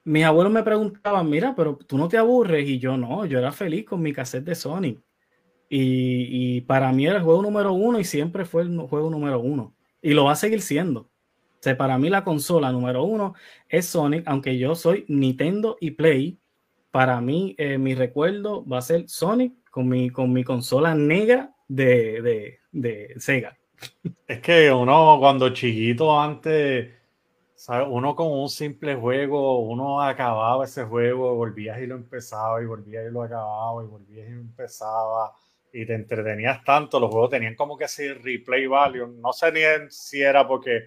mis 0.05 0.24
abuelos 0.24 0.53
me 0.53 0.62
preguntaban, 0.62 1.28
mira, 1.30 1.55
pero 1.55 1.76
tú 1.76 1.97
no 1.97 2.09
te 2.09 2.18
aburres. 2.18 2.68
Y 2.68 2.78
yo 2.78 2.97
no, 2.97 3.24
yo 3.26 3.39
era 3.39 3.53
feliz 3.53 3.85
con 3.85 4.03
mi 4.03 4.12
cassette 4.12 4.45
de 4.45 4.55
Sony. 4.55 4.99
Y, 5.68 6.57
y 6.57 6.61
para 6.62 6.93
mí 6.93 7.07
era 7.07 7.16
el 7.16 7.22
juego 7.22 7.43
número 7.43 7.72
uno 7.72 7.99
y 7.99 8.05
siempre 8.05 8.45
fue 8.45 8.62
el 8.62 8.78
juego 8.78 9.11
número 9.11 9.41
uno. 9.41 9.74
Y 10.03 10.12
lo 10.12 10.24
va 10.24 10.32
a 10.32 10.37
seguir 10.37 10.61
siendo 10.61 11.11
para 11.74 11.96
mí 11.96 12.10
la 12.10 12.24
consola 12.24 12.70
número 12.70 13.04
uno 13.04 13.34
es 13.68 13.86
Sonic, 13.86 14.24
aunque 14.26 14.58
yo 14.58 14.74
soy 14.74 15.06
Nintendo 15.08 15.78
y 15.80 15.92
Play. 15.92 16.38
Para 16.90 17.20
mí, 17.20 17.54
eh, 17.58 17.78
mi 17.78 17.94
recuerdo 17.94 18.64
va 18.66 18.78
a 18.78 18.82
ser 18.82 19.08
Sonic 19.08 19.54
con 19.70 19.88
mi, 19.88 20.10
con 20.10 20.32
mi 20.32 20.44
consola 20.44 20.94
negra 20.94 21.54
de, 21.66 22.58
de, 22.70 23.14
Sega. 23.18 23.56
Es 24.26 24.40
que 24.40 24.70
uno 24.70 25.16
cuando 25.18 25.50
chiquito 25.50 26.20
antes, 26.20 26.92
uno 27.88 28.14
con 28.14 28.30
un 28.30 28.48
simple 28.48 28.94
juego, 28.94 29.60
uno 29.60 30.00
acababa 30.00 30.64
ese 30.64 30.84
juego, 30.84 31.34
volvías 31.34 31.80
y 31.80 31.86
lo 31.86 31.96
empezaba, 31.96 32.62
y 32.62 32.66
volvías 32.66 33.06
y 33.08 33.12
lo 33.12 33.22
acababa, 33.22 33.82
y 33.82 33.86
volvías 33.86 34.28
y 34.28 34.32
lo 34.32 34.40
empezaba, 34.40 35.32
y 35.72 35.84
te 35.84 35.94
entretenías 35.94 36.62
tanto, 36.62 37.00
los 37.00 37.10
juegos 37.10 37.30
tenían 37.30 37.56
como 37.56 37.76
que 37.76 37.84
ese 37.84 38.14
replay 38.14 38.66
value, 38.66 39.06
no 39.06 39.32
sé 39.32 39.50
ni 39.50 39.60
si 39.90 40.22
era 40.22 40.46
porque 40.46 40.86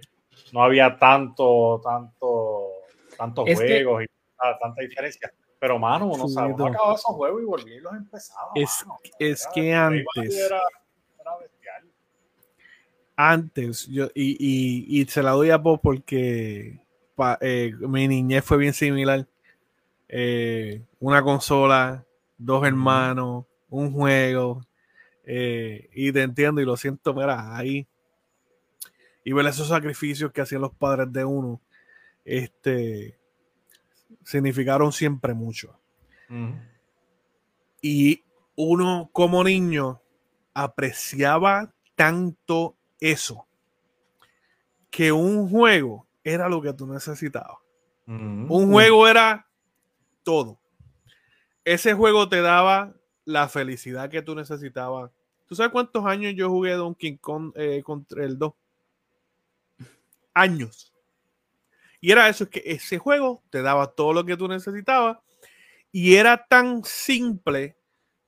no 0.52 0.64
había 0.64 0.98
tanto, 0.98 1.82
tanto, 1.84 2.70
tantos 3.18 3.46
juegos 3.54 4.04
y 4.04 4.08
tanta 4.38 4.82
diferencia. 4.82 5.34
Pero, 5.60 5.80
mano, 5.80 6.08
uno, 6.08 6.28
sabe, 6.28 6.54
uno 6.54 6.68
acababa 6.68 6.94
esos 6.94 7.16
juegos 7.16 7.42
y 7.42 7.46
volvía 7.46 7.76
y 7.76 7.80
los 7.80 7.94
empezaba. 7.94 8.52
Es, 8.56 8.86
es 9.20 9.48
que 9.54 9.74
antes. 9.74 10.52
Antes, 13.20 13.88
yo, 13.88 14.10
y, 14.14 14.38
y, 14.40 15.02
y, 15.02 15.06
se 15.06 15.24
la 15.24 15.32
doy 15.32 15.50
a 15.50 15.58
vos 15.58 15.80
porque 15.82 16.80
eh, 17.42 17.74
mi 17.80 18.08
niñez 18.08 18.44
fue 18.44 18.58
bien 18.58 18.74
similar. 18.74 19.26
Eh, 20.08 20.84
una 21.00 21.24
consola, 21.24 22.06
dos 22.38 22.66
hermanos, 22.66 23.46
un 23.70 23.92
juego. 23.92 24.62
Eh, 25.24 25.90
y 25.94 26.12
te 26.12 26.22
entiendo 26.22 26.62
y 26.62 26.66
lo 26.66 26.78
siento, 26.78 27.14
mira, 27.14 27.58
ahí 27.58 27.88
y 29.28 29.34
ver 29.34 29.46
esos 29.46 29.68
sacrificios 29.68 30.32
que 30.32 30.40
hacían 30.40 30.62
los 30.62 30.74
padres 30.74 31.12
de 31.12 31.26
uno, 31.26 31.60
este, 32.24 33.20
significaron 34.24 34.94
siempre 34.94 35.34
mucho. 35.34 35.78
Y 37.82 38.24
uno 38.56 39.10
como 39.12 39.44
niño 39.44 40.02
apreciaba 40.54 41.74
tanto 41.96 42.78
eso 43.02 43.46
que 44.90 45.12
un 45.12 45.50
juego 45.50 46.08
era 46.24 46.48
lo 46.48 46.62
que 46.62 46.72
tú 46.72 46.88
necesitabas. 46.88 47.58
Un 48.06 48.72
juego 48.72 49.10
era 49.10 49.46
todo. 50.24 50.58
Ese 51.66 51.94
juego 51.94 52.30
te 52.30 52.40
daba 52.40 52.94
la 53.26 53.50
felicidad 53.50 54.10
que 54.10 54.22
tú 54.22 54.36
necesitabas. 54.36 55.12
¿Tú 55.48 55.56
sabes 55.56 55.74
cuántos 55.74 56.06
años 56.06 56.34
yo 56.34 56.50
jugué 56.50 56.72
Donkey 56.76 57.18
Kong 57.18 57.52
eh, 57.58 57.84
contra 57.84 58.24
el 58.24 58.40
2? 58.40 58.54
Años. 60.40 60.94
Y 62.00 62.12
era 62.12 62.30
eso, 62.30 62.50
que 62.50 62.62
ese 62.66 62.98
juego 62.98 63.44
te 63.50 63.62
daba 63.62 63.88
todo 63.88 64.14
lo 64.14 64.26
que 64.26 64.38
tú 64.38 64.48
necesitabas 64.48 65.18
y 65.92 66.16
era 66.16 66.46
tan 66.46 66.84
simple 66.84 67.78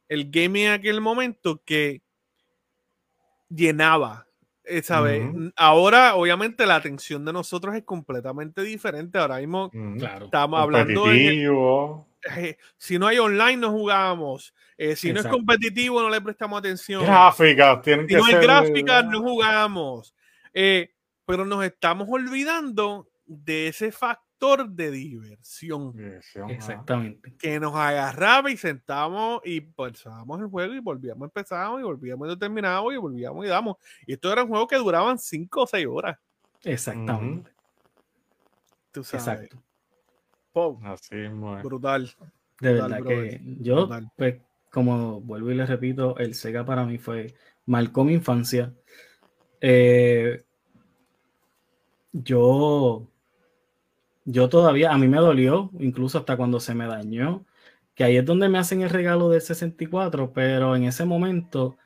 el 0.07 0.31
gaming 0.31 0.67
en 0.67 0.73
aquel 0.73 1.01
momento 1.01 1.61
que 1.63 2.01
llenaba. 3.49 4.25
Eh, 4.63 4.83
¿sabes? 4.83 5.23
Ahora, 5.55 6.15
obviamente, 6.15 6.65
la 6.65 6.75
atención 6.75 7.25
de 7.25 7.33
nosotros 7.33 7.75
es 7.75 7.83
completamente 7.83 8.61
diferente. 8.61 9.17
Ahora 9.17 9.37
mismo 9.37 9.71
estamos 10.21 10.59
hablando 10.59 11.07
de. 11.07 11.49
Eh, 12.37 12.57
si 12.77 12.99
no 12.99 13.07
hay 13.07 13.17
online, 13.17 13.57
no 13.57 13.71
jugamos. 13.71 14.53
Eh, 14.77 14.95
si 14.95 15.11
no 15.11 15.19
es 15.21 15.27
competitivo, 15.27 16.01
no 16.01 16.09
le 16.09 16.21
prestamos 16.21 16.59
atención. 16.59 17.03
Gráficas, 17.03 17.81
tienen 17.81 18.07
si 18.07 18.15
no 18.15 18.25
hay 18.25 18.35
gráficas, 18.35 19.05
no 19.05 19.21
jugamos. 19.21 20.13
Eh, 20.53 20.91
pero 21.29 21.45
nos 21.45 21.63
estamos 21.63 22.07
olvidando 22.09 23.07
de 23.27 23.67
ese 23.67 23.91
factor 23.91 24.67
de 24.67 24.89
diversión. 24.89 25.93
Exactamente. 26.49 27.35
Que 27.37 27.59
nos 27.59 27.75
agarraba 27.75 28.49
y 28.49 28.57
sentábamos 28.57 29.39
y 29.45 29.61
pensábamos 29.61 30.39
el 30.39 30.47
juego 30.47 30.73
y 30.73 30.79
volvíamos, 30.79 31.27
empezamos 31.27 31.81
y 31.81 31.83
volvíamos, 31.83 32.33
y 32.33 32.39
terminábamos 32.39 32.95
y 32.95 32.97
volvíamos 32.97 33.45
y 33.45 33.47
damos. 33.47 33.77
Y 34.07 34.13
estos 34.13 34.31
eran 34.31 34.47
juegos 34.47 34.67
que 34.67 34.77
duraban 34.77 35.19
5 35.19 35.61
o 35.61 35.67
6 35.67 35.85
horas. 35.87 36.17
Exactamente. 36.63 37.51
Tú 38.91 39.03
sabes. 39.03 39.27
Exacto. 39.27 40.79
Así, 40.85 41.15
muy. 41.15 41.61
Brutal. 41.61 42.11
De 42.59 42.73
verdad 42.73 43.03
que 43.03 43.39
yo, 43.59 43.87
pues, 44.17 44.41
como 44.71 45.21
vuelvo 45.21 45.51
y 45.51 45.53
les 45.53 45.69
repito, 45.69 46.17
el 46.17 46.33
Sega 46.33 46.65
para 46.65 46.85
mí 46.85 46.97
fue, 46.97 47.35
marcó 47.67 48.03
mi 48.03 48.13
infancia. 48.13 48.73
Eh, 49.61 50.43
yo, 52.11 53.07
yo 54.25 54.49
todavía, 54.49 54.91
a 54.91 54.97
mí 54.97 55.07
me 55.07 55.17
dolió, 55.17 55.69
incluso 55.79 56.19
hasta 56.19 56.37
cuando 56.37 56.59
se 56.59 56.73
me 56.73 56.87
dañó, 56.87 57.45
que 57.95 58.03
ahí 58.03 58.17
es 58.17 58.25
donde 58.25 58.49
me 58.49 58.57
hacen 58.57 58.81
el 58.81 58.89
regalo 58.89 59.29
del 59.29 59.41
64, 59.41 60.31
pero 60.33 60.75
en 60.75 60.85
ese 60.85 61.05
momento, 61.05 61.77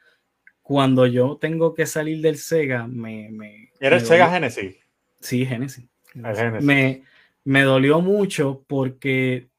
cuando 0.62 1.08
yo 1.08 1.38
tengo 1.40 1.74
que 1.74 1.86
salir 1.86 2.22
del 2.22 2.38
Sega, 2.38 2.88
me... 2.88 3.30
me 3.32 3.72
¿Era 3.80 3.98
el 3.98 4.06
Sega 4.06 4.30
Genesis? 4.30 4.78
Sí, 5.20 5.46
Genesis. 5.46 5.86
Me, 6.62 7.04
me 7.44 7.64
dolió 7.64 8.02
mucho 8.02 8.64
porque 8.68 9.50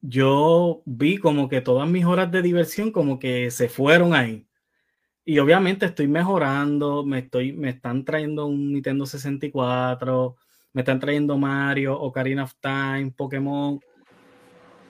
yo 0.00 0.82
vi 0.84 1.18
como 1.18 1.48
que 1.48 1.60
todas 1.60 1.88
mis 1.88 2.04
horas 2.04 2.30
de 2.30 2.42
diversión 2.42 2.90
como 2.92 3.18
que 3.18 3.50
se 3.50 3.68
fueron 3.68 4.14
ahí. 4.14 4.46
Y 5.30 5.38
obviamente 5.38 5.86
estoy 5.86 6.08
mejorando, 6.08 7.04
me, 7.04 7.20
estoy, 7.20 7.52
me 7.52 7.68
están 7.68 8.04
trayendo 8.04 8.46
un 8.46 8.72
Nintendo 8.72 9.06
64, 9.06 10.36
me 10.72 10.80
están 10.80 10.98
trayendo 10.98 11.38
Mario, 11.38 11.96
Ocarina 12.00 12.42
of 12.42 12.54
Time, 12.60 13.12
Pokémon. 13.16 13.78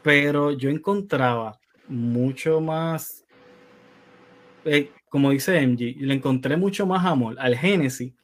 pero 0.02 0.52
yo 0.52 0.70
encontraba 0.70 1.60
mucho 1.88 2.58
más, 2.62 3.26
eh, 4.64 4.90
como 5.10 5.28
dice 5.30 5.60
MG, 5.60 5.96
le 5.98 6.14
encontré 6.14 6.56
mucho 6.56 6.86
más 6.86 7.04
amor 7.04 7.36
al 7.38 7.54
Genesis, 7.54 8.14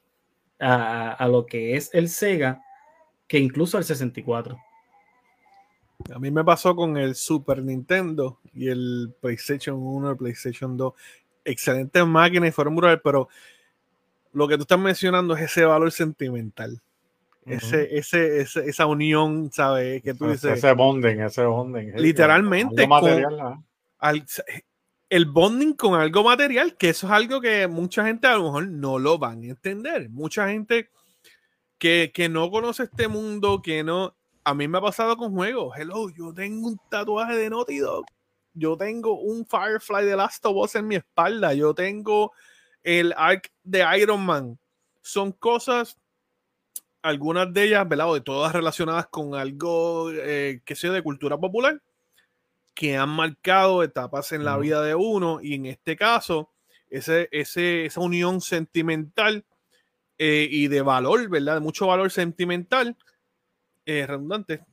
a, 0.58 1.12
a, 1.12 1.28
lo 1.28 1.44
que 1.44 1.76
es 1.76 1.90
el 1.92 2.08
Sega, 2.08 2.62
que 3.28 3.38
incluso 3.38 3.76
al 3.76 3.84
64. 3.84 4.56
A 6.14 6.18
mí 6.18 6.30
me 6.30 6.44
pasó 6.44 6.74
con 6.74 6.96
el 6.96 7.14
Super 7.14 7.62
Nintendo 7.62 8.40
y 8.54 8.68
el 8.68 9.14
PlayStation 9.20 9.76
1, 9.76 10.12
el 10.12 10.16
PlayStation 10.16 10.78
2. 10.78 10.94
Excelentes 11.46 12.06
máquinas 12.06 12.48
y 12.48 12.52
fueron 12.52 12.74
brutales, 12.76 13.00
pero 13.02 13.28
lo 14.32 14.48
que 14.48 14.56
tú 14.56 14.62
estás 14.62 14.78
mencionando 14.78 15.34
es 15.34 15.42
ese 15.42 15.64
valor 15.64 15.90
sentimental. 15.92 16.82
ese, 17.46 17.96
ese, 17.96 18.42
esa 18.42 18.86
unión, 18.86 19.50
¿sabes? 19.52 20.02
Que 20.02 20.12
tú 20.12 20.28
dices. 20.28 20.58
Ese 20.58 20.72
bonding, 20.72 21.20
ese 21.20 21.44
bonding. 21.44 21.92
Literalmente. 21.96 22.88
el 25.08 25.26
bonding 25.26 25.74
con 25.74 25.98
algo 25.98 26.24
material, 26.24 26.76
que 26.76 26.90
eso 26.90 27.06
es 27.06 27.12
algo 27.12 27.40
que 27.40 27.68
mucha 27.68 28.04
gente 28.04 28.26
a 28.26 28.36
lo 28.36 28.44
mejor 28.44 28.68
no 28.68 28.98
lo 28.98 29.18
van 29.18 29.42
a 29.42 29.46
entender. 29.46 30.10
Mucha 30.10 30.48
gente 30.48 30.90
que, 31.78 32.10
que 32.12 32.28
no 32.28 32.50
conoce 32.50 32.82
este 32.82 33.06
mundo, 33.06 33.62
que 33.62 33.84
no 33.84 34.16
a 34.46 34.54
mí 34.54 34.68
me 34.68 34.78
ha 34.78 34.80
pasado 34.80 35.16
con 35.16 35.32
juegos. 35.32 35.76
Hello, 35.76 36.08
yo 36.08 36.32
tengo 36.32 36.68
un 36.68 36.78
tatuaje 36.88 37.36
de 37.36 37.50
Naughty 37.50 37.78
Dog. 37.78 38.04
Yo 38.56 38.76
tengo 38.76 39.20
un 39.20 39.46
Firefly 39.46 40.06
de 40.06 40.16
Last 40.16 40.44
of 40.46 40.56
Us 40.56 40.74
en 40.76 40.88
mi 40.88 40.96
espalda. 40.96 41.52
Yo 41.52 41.74
tengo 41.74 42.32
el 42.82 43.12
Arc 43.16 43.52
de 43.62 43.84
Iron 44.00 44.24
Man. 44.24 44.58
Son 45.02 45.32
cosas, 45.32 45.98
algunas 47.02 47.52
de 47.52 47.64
ellas, 47.64 47.86
¿verdad? 47.86 48.14
de 48.14 48.22
todas 48.22 48.52
relacionadas 48.54 49.06
con 49.08 49.34
algo, 49.34 50.10
eh, 50.10 50.62
que 50.64 50.74
sea 50.74 50.90
de 50.90 51.02
cultura 51.02 51.36
popular, 51.36 51.82
que 52.74 52.96
han 52.96 53.10
marcado 53.10 53.82
etapas 53.82 54.32
en 54.32 54.44
la 54.44 54.56
vida 54.56 54.82
de 54.82 54.94
uno. 54.94 55.40
Y 55.42 55.54
en 55.54 55.66
este 55.66 55.94
caso, 55.94 56.50
ese, 56.88 57.28
esa 57.30 58.00
unión 58.00 58.40
sentimental 58.40 59.44
eh, 60.16 60.48
y 60.50 60.68
de 60.68 60.80
valor, 60.80 61.28
¿verdad? 61.28 61.54
De 61.54 61.60
mucho 61.60 61.86
valor 61.86 62.10
sentimental 62.10 62.96
eh, 63.84 64.06
redundante 64.06 64.64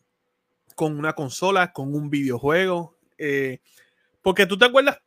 con 0.75 0.97
una 0.97 1.13
consola, 1.13 1.71
con 1.71 1.93
un 1.93 2.09
videojuego. 2.09 2.92
Eh, 3.17 3.59
porque 4.21 4.45
tú 4.45 4.57
te 4.57 4.65
acuerdas 4.65 4.99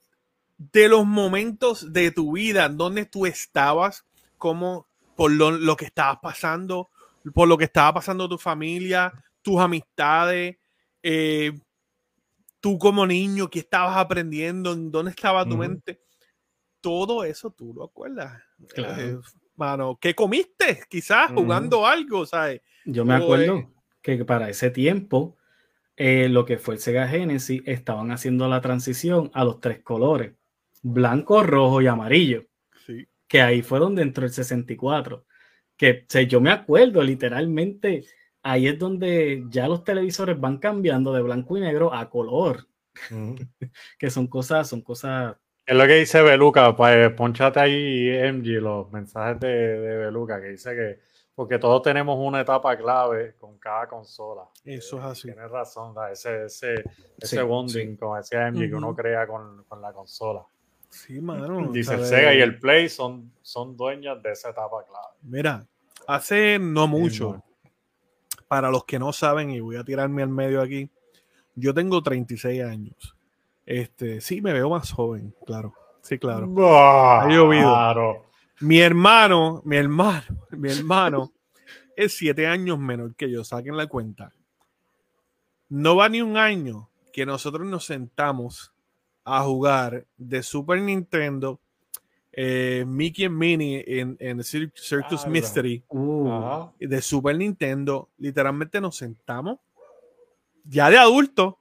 de 0.58 0.88
los 0.88 1.04
momentos 1.06 1.92
de 1.92 2.10
tu 2.10 2.32
vida 2.32 2.68
donde 2.68 3.04
tú 3.04 3.26
estabas, 3.26 4.04
como 4.38 4.86
por 5.16 5.30
lo, 5.30 5.76
que 5.76 5.86
estabas 5.86 6.18
pasando, 6.20 6.90
por 7.34 7.48
lo 7.48 7.56
que 7.56 7.64
estaba 7.64 7.94
pasando 7.94 8.28
tu 8.28 8.38
familia, 8.38 9.12
tus 9.42 9.58
amistades, 9.60 10.56
eh, 11.02 11.52
tú 12.60 12.78
como 12.78 13.06
niño, 13.06 13.48
que 13.48 13.60
estabas 13.60 13.96
aprendiendo, 13.96 14.72
en 14.72 14.90
dónde 14.90 15.10
estaba 15.10 15.46
tu 15.46 15.56
mente. 15.56 16.00
Todo 16.80 17.24
eso 17.24 17.50
tú 17.50 17.72
lo 17.74 17.84
acuerdas. 17.84 18.42
Claro. 18.74 19.22
mano, 19.56 19.98
¿qué 20.00 20.14
comiste? 20.14 20.80
Quizás 20.88 21.32
jugando 21.32 21.86
algo, 21.86 22.26
¿sabes? 22.26 22.60
Yo 22.84 23.04
me 23.04 23.14
acuerdo 23.14 23.70
que 24.02 24.24
para 24.24 24.48
ese 24.48 24.70
tiempo 24.70 25.36
eh, 25.96 26.28
lo 26.28 26.44
que 26.44 26.58
fue 26.58 26.74
el 26.74 26.80
Sega 26.80 27.08
Genesis 27.08 27.62
estaban 27.66 28.10
haciendo 28.10 28.48
la 28.48 28.60
transición 28.60 29.30
a 29.34 29.44
los 29.44 29.60
tres 29.60 29.82
colores, 29.82 30.34
blanco, 30.82 31.42
rojo 31.42 31.80
y 31.82 31.86
amarillo. 31.86 32.44
Sí. 32.86 33.06
Que 33.26 33.40
ahí 33.40 33.62
fue 33.62 33.78
donde 33.78 34.02
entró 34.02 34.24
el 34.24 34.32
64. 34.32 35.24
Que 35.76 36.06
yo 36.28 36.40
me 36.40 36.50
acuerdo 36.50 37.02
literalmente, 37.02 38.04
ahí 38.42 38.68
es 38.68 38.78
donde 38.78 39.44
ya 39.48 39.68
los 39.68 39.84
televisores 39.84 40.38
van 40.40 40.58
cambiando 40.58 41.12
de 41.12 41.22
blanco 41.22 41.56
y 41.58 41.60
negro 41.60 41.92
a 41.92 42.08
color. 42.08 42.66
que 43.98 44.10
son 44.10 44.26
cosas, 44.26 44.68
son 44.68 44.80
cosas 44.80 45.36
es 45.66 45.74
lo 45.74 45.84
que 45.84 45.94
dice 45.94 46.22
Beluca, 46.22 46.76
pues 46.76 47.12
ponchate 47.14 47.58
ahí 47.58 48.08
MG 48.32 48.62
los 48.62 48.92
mensajes 48.92 49.40
de, 49.40 49.48
de 49.48 49.96
Beluca 49.96 50.40
que 50.40 50.50
dice 50.50 50.76
que 50.76 51.00
porque 51.36 51.58
todos 51.58 51.82
tenemos 51.82 52.16
una 52.18 52.40
etapa 52.40 52.74
clave 52.78 53.34
con 53.38 53.58
cada 53.58 53.86
consola. 53.86 54.44
Eso 54.64 54.98
es 54.98 55.04
así. 55.04 55.22
Tienes 55.28 55.50
razón, 55.50 55.94
ese, 56.10 56.46
ese, 56.46 56.82
ese 57.18 57.42
bonding, 57.42 57.96
como 57.96 58.16
decía 58.16 58.48
Emily, 58.48 58.70
que 58.70 58.74
uno 58.74 58.96
crea 58.96 59.26
con, 59.26 59.62
con, 59.64 59.82
la 59.82 59.92
consola. 59.92 60.46
Sí, 60.88 61.20
mano. 61.20 61.68
Dice 61.72 61.92
el 61.92 62.06
Sega 62.06 62.34
y 62.34 62.40
el 62.40 62.58
Play 62.58 62.88
son, 62.88 63.30
son 63.42 63.76
dueños 63.76 64.22
de 64.22 64.32
esa 64.32 64.48
etapa 64.48 64.82
clave. 64.86 65.14
Mira, 65.20 65.66
hace 66.08 66.58
no 66.58 66.88
mucho, 66.88 67.44
para 68.48 68.70
los 68.70 68.86
que 68.86 68.98
no 68.98 69.12
saben, 69.12 69.50
y 69.50 69.60
voy 69.60 69.76
a 69.76 69.84
tirarme 69.84 70.22
al 70.22 70.30
medio 70.30 70.62
aquí, 70.62 70.90
yo 71.54 71.74
tengo 71.74 72.02
36 72.02 72.62
años. 72.62 73.14
Este, 73.66 74.22
sí, 74.22 74.40
me 74.40 74.54
veo 74.54 74.70
más 74.70 74.90
joven, 74.90 75.34
claro. 75.44 75.74
Sí, 76.00 76.18
claro. 76.18 76.46
ha 76.66 77.28
llovido. 77.28 77.74
Claro. 77.74 78.25
Mi 78.60 78.80
hermano, 78.80 79.62
mi 79.64 79.76
hermano, 79.76 80.24
mi 80.50 80.70
hermano 80.70 81.32
es 81.94 82.16
siete 82.16 82.46
años 82.46 82.78
menor 82.78 83.14
que 83.14 83.30
yo, 83.30 83.44
saquen 83.44 83.76
la 83.76 83.86
cuenta. 83.86 84.32
No 85.68 85.96
va 85.96 86.08
ni 86.08 86.22
un 86.22 86.36
año 86.36 86.88
que 87.12 87.26
nosotros 87.26 87.66
nos 87.66 87.84
sentamos 87.84 88.72
a 89.24 89.42
jugar 89.42 90.06
de 90.16 90.42
Super 90.42 90.80
Nintendo, 90.80 91.60
eh, 92.32 92.84
Mickey 92.86 93.24
and 93.24 93.36
Minnie 93.36 93.84
en, 93.86 94.16
en 94.20 94.44
Circus 94.44 95.26
Mystery 95.26 95.82
uh. 95.88 96.70
de 96.78 97.02
Super 97.02 97.36
Nintendo. 97.36 98.10
Literalmente 98.18 98.80
nos 98.80 98.96
sentamos 98.96 99.58
ya 100.64 100.88
de 100.90 100.98
adulto. 100.98 101.58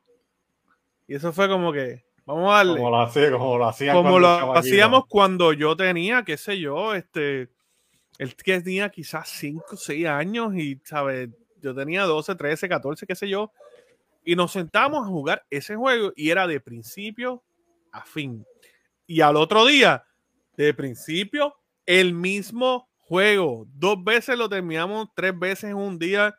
Y 1.08 1.16
eso 1.16 1.34
fue 1.34 1.48
como 1.48 1.72
que, 1.72 2.05
Vamos 2.26 2.52
a 2.52 2.58
darle. 2.58 2.78
Como 2.78 2.90
lo, 2.90 3.02
hacía, 3.02 3.94
como 3.94 4.20
lo 4.20 4.56
hacíamos 4.56 5.06
cuando 5.08 5.54
yo 5.54 5.76
tenía, 5.76 6.24
qué 6.24 6.38
sé 6.38 6.60
yo, 6.60 6.96
este, 6.96 7.50
él 8.18 8.36
tenía 8.36 8.90
quizás 8.90 9.30
5 9.30 9.66
o 9.74 9.78
6 9.78 10.08
años 10.08 10.56
y, 10.56 10.82
¿sabes? 10.84 11.30
Yo 11.62 11.76
tenía 11.76 12.04
12, 12.04 12.36
13, 12.36 12.68
14, 12.70 13.06
qué 13.06 13.16
sé 13.16 13.30
yo. 13.30 13.52
Y 14.24 14.36
nos 14.36 14.52
sentamos 14.52 15.06
a 15.06 15.10
jugar 15.10 15.46
ese 15.52 15.76
juego 15.76 16.12
y 16.16 16.32
era 16.32 16.48
de 16.48 16.60
principio 16.60 17.44
a 17.92 18.04
fin. 18.04 18.46
Y 19.06 19.22
al 19.22 19.36
otro 19.36 19.66
día, 19.66 20.04
de 20.58 20.74
principio, 20.74 21.56
el 21.86 22.14
mismo 22.14 22.90
juego. 22.98 23.68
Dos 23.70 24.04
veces 24.04 24.36
lo 24.36 24.50
terminamos, 24.50 25.10
tres 25.16 25.38
veces 25.38 25.70
en 25.72 25.76
un 25.76 26.00
día. 26.00 26.36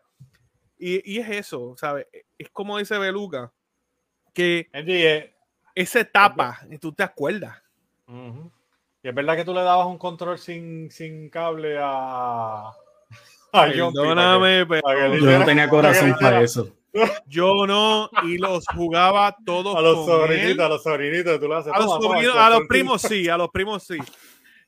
Y, 0.78 1.14
y 1.14 1.20
es 1.20 1.30
eso, 1.30 1.76
¿sabes? 1.78 2.06
Es 2.36 2.50
como 2.50 2.76
dice 2.78 2.98
Beluca, 2.98 3.52
que 4.34 4.68
esa 5.76 6.00
etapa, 6.00 6.58
y 6.70 6.78
tú 6.78 6.92
te 6.92 7.04
acuerdas. 7.04 7.62
Y 8.08 9.08
es 9.08 9.14
verdad 9.14 9.36
que 9.36 9.44
tú 9.44 9.54
le 9.54 9.62
dabas 9.62 9.86
un 9.86 9.98
control 9.98 10.38
sin, 10.38 10.90
sin 10.90 11.28
cable 11.28 11.76
a. 11.78 12.72
a 13.52 13.66
Perdóname, 13.66 14.66
pero 14.66 15.16
yo 15.16 15.38
no 15.38 15.44
tenía 15.44 15.68
corazón 15.68 16.16
para 16.18 16.40
eso. 16.40 16.72
Yo 17.26 17.66
no, 17.66 18.08
y 18.24 18.38
los 18.38 18.64
jugaba 18.74 19.36
todos. 19.44 19.76
A 19.76 19.82
los 19.82 20.06
sobrinitos, 20.06 20.64
a 20.64 20.68
los 20.70 20.82
sobrinitos, 20.82 21.38
tú 21.38 21.46
lo 21.46 21.56
haces. 21.58 21.72
A 21.74 21.78
los, 21.78 22.02
sobrinitos, 22.02 22.36
a 22.36 22.50
los 22.50 22.66
primos 22.66 23.02
sí, 23.02 23.28
a 23.28 23.36
los 23.36 23.50
primos 23.50 23.82
sí. 23.82 23.98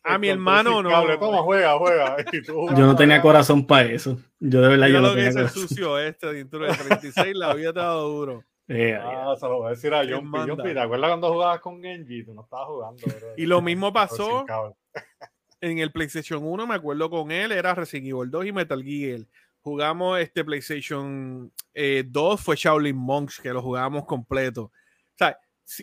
A 0.02 0.18
mi 0.18 0.28
hermano 0.28 0.82
no. 0.82 0.90
Cable. 0.90 1.16
Toma, 1.16 1.38
juega, 1.38 1.78
juega. 1.78 2.16
yo 2.46 2.86
no 2.86 2.94
tenía 2.96 3.22
corazón 3.22 3.66
para 3.66 3.88
eso. 3.88 4.18
Yo 4.38 4.60
de 4.60 4.68
verdad 4.68 4.88
yo 4.88 5.00
no 5.00 5.14
tenía 5.14 5.32
corazón. 5.32 5.68
sucio 5.68 5.98
este 5.98 6.32
dentro 6.34 6.60
de 6.60 6.74
36, 6.74 7.34
la 7.34 7.50
había 7.50 7.70
estado 7.70 8.08
duro. 8.08 8.44
Eh, 8.68 8.94
ah, 8.94 9.34
se 9.38 9.46
lo 9.46 9.58
voy 9.58 9.68
a 9.68 9.70
decir 9.70 9.94
a 9.94 10.06
Jumpy. 10.06 10.38
Jumpy, 10.46 10.74
¿te 10.74 10.80
acuerdas 10.80 11.08
cuando 11.08 11.32
jugabas 11.32 11.60
con 11.60 11.82
Genji? 11.82 12.22
Tú 12.22 12.34
no 12.34 12.42
estabas 12.42 12.66
jugando. 12.68 13.02
y 13.36 13.46
lo 13.46 13.62
mismo 13.62 13.92
pasó 13.92 14.44
en 15.60 15.78
el 15.78 15.90
PlayStation 15.90 16.44
1, 16.44 16.66
me 16.66 16.74
acuerdo 16.74 17.08
con 17.08 17.30
él, 17.30 17.52
era 17.52 17.74
Resident 17.74 18.08
Evil 18.08 18.30
2 18.30 18.46
y 18.46 18.52
Metal 18.52 18.82
Gear. 18.82 19.20
Jugamos 19.60 20.20
este 20.20 20.44
PlayStation 20.44 21.50
2, 21.50 21.54
eh, 21.74 22.04
fue 22.38 22.56
Shaolin 22.56 22.96
Monks, 22.96 23.40
que 23.40 23.52
lo 23.52 23.62
jugábamos 23.62 24.04
completo. 24.04 24.64
O 24.64 25.16
sea, 25.16 25.38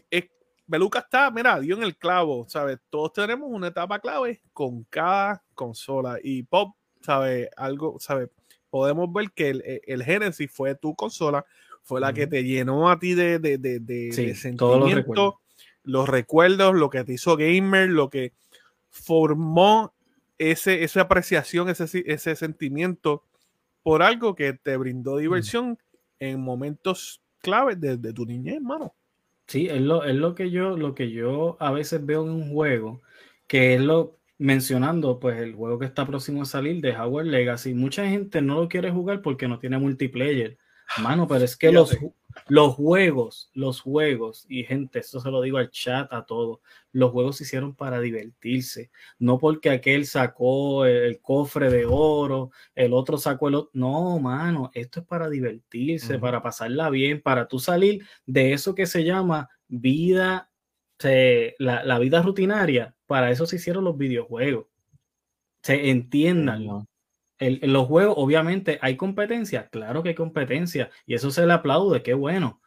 es, 0.09 0.25
Beluca 0.67 0.99
está, 0.99 1.29
mira, 1.29 1.59
dio 1.59 1.75
en 1.75 1.83
el 1.83 1.97
clavo, 1.97 2.45
¿sabes? 2.47 2.79
Todos 2.89 3.13
tenemos 3.13 3.49
una 3.51 3.67
etapa 3.67 3.99
clave 3.99 4.41
con 4.53 4.83
cada 4.85 5.43
consola. 5.53 6.19
Y 6.23 6.43
Pop, 6.43 6.75
¿sabes? 7.01 7.49
Algo, 7.57 7.99
¿sabes? 7.99 8.29
Podemos 8.69 9.11
ver 9.11 9.31
que 9.31 9.49
el, 9.49 9.81
el 9.85 10.03
Genesis 10.03 10.51
fue 10.51 10.75
tu 10.75 10.95
consola, 10.95 11.45
fue 11.85 12.01
la 12.01 12.13
que 12.13 12.25
te 12.25 12.43
llenó 12.43 12.89
a 12.89 12.99
ti 12.99 13.13
de, 13.13 13.37
de, 13.37 13.57
de, 13.59 13.77
los 15.83 16.09
recuerdos. 16.09 16.75
lo 16.75 16.89
que 16.89 17.03
te 17.03 17.13
hizo 17.13 17.37
gamer, 17.37 17.89
lo 17.89 18.09
que 18.09 18.33
formó 18.89 19.93
ese, 20.39 20.83
esa 20.83 21.01
apreciación, 21.01 21.69
ese, 21.69 22.03
ese 22.07 22.35
sentimiento 22.35 23.23
por 23.83 24.01
algo 24.01 24.33
que 24.33 24.53
te 24.53 24.75
brindó 24.77 25.17
diversión 25.17 25.77
en 26.19 26.41
momentos 26.41 27.21
claves 27.43 27.79
de, 27.79 28.13
tu 28.13 28.25
niñez, 28.25 28.55
hermano. 28.55 28.95
Sí, 29.45 29.67
es 29.67 29.79
lo, 29.79 30.03
es 30.03 30.15
lo 30.15 30.33
que 30.33 30.49
yo, 30.49 30.75
lo 30.75 30.95
que 30.95 31.11
yo 31.11 31.55
a 31.59 31.71
veces 31.71 32.03
veo 32.03 32.23
en 32.23 32.31
un 32.31 32.51
juego, 32.51 33.03
que 33.45 33.75
es 33.75 33.81
lo 33.81 34.17
mencionando, 34.39 35.19
pues 35.19 35.39
el 35.39 35.53
juego 35.53 35.77
que 35.77 35.85
está 35.85 36.07
próximo 36.07 36.41
a 36.41 36.45
salir 36.45 36.81
de 36.81 36.97
Howard 36.97 37.27
Legacy. 37.27 37.75
Mucha 37.75 38.09
gente 38.09 38.41
no 38.41 38.55
lo 38.55 38.67
quiere 38.67 38.89
jugar 38.89 39.21
porque 39.21 39.47
no 39.47 39.59
tiene 39.59 39.77
multiplayer. 39.77 40.57
Mano, 41.01 41.27
pero 41.27 41.43
es 41.43 41.57
que 41.57 41.71
los, 41.71 41.97
Los 42.47 42.75
juegos, 42.75 43.49
los 43.53 43.81
juegos, 43.81 44.45
y 44.49 44.63
gente, 44.63 44.99
eso 44.99 45.19
se 45.19 45.31
lo 45.31 45.41
digo 45.41 45.57
al 45.57 45.71
chat, 45.71 46.11
a 46.11 46.25
todos, 46.25 46.59
los 46.91 47.11
juegos 47.11 47.37
se 47.37 47.43
hicieron 47.43 47.73
para 47.73 47.99
divertirse, 47.99 48.91
no 49.17 49.39
porque 49.39 49.69
aquel 49.69 50.05
sacó 50.05 50.85
el 50.85 51.19
cofre 51.21 51.69
de 51.69 51.85
oro, 51.85 52.51
el 52.75 52.93
otro 52.93 53.17
sacó 53.17 53.47
el 53.47 53.55
otro, 53.55 53.71
no, 53.73 54.19
mano, 54.19 54.69
esto 54.73 54.99
es 54.99 55.05
para 55.05 55.29
divertirse, 55.29 56.19
para 56.19 56.41
pasarla 56.41 56.89
bien, 56.89 57.21
para 57.21 57.47
tú 57.47 57.57
salir 57.57 58.05
de 58.25 58.53
eso 58.53 58.75
que 58.75 58.85
se 58.85 59.03
llama 59.03 59.49
vida, 59.67 60.51
la, 60.99 61.83
la 61.83 61.99
vida 61.99 62.21
rutinaria, 62.21 62.95
para 63.07 63.31
eso 63.31 63.45
se 63.45 63.55
hicieron 63.55 63.83
los 63.85 63.97
videojuegos. 63.97 64.67
Se 65.63 65.89
entiendan, 65.89 66.85
en 67.39 67.73
los 67.73 67.87
juegos, 67.87 68.15
obviamente, 68.17 68.79
hay 68.81 68.95
competencia, 68.95 69.69
claro 69.69 70.03
que 70.03 70.09
hay 70.09 70.15
competencia, 70.15 70.89
y 71.05 71.15
eso 71.15 71.31
se 71.31 71.45
le 71.45 71.53
aplaude, 71.53 72.03
qué 72.03 72.13
bueno. 72.13 72.61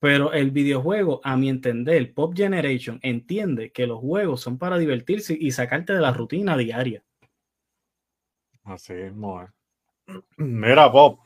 Pero 0.00 0.32
el 0.32 0.52
videojuego, 0.52 1.20
a 1.24 1.36
mi 1.36 1.48
entender, 1.48 2.14
Pop 2.14 2.34
Generation 2.36 3.00
entiende 3.02 3.72
que 3.72 3.86
los 3.86 3.98
juegos 3.98 4.40
son 4.40 4.56
para 4.56 4.78
divertirse 4.78 5.36
y 5.38 5.50
sacarte 5.50 5.92
de 5.92 6.00
la 6.00 6.12
rutina 6.12 6.56
diaria. 6.56 7.02
Así 8.62 8.92
es, 8.92 9.12
Mira, 10.36 10.92
Pop, 10.92 11.20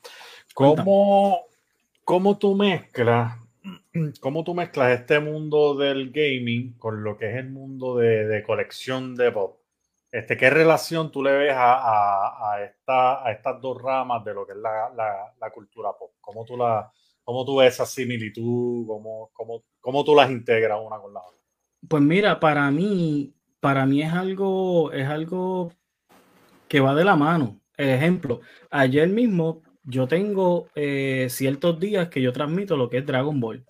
¿cómo, 0.54 1.44
¿cómo 2.04 2.38
tú 2.38 2.54
mezclas 2.54 3.42
cómo 4.20 4.44
tú 4.44 4.54
mezclas 4.54 5.00
este 5.00 5.20
mundo 5.20 5.76
del 5.76 6.10
gaming 6.10 6.74
con 6.78 7.02
lo 7.04 7.16
que 7.16 7.30
es 7.30 7.36
el 7.36 7.50
mundo 7.50 7.96
de, 7.96 8.26
de 8.26 8.42
colección 8.42 9.14
de 9.14 9.30
pop? 9.32 9.61
Este, 10.12 10.36
¿Qué 10.36 10.50
relación 10.50 11.10
tú 11.10 11.22
le 11.22 11.32
ves 11.32 11.54
a, 11.56 12.58
esta, 12.62 13.26
a 13.26 13.32
estas 13.32 13.58
dos 13.62 13.80
ramas 13.80 14.22
de 14.22 14.34
lo 14.34 14.46
que 14.46 14.52
es 14.52 14.58
la, 14.58 15.50
cultura 15.54 15.90
pop? 15.98 16.12
¿Cómo 16.20 16.44
tú, 16.44 17.56
ves 17.56 17.72
esa 17.72 17.86
similitud? 17.86 18.86
¿Cómo, 18.86 19.30
cómo, 19.32 19.64
cómo 19.80 20.04
tú 20.04 20.14
las 20.14 20.30
integras 20.30 20.78
una 20.84 20.98
con 20.98 21.14
la 21.14 21.20
otra? 21.20 21.40
Pues 21.88 22.02
mira, 22.02 22.38
para 22.38 22.70
mí, 22.70 23.32
para 23.58 23.86
mí 23.86 24.02
es 24.02 24.12
algo, 24.12 24.92
es 24.92 25.08
algo 25.08 25.72
que 26.68 26.80
va 26.80 26.94
de 26.94 27.04
la 27.04 27.16
mano. 27.16 27.58
Ejemplo, 27.78 28.42
ayer 28.70 29.08
mismo 29.08 29.62
yo 29.82 30.06
tengo 30.08 30.68
eh, 30.74 31.28
ciertos 31.30 31.80
días 31.80 32.08
que 32.08 32.20
yo 32.20 32.34
transmito 32.34 32.76
lo 32.76 32.90
que 32.90 32.98
es 32.98 33.06
Dragon 33.06 33.40
Ball. 33.40 33.64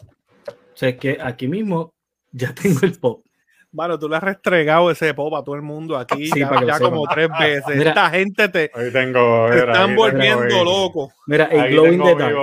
O 0.48 0.76
sea, 0.76 0.88
es 0.88 0.96
que 0.96 1.18
aquí 1.22 1.46
mismo 1.46 1.94
ya 2.32 2.52
tengo 2.60 2.80
el 2.82 2.98
pop. 2.98 3.24
Bueno, 3.72 3.98
tú 3.98 4.06
le 4.06 4.16
has 4.16 4.22
restregado 4.22 4.90
ese 4.90 5.14
pop 5.14 5.34
a 5.34 5.42
todo 5.42 5.54
el 5.54 5.62
mundo 5.62 5.96
aquí 5.96 6.28
ya, 6.36 6.78
como 6.78 7.06
tres 7.06 7.30
veces. 7.40 7.86
Esta 7.86 8.10
gente 8.10 8.48
te, 8.50 8.68
tengo, 8.92 9.50
están 9.50 9.96
volviendo 9.96 10.62
loco. 10.62 11.10
Mira, 11.26 11.46
el 11.46 11.72
Glow 11.72 11.86
in 11.86 12.02
the 12.02 12.14
Dark. 12.14 12.36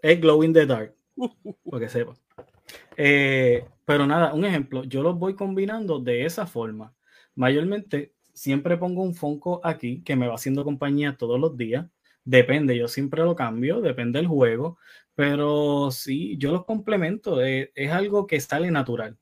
El 0.00 0.20
Glow 0.20 0.42
in 0.42 0.52
the 0.54 0.64
Dark. 0.64 0.94
Para 1.70 1.80
que 1.80 1.88
sepa. 1.90 2.14
Eh, 2.96 3.66
pero 3.84 4.06
nada, 4.06 4.32
un 4.32 4.46
ejemplo. 4.46 4.82
Yo 4.84 5.02
los 5.02 5.18
voy 5.18 5.34
combinando 5.34 6.00
de 6.00 6.24
esa 6.24 6.46
forma. 6.46 6.94
Mayormente, 7.34 8.14
siempre 8.32 8.78
pongo 8.78 9.02
un 9.02 9.14
Fonco 9.14 9.60
aquí 9.62 10.02
que 10.02 10.16
me 10.16 10.26
va 10.26 10.36
haciendo 10.36 10.64
compañía 10.64 11.16
todos 11.18 11.38
los 11.38 11.54
días. 11.58 11.84
Depende, 12.24 12.76
yo 12.78 12.88
siempre 12.88 13.22
lo 13.22 13.36
cambio, 13.36 13.82
depende 13.82 14.18
del 14.18 14.26
juego. 14.26 14.78
Pero 15.14 15.90
sí, 15.90 16.38
yo 16.38 16.50
los 16.50 16.64
complemento. 16.64 17.44
Eh, 17.44 17.72
es 17.74 17.92
algo 17.92 18.26
que 18.26 18.40
sale 18.40 18.70
natural 18.70 19.18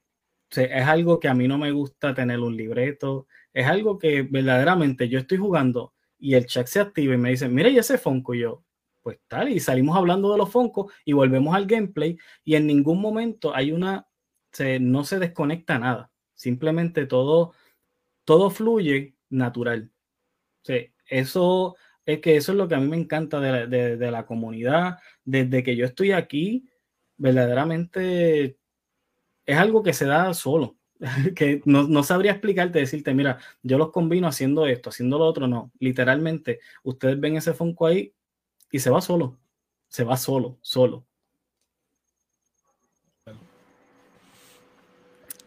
es 0.59 0.87
algo 0.87 1.21
que 1.21 1.29
a 1.29 1.35
mí 1.35 1.49
no 1.49 1.59
me 1.59 1.73
gusta 1.73 2.15
tener 2.15 2.41
un 2.41 2.57
libreto, 2.57 3.27
es 3.53 3.67
algo 3.67 3.99
que 3.99 4.23
verdaderamente 4.23 5.09
yo 5.09 5.19
estoy 5.19 5.39
jugando 5.39 5.95
y 6.19 6.35
el 6.35 6.47
chat 6.47 6.67
se 6.67 6.81
activa 6.81 7.15
y 7.15 7.19
me 7.19 7.31
dice, 7.31 7.49
mira, 7.49 7.69
y 7.69 7.79
ese 7.79 7.99
Fonco, 7.99 8.35
y 8.35 8.41
yo, 8.41 8.65
pues 9.03 9.19
tal, 9.29 9.49
y 9.51 9.61
salimos 9.61 9.97
hablando 9.97 10.33
de 10.33 10.39
los 10.39 10.51
Fonco 10.51 10.91
y 11.05 11.13
volvemos 11.13 11.55
al 11.55 11.67
gameplay 11.67 12.17
y 12.45 12.55
en 12.55 12.67
ningún 12.67 13.01
momento 13.01 13.55
hay 13.55 13.73
una, 13.73 14.07
se, 14.53 14.81
no 14.81 15.05
se 15.05 15.19
desconecta 15.19 15.79
nada, 15.79 16.11
simplemente 16.35 17.07
todo, 17.07 17.53
todo 18.25 18.51
fluye 18.51 19.17
natural. 19.31 19.91
eso 21.07 21.77
es 22.07 22.21
que 22.21 22.37
eso 22.37 22.53
es 22.53 22.59
lo 22.59 22.69
que 22.69 22.75
a 22.75 22.81
mí 22.81 22.89
me 22.89 22.97
encanta 22.97 23.41
de 23.41 23.97
de 23.97 24.11
la 24.11 24.27
comunidad, 24.27 24.99
desde 25.25 25.63
que 25.63 25.77
yo 25.77 25.87
estoy 25.87 26.13
aquí, 26.13 26.69
verdaderamente 27.17 28.59
es 29.47 29.59
algo 29.59 29.83
que 29.83 29.93
se 29.93 30.07
da 30.07 30.33
solo, 30.35 30.77
que 31.37 31.63
no, 31.65 32.03
sabría 32.03 32.33
explicarte, 32.33 32.79
decirte, 32.79 33.15
mira, 33.15 33.39
yo 33.63 33.79
los 33.79 33.91
combino 33.91 34.27
haciendo 34.27 34.67
esto, 34.67 34.91
haciendo 34.91 35.19
lo 35.19 35.27
otro, 35.27 35.47
no. 35.47 35.71
Literalmente, 35.79 36.61
ustedes 36.83 37.19
ven 37.21 37.37
ese 37.37 37.55
Funko 37.55 37.87
ahí 37.87 38.13
y 38.71 38.79
se 38.79 38.91
va 38.91 39.01
solo, 39.01 39.39
se 39.89 40.05
va 40.05 40.17
solo, 40.17 40.59
solo. 40.63 41.05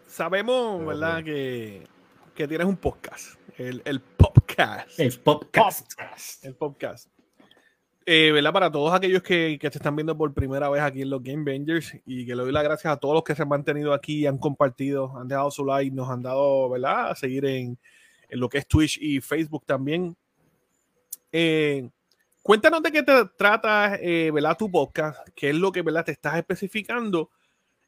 Sabemos, 0.08 0.84
¿verdad? 0.84 1.24
Que, 1.24 1.88
que 2.34 2.48
tienes 2.48 2.66
un 2.66 2.78
podcast, 2.78 3.40
el, 3.58 3.82
el 3.86 4.00
podcast. 4.00 5.00
El 5.00 5.20
podcast. 5.20 6.44
El 6.44 6.56
podcast. 6.56 7.17
Eh. 8.10 8.42
Para 8.54 8.72
todos 8.72 8.94
aquellos 8.94 9.22
que, 9.22 9.58
que, 9.60 9.70
te 9.70 9.78
están 9.78 9.98
viendo 9.98 10.18
por 10.18 10.34
primera 10.34 10.70
vez 10.70 10.82
aquí 10.82 11.02
en 11.02 11.10
los 11.10 11.22
Game 11.22 11.44
Bangers 11.44 11.94
y 12.06 12.26
que 12.26 12.36
le 12.36 12.44
doy 12.44 12.54
las 12.54 12.64
gracias 12.64 12.94
a 12.94 12.98
todos 12.98 13.14
los 13.14 13.24
que 13.24 13.36
se 13.36 13.42
han 13.42 13.50
mantenido 13.50 13.94
aquí, 13.94 14.26
han 14.26 14.38
compartido, 14.38 15.18
han 15.18 15.28
dejado 15.28 15.52
su 15.52 15.66
like, 15.66 15.94
nos 15.94 16.10
han 16.10 16.22
dado, 16.22 16.70
¿verdad? 16.70 17.12
A 17.12 17.16
seguir 17.16 17.44
en, 17.46 17.78
en 18.30 18.40
lo 18.40 18.48
que 18.48 18.60
es 18.60 18.68
Twitch 18.68 18.98
y 19.02 19.20
Facebook 19.20 19.66
también. 19.66 20.16
Eh, 21.34 21.90
cuéntanos 22.42 22.82
de 22.82 22.94
qué 22.94 23.04
te 23.04 23.26
trata, 23.38 23.98
eh. 24.02 24.32
Tu 24.58 24.72
podcast, 24.72 25.28
qué 25.36 25.50
es 25.50 25.56
lo 25.56 25.74
que, 25.74 25.82
¿verdad? 25.82 26.06
Te 26.06 26.14
estás 26.14 26.38
especificando 26.38 27.30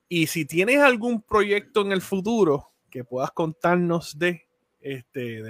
y 0.09 0.28
si 0.28 0.43
tienes 0.43 0.80
algún 0.80 1.22
proyecto 1.22 1.80
en 1.80 1.93
el 1.93 2.01
futuro 2.01 2.74
que 2.89 3.05
puedas 3.05 3.32
contarnos 3.32 4.20
de, 4.20 4.47
este, 4.82 5.43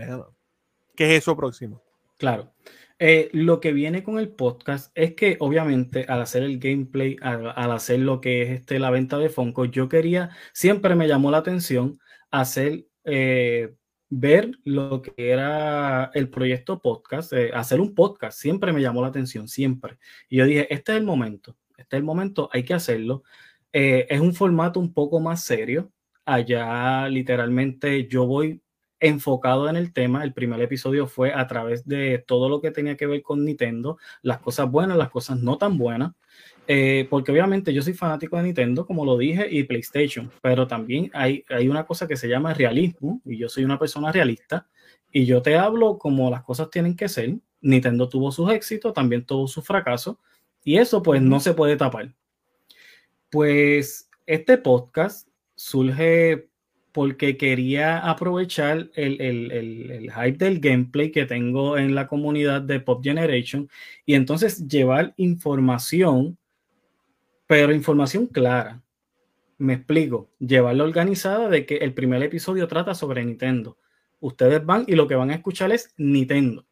¿qué 0.96 1.16
es 1.16 1.24
eso 1.24 1.36
próximo? 1.36 1.82
Claro. 2.20 2.54
Eh, 3.02 3.30
lo 3.32 3.62
que 3.62 3.72
viene 3.72 4.04
con 4.04 4.20
el 4.20 4.30
podcast 4.30 4.92
es 4.94 5.16
que 5.16 5.38
obviamente 5.40 6.06
al 6.10 6.22
hacer 6.22 6.44
el 6.44 6.60
gameplay, 6.60 7.16
al, 7.22 7.72
hacer 7.72 8.00
lo 8.00 8.20
que 8.20 8.42
es 8.42 8.50
este, 8.52 8.78
la 8.78 8.92
venta 8.92 9.18
de 9.18 9.30
Funko, 9.30 9.64
yo 9.66 9.88
quería, 9.88 10.32
siempre 10.54 10.96
me 10.96 11.08
llamó 11.08 11.32
la 11.32 11.38
atención 11.38 11.98
hacer, 12.30 12.88
eh, 13.06 13.74
ver 14.10 14.52
lo 14.66 15.02
que 15.02 15.14
era 15.18 16.12
el 16.14 16.30
proyecto 16.30 16.82
podcast, 16.82 17.32
eh, 17.34 17.52
hacer 17.54 17.80
un 17.80 17.96
podcast, 17.96 18.38
siempre 18.38 18.74
me 18.74 18.82
llamó 18.82 19.02
la 19.02 19.08
atención, 19.08 19.48
siempre. 19.48 19.98
Y 20.28 20.38
yo 20.38 20.46
dije, 20.46 20.68
este 20.74 20.92
es 20.92 20.98
el 20.98 21.06
momento, 21.06 21.58
este 21.78 21.96
es 21.96 22.00
el 22.00 22.04
momento, 22.06 22.50
hay 22.52 22.64
que 22.64 22.74
hacerlo. 22.74 23.24
es 23.72 24.20
un 24.20 24.34
formato 24.34 24.80
un 24.80 24.94
poco 24.94 25.20
más 25.20 25.44
serio. 25.44 25.92
Allá 26.26 27.08
literalmente 27.10 28.08
yo 28.08 28.26
voy 28.26 28.62
enfocado 29.00 29.70
en 29.70 29.76
el 29.76 29.94
tema. 29.94 30.24
El 30.24 30.34
primer 30.34 30.62
episodio 30.62 31.08
fue 31.08 31.34
a 31.34 31.48
través 31.48 31.88
de 31.88 32.24
todo 32.26 32.50
lo 32.50 32.62
que 32.62 32.72
tenía 32.72 32.98
que 32.98 33.08
ver 33.08 33.22
con 33.22 33.46
Nintendo, 33.46 33.98
las 34.22 34.40
cosas 34.40 34.70
buenas, 34.70 34.98
las 34.98 35.10
cosas 35.10 35.40
no 35.40 35.58
tan 35.58 35.78
buenas. 35.78 36.14
Eh, 36.68 37.08
porque 37.10 37.32
obviamente 37.32 37.74
yo 37.74 37.82
soy 37.82 37.94
fanático 37.94 38.38
de 38.38 38.44
Nintendo, 38.44 38.86
como 38.86 39.04
lo 39.04 39.18
dije, 39.18 39.48
y 39.50 39.64
PlayStation, 39.64 40.32
pero 40.42 40.68
también 40.68 41.10
hay, 41.14 41.44
hay 41.50 41.68
una 41.68 41.86
cosa 41.86 42.08
que 42.08 42.16
se 42.16 42.28
llama 42.28 42.54
realismo, 42.54 43.22
y 43.26 43.38
yo 43.38 43.50
soy 43.50 43.64
una 43.64 43.80
persona 43.80 44.12
realista, 44.12 44.68
y 45.12 45.26
yo 45.26 45.42
te 45.42 45.58
hablo 45.58 45.98
como 45.98 46.30
las 46.30 46.44
cosas 46.44 46.70
tienen 46.70 46.96
que 46.96 47.10
ser. 47.10 47.38
Nintendo 47.62 48.08
tuvo 48.08 48.32
sus 48.32 48.52
éxitos, 48.52 48.94
también 48.94 49.26
tuvo 49.26 49.48
sus 49.48 49.66
fracasos, 49.66 50.18
y 50.64 50.78
eso 50.78 51.02
pues 51.02 51.22
no 51.22 51.40
se 51.40 51.54
puede 51.56 51.76
tapar. 51.76 52.14
Pues 53.32 54.10
este 54.28 54.58
podcast 54.60 55.28
surge 55.56 56.49
porque 57.00 57.38
quería 57.38 57.98
aprovechar 58.00 58.90
el, 58.94 60.12
hype 60.14 60.38
del 60.38 60.60
gameplay 60.60 61.14
que 61.14 61.26
tengo 61.26 61.78
en 61.78 61.96
la 61.96 62.08
comunidad 62.08 62.62
de 62.62 62.82
Pop 62.82 63.02
Generation 63.02 63.70
y 64.06 64.16
entonces 64.16 64.68
llevar 64.68 65.14
información, 65.16 66.38
pero 67.48 67.74
información 67.74 68.28
clara. 68.28 68.84
Me 69.58 69.76
explico, 69.76 70.30
llevarla 70.40 70.84
organizada 70.84 71.48
de 71.48 71.66
que 71.66 71.78
el 71.78 71.94
primer 71.94 72.22
episodio 72.22 72.68
trata 72.68 72.94
sobre 72.94 73.24
Nintendo. 73.24 73.78
Ustedes 74.20 74.66
van 74.66 74.84
y 74.86 74.96
lo 74.96 75.08
que 75.08 75.16
van 75.16 75.32
a 75.32 75.36
escuchar 75.36 75.72
es 75.72 75.94
Nintendo. 75.96 76.66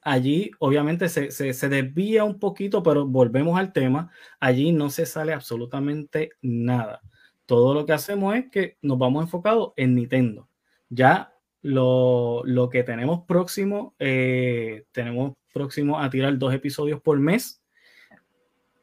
Allí 0.00 0.52
obviamente 0.58 1.10
se, 1.10 1.30
se 1.30 1.68
desvía 1.68 2.24
un 2.24 2.38
poquito, 2.38 2.82
pero 2.82 3.06
volvemos 3.06 3.58
al 3.58 3.74
tema. 3.74 4.10
Allí 4.38 4.72
no 4.72 4.88
se 4.88 5.04
sale 5.04 5.34
absolutamente 5.34 6.30
nada 6.40 7.02
todo 7.50 7.74
lo 7.74 7.84
que 7.84 7.92
hacemos 7.92 8.36
es 8.36 8.48
que 8.48 8.76
nos 8.80 8.96
vamos 8.96 9.24
enfocados 9.24 9.72
en 9.74 9.96
Nintendo. 9.96 10.48
Ya 10.88 11.34
lo, 11.62 12.44
que 12.70 12.84
tenemos 12.84 13.22
próximo, 13.26 13.92
eh, 13.98 14.84
tenemos 14.92 15.32
próximo 15.52 15.98
a 15.98 16.08
tirar 16.10 16.38
dos 16.38 16.54
episodios 16.54 17.00
por 17.00 17.18
mes. 17.18 17.60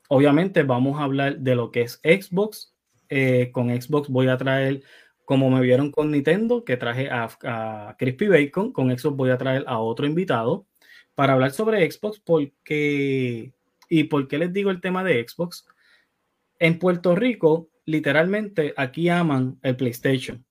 Obviamente 0.10 0.64
vamos 0.64 1.00
a 1.00 1.06
hablar 1.06 1.38
de 1.38 1.56
lo 1.56 1.72
que 1.72 1.84
es 1.84 2.02
Xbox. 2.04 2.76
Eh, 3.08 3.52
con 3.54 3.70
Xbox 3.70 4.10
voy 4.10 4.28
a 4.28 4.36
traer, 4.36 4.84
como 5.24 5.50
me 5.50 5.62
vieron 5.62 5.90
con 5.90 6.12
Nintendo, 6.12 6.66
que 6.66 6.76
traje 6.76 7.10
a, 7.10 7.30
a 7.44 7.96
Crispy 7.98 8.28
Bacon, 8.28 8.74
con 8.74 8.90
Xbox 8.90 9.16
voy 9.16 9.30
a 9.30 9.38
traer 9.38 9.64
a 9.66 9.80
otro 9.80 10.06
invitado 10.06 10.66
para 11.16 11.32
hablar 11.32 11.52
sobre 11.52 11.90
Xbox 11.90 12.20
porque... 12.20 13.54
¿Y 13.88 14.04
por 14.04 14.28
qué 14.28 14.38
les 14.38 14.52
digo 14.52 14.72
el 14.72 14.82
tema 14.82 15.06
de 15.06 15.26
Xbox? 15.26 15.66
En 16.60 16.80
Puerto 16.80 17.16
Rico, 17.16 17.70
literalmente, 17.88 18.74
aquí 18.78 19.10
aman 19.10 19.58
el 19.64 19.76
PlayStation, 19.76 20.46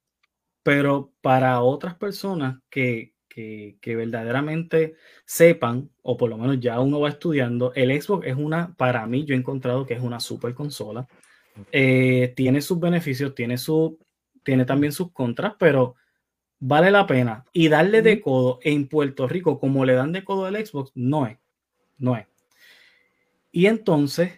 pero 0.64 1.12
para 1.20 1.61
otras 1.61 1.95
personas 1.95 2.59
que, 2.68 3.14
verdaderamente 3.84 4.95
sepan, 5.26 5.91
o 6.03 6.16
por 6.16 6.30
lo 6.30 6.39
menos 6.39 6.59
ya 6.59 6.80
uno 6.80 6.99
va 6.99 7.11
estudiando, 7.11 7.72
el 7.74 8.03
Xbox 8.03 8.26
es 8.26 8.37
una, 8.37 8.74
para 8.74 9.07
mí, 9.07 9.24
yo 9.24 9.34
he 9.34 9.39
encontrado 9.39 9.87
que 9.87 9.95
es 9.95 10.01
una 10.01 10.18
super 10.18 10.55
consola. 10.55 11.07
Eh, 11.70 12.32
tiene 12.34 12.62
sus 12.62 12.80
beneficios, 12.80 13.34
tiene, 13.34 13.59
su, 13.59 13.99
tiene 14.43 14.64
también 14.64 14.93
sus 14.93 15.12
contras, 15.12 15.55
pero 15.59 15.95
vale 16.59 16.91
la 16.91 17.07
pena. 17.07 17.45
Y 17.53 17.68
darle 17.68 18.01
de 18.01 18.22
codo 18.22 18.59
en 18.62 18.89
Puerto 18.89 19.28
Rico 19.28 19.61
como 19.61 19.84
le 19.84 19.93
dan 19.93 20.12
de 20.12 20.24
codo 20.24 20.47
al 20.47 20.57
Xbox, 20.66 20.91
no 20.95 21.26
es. 21.26 21.39
No 21.99 22.16
es. 22.16 22.26
Y 23.53 23.66
entonces, 23.66 24.32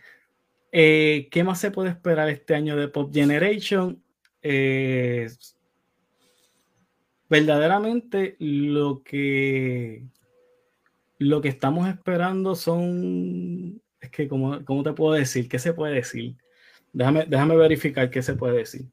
eh, 0.81 1.29
¿qué 1.33 1.43
más 1.43 1.59
se 1.59 1.73
puede 1.73 1.91
esperar 1.91 2.29
este 2.29 2.55
año 2.55 2.77
de 2.77 2.87
Pop 2.87 3.13
Generation? 3.13 4.01
Eh, 4.43 5.29
verdaderamente 7.29 8.37
lo 8.39 9.03
que 9.03 10.05
lo 11.19 11.41
que 11.41 11.49
estamos 11.49 11.89
esperando 11.89 12.55
son 12.55 13.83
es 14.01 14.09
que 14.11 14.29
¿cómo, 14.29 14.65
cómo 14.65 14.85
te 14.85 14.93
puedo 14.93 15.15
decir? 15.15 15.49
¿Qué 15.49 15.59
se 15.59 15.73
puede 15.73 15.95
decir? 15.95 16.37
Déjame, 16.93 17.25
déjame 17.27 17.57
verificar 17.57 18.09
qué 18.09 18.23
se 18.23 18.35
puede 18.35 18.59
decir 18.59 18.87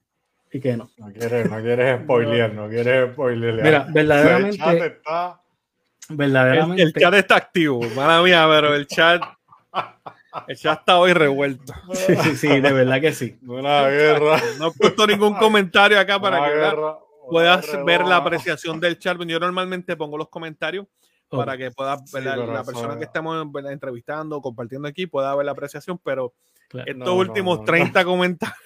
y 0.51 0.59
qué 0.59 0.75
no. 0.75 0.89
No 0.97 1.13
quieres, 1.13 1.51
no 1.51 1.61
quieres 1.61 2.01
spoilear, 2.01 2.51
no 2.51 2.67
quieres 2.67 3.13
spoilear. 3.13 3.61
Mira, 3.61 3.87
verdaderamente. 3.93 4.57
El 4.57 4.63
chat 4.63 4.81
está, 4.81 5.41
verdaderamente. 6.09 6.81
El, 6.81 6.93
chat 6.93 7.13
está 7.13 7.35
activo, 7.35 7.81
mala 7.95 8.23
mía, 8.23 8.47
pero 8.49 8.73
el 8.73 8.87
chat. 8.87 9.21
El 10.47 10.57
chat 10.57 10.79
está 10.79 10.97
hoy 10.97 11.13
revuelto. 11.13 11.73
Sí, 11.93 12.15
sí, 12.15 12.35
sí, 12.35 12.47
de 12.47 12.73
verdad 12.73 13.01
que 13.01 13.13
sí. 13.13 13.37
Una 13.45 13.87
guerra. 13.87 14.41
No 14.59 14.67
he 14.67 14.71
puesto 14.71 15.07
ningún 15.07 15.35
comentario 15.35 15.99
acá 15.99 16.19
para 16.19 16.45
que 16.45 16.77
puedas 17.29 17.85
ver 17.85 18.01
la 18.05 18.17
apreciación 18.17 18.79
del 18.79 18.99
chat. 18.99 19.17
Yo 19.25 19.39
normalmente 19.39 19.95
pongo 19.95 20.17
los 20.17 20.29
comentarios 20.29 20.87
para 21.29 21.57
que 21.57 21.71
pueda 21.71 21.97
la, 22.21 22.63
persona 22.63 22.97
que 22.97 23.05
estamos 23.05 23.47
entrevistando, 23.69 24.41
compartiendo 24.41 24.87
aquí, 24.87 25.07
pueda 25.07 25.35
ver 25.35 25.45
la 25.45 25.51
apreciación, 25.51 25.99
pero 26.03 26.33
estos 26.85 27.09
últimos 27.09 27.63
30 27.63 28.05
comentarios 28.05 28.57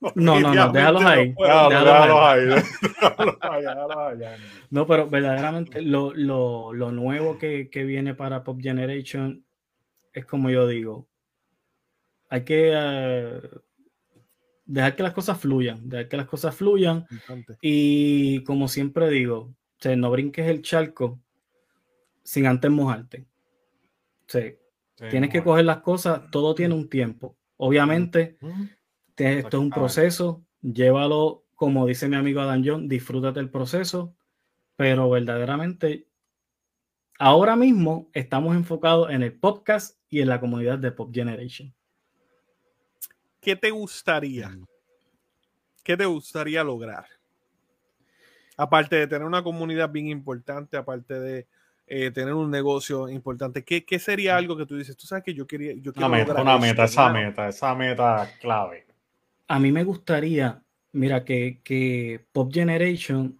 no, 0.14 0.40
no, 0.40 0.54
no, 0.54 0.68
déjalos 0.72 1.04
ahí. 1.04 1.34
Déjalos 1.38 2.20
ahí. 2.22 4.18
No, 4.70 4.86
pero 4.86 5.08
verdaderamente 5.08 5.82
lo, 5.82 6.12
lo, 6.14 6.72
lo 6.72 6.92
nuevo 6.92 7.38
que, 7.38 7.70
que, 7.70 7.84
viene 7.84 8.14
para 8.14 8.44
Pop 8.44 8.60
Generation 8.60 9.44
es 10.12 10.26
como 10.26 10.50
yo 10.50 10.66
digo. 10.66 11.08
Hay 12.34 12.42
que 12.42 12.72
eh, 12.74 13.40
dejar 14.64 14.96
que 14.96 15.04
las 15.04 15.12
cosas 15.12 15.38
fluyan, 15.38 15.88
dejar 15.88 16.08
que 16.08 16.16
las 16.16 16.26
cosas 16.26 16.52
fluyan. 16.52 17.06
Y 17.60 18.42
como 18.42 18.66
siempre 18.66 19.08
digo, 19.08 19.54
no 19.96 20.10
brinques 20.10 20.48
el 20.48 20.60
charco 20.60 21.20
sin 22.24 22.46
antes 22.46 22.68
mojarte. 22.72 23.28
tienes 25.10 25.30
que 25.30 25.44
coger 25.44 25.64
las 25.64 25.76
cosas, 25.76 26.28
todo 26.32 26.56
tiene 26.56 26.74
un 26.74 26.88
tiempo. 26.88 27.36
Obviamente, 27.56 28.36
esto 29.16 29.56
es 29.56 29.62
un 29.62 29.70
proceso, 29.70 30.44
llévalo, 30.60 31.44
como 31.54 31.86
dice 31.86 32.08
mi 32.08 32.16
amigo 32.16 32.40
Adam 32.40 32.64
John, 32.66 32.88
disfrútate 32.88 33.38
el 33.38 33.48
proceso, 33.48 34.16
pero 34.74 35.08
verdaderamente 35.08 36.08
ahora 37.20 37.54
mismo 37.54 38.10
estamos 38.12 38.56
enfocados 38.56 39.10
en 39.10 39.22
el 39.22 39.34
podcast 39.34 40.00
y 40.08 40.20
en 40.20 40.30
la 40.30 40.40
comunidad 40.40 40.80
de 40.80 40.90
Pop 40.90 41.14
Generation. 41.14 41.72
¿Qué 43.44 43.56
te 43.56 43.70
gustaría? 43.70 44.48
Mm. 44.48 44.66
¿Qué 45.82 45.96
te 45.96 46.06
gustaría 46.06 46.64
lograr? 46.64 47.06
Aparte 48.56 48.96
de 48.96 49.06
tener 49.06 49.26
una 49.26 49.42
comunidad 49.42 49.90
bien 49.90 50.08
importante, 50.08 50.76
aparte 50.76 51.20
de 51.20 51.46
eh, 51.86 52.10
tener 52.10 52.32
un 52.34 52.50
negocio 52.50 53.08
importante, 53.08 53.62
¿qué, 53.62 53.84
¿qué, 53.84 53.98
sería 53.98 54.34
mm. 54.34 54.38
algo 54.38 54.56
que 54.56 54.66
tú 54.66 54.76
dices? 54.76 54.96
Tú 54.96 55.06
sabes 55.06 55.24
que 55.24 55.34
yo 55.34 55.46
quería... 55.46 55.74
Yo 55.74 55.92
una 55.96 56.08
meta, 56.08 56.40
una 56.40 56.58
meta, 56.58 56.84
esa 56.84 57.12
meta, 57.12 57.48
esa 57.48 57.74
meta 57.74 58.30
clave 58.40 58.84
a 59.48 59.58
mí 59.58 59.72
me 59.72 59.84
gustaría, 59.84 60.62
mira, 60.92 61.24
que, 61.24 62.24
Pop 62.32 62.52
Generation, 62.52 63.38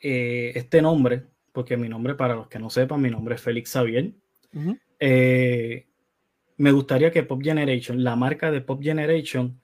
eh, 0.00 0.52
este 0.54 0.82
nombre, 0.82 1.24
porque 1.52 1.76
mi 1.76 1.88
nombre, 1.88 2.14
para 2.14 2.34
los 2.34 2.48
que 2.48 2.58
no 2.58 2.70
sepan, 2.70 3.00
mi 3.00 3.10
nombre 3.10 3.34
es 3.34 3.40
Félix 3.40 3.72
Xavier. 3.72 4.12
Eh, 4.98 5.86
me 6.56 6.72
gustaría 6.72 7.10
que 7.10 7.22
Pop 7.22 7.42
Generation, 7.42 8.02
la 8.04 8.16
marca 8.16 8.50
de 8.50 8.60
Pop 8.60 8.82
Generation, 8.82 9.60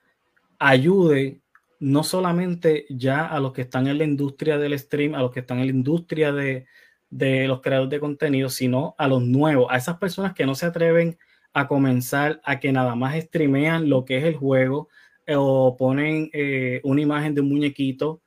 ayude 0.58 1.40
no 1.80 2.02
solamente 2.02 2.86
ya 2.90 3.26
a 3.26 3.38
los 3.40 3.52
que 3.52 3.62
están 3.62 3.86
en 3.86 3.98
la 3.98 4.04
industria 4.04 4.58
del 4.58 4.78
stream, 4.78 5.14
a 5.14 5.20
los 5.20 5.30
que 5.30 5.40
están 5.40 5.58
en 5.58 5.66
la 5.66 5.72
industria 5.72 6.32
de, 6.32 6.66
de 7.10 7.46
los 7.46 7.60
creadores 7.60 7.90
de 7.90 8.00
contenido, 8.00 8.48
sino 8.48 8.94
a 8.98 9.08
los 9.08 9.22
nuevos, 9.22 9.68
a 9.70 9.76
esas 9.76 9.98
personas 9.98 10.34
que 10.34 10.46
no 10.46 10.54
se 10.54 10.66
atreven 10.66 11.18
a 11.52 11.68
comenzar, 11.68 12.40
a 12.44 12.60
que 12.60 12.72
nada 12.72 12.94
más 12.94 13.16
streamean 13.16 13.88
lo 13.88 14.04
que 14.04 14.18
es 14.18 14.24
el 14.24 14.36
juego, 14.36 14.88
o 15.36 15.76
ponen 15.76 16.30
eh, 16.32 16.80
una 16.84 17.00
imagen 17.00 17.34
de 17.34 17.40
un 17.42 17.48
muñequito, 17.48 18.22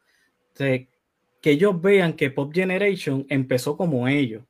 que 0.54 0.88
ellos 1.44 1.82
vean 1.82 2.14
que 2.14 2.30
Pop 2.30 2.54
Generation 2.54 3.26
empezó 3.30 3.76
como 3.76 4.08
ellos, 4.08 4.44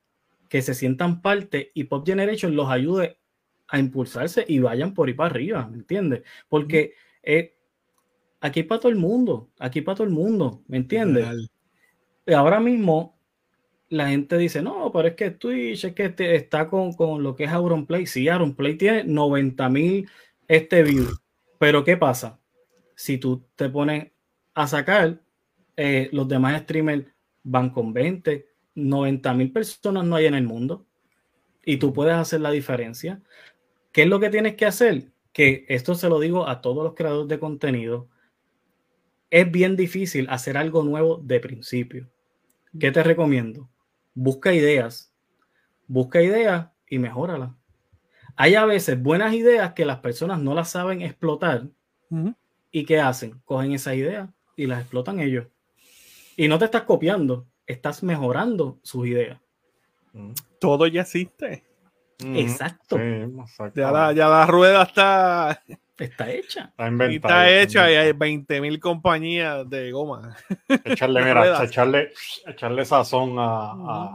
que 0.49 0.62
se 0.62 0.74
sientan 0.74 1.22
parte 1.22 1.72
y 1.74 1.86
Pop 1.86 2.05
Generation 2.05 2.55
los 2.55 2.70
ayude 2.70 3.20
a 3.72 3.80
impulsarse 3.80 4.45
y 4.47 4.59
vayan 4.59 4.93
por 4.93 5.07
ahí 5.07 5.13
para 5.13 5.32
arriba, 5.32 5.67
¿me 5.67 5.78
entiendes? 5.78 6.22
Porque 6.47 6.93
eh, 7.24 7.55
aquí 8.39 8.63
para 8.63 8.82
todo 8.82 8.91
el 8.91 8.97
mundo, 8.97 9.49
aquí 9.59 9.82
para 9.82 9.95
todo 9.95 10.07
el 10.07 10.13
mundo, 10.13 10.61
¿me 10.67 10.78
entiendes? 10.78 11.26
Ahora 12.28 12.59
mismo 12.59 13.17
la 13.89 14.09
gente 14.09 14.38
dice, 14.38 14.61
no, 14.61 14.91
pero 14.91 15.07
es 15.07 15.15
que 15.15 15.32
Twitch 15.32 15.86
es 15.86 15.93
que 15.93 16.05
este 16.05 16.36
está 16.36 16.69
con, 16.69 16.93
con, 16.93 17.24
lo 17.24 17.36
que 17.36 17.45
es 17.45 17.51
Auronplay. 17.51 18.05
Sí, 18.05 18.30
Auronplay 18.30 18.76
tiene 18.76 19.03
90 19.03 19.69
mil 19.69 20.07
este 20.47 20.84
views. 20.84 21.19
Pero 21.57 21.84
¿qué 21.84 21.97
pasa? 21.97 22.41
si 23.01 23.17
tú 23.17 23.43
te 23.55 23.67
pones 23.67 24.11
a 24.53 24.67
sacar, 24.67 25.19
eh, 25.76 26.07
los 26.11 26.28
demás 26.28 26.61
streamers 26.61 27.07
van 27.41 27.72
con 27.72 27.93
20, 27.93 28.47
90 28.76 29.34
mil 29.34 29.51
personas 29.51 30.05
no 30.05 30.15
hay 30.17 30.28
en 30.28 30.36
el 30.36 30.43
mundo 30.43 30.86
y 31.65 31.78
tú 31.78 31.93
puedes 31.93 32.13
hacer 32.13 32.41
la 32.41 32.51
diferencia. 32.51 33.19
¿Qué 33.92 34.04
es 34.04 34.08
lo 34.08 34.20
que 34.20 34.30
tienes 34.30 34.56
que 34.56 34.66
hacer? 34.66 35.12
Que 35.34 35.66
esto 35.70 35.96
se 35.96 36.10
lo 36.10 36.20
digo 36.20 36.48
a 36.48 36.62
todos 36.62 36.84
los 36.84 36.94
creadores 36.94 37.28
de 37.28 37.39
contenido. 37.39 38.10
Es 39.30 39.50
bien 39.52 39.76
difícil 39.76 40.28
hacer 40.30 40.58
algo 40.58 40.84
nuevo 40.84 41.18
de 41.24 41.39
principio. 41.39 42.10
¿Qué 42.80 42.92
te 42.92 43.04
recomiendo? 43.04 43.70
Busca 44.14 44.54
ideas. 44.54 45.14
Busca 45.88 46.22
ideas 46.22 46.70
y 46.89 47.00
mejóralas. 47.00 47.52
Hay 48.36 48.56
a 48.56 48.66
veces 48.66 49.02
buenas 49.02 49.34
ideas 49.34 49.74
que 49.74 49.86
las 49.86 50.00
personas 50.00 50.42
no 50.42 50.54
las 50.54 50.70
saben 50.70 51.02
explotar 51.02 51.68
¿Y 52.72 52.86
qué 52.86 53.00
hacen? 53.00 53.42
Cogen 53.46 53.74
esa 53.74 53.96
idea 53.96 54.34
y 54.56 54.66
las 54.66 54.82
explotan 54.82 55.20
ellos. 55.20 55.48
Y 56.36 56.48
no 56.48 56.58
te 56.60 56.66
estás 56.66 56.84
copiando, 56.84 57.48
estás 57.66 58.04
mejorando 58.04 58.80
sus 58.84 59.08
ideas. 59.08 59.39
Mm. 60.14 60.32
Todo 60.60 60.88
ya 60.88 61.02
existe. 61.02 61.64
Mm. 62.24 62.36
Exacto. 62.38 62.97
ya, 63.76 63.91
la, 63.91 64.45
rueda 64.45 64.84
está... 64.84 65.63
Está 65.97 66.32
hecha. 66.32 66.74
Está, 66.78 67.05
está 67.05 67.49
hecha 67.51 67.91
y 67.91 67.95
hay 67.95 68.11
20 68.13 68.59
mil 68.59 68.80
compañías 68.80 69.69
de 69.69 69.91
goma. 69.91 70.36
Echarle, 70.84 71.22
mira, 71.26 71.63
echarle, 71.63 72.11
echarle 72.47 72.86
sazón 72.86 73.36
a, 73.38 74.13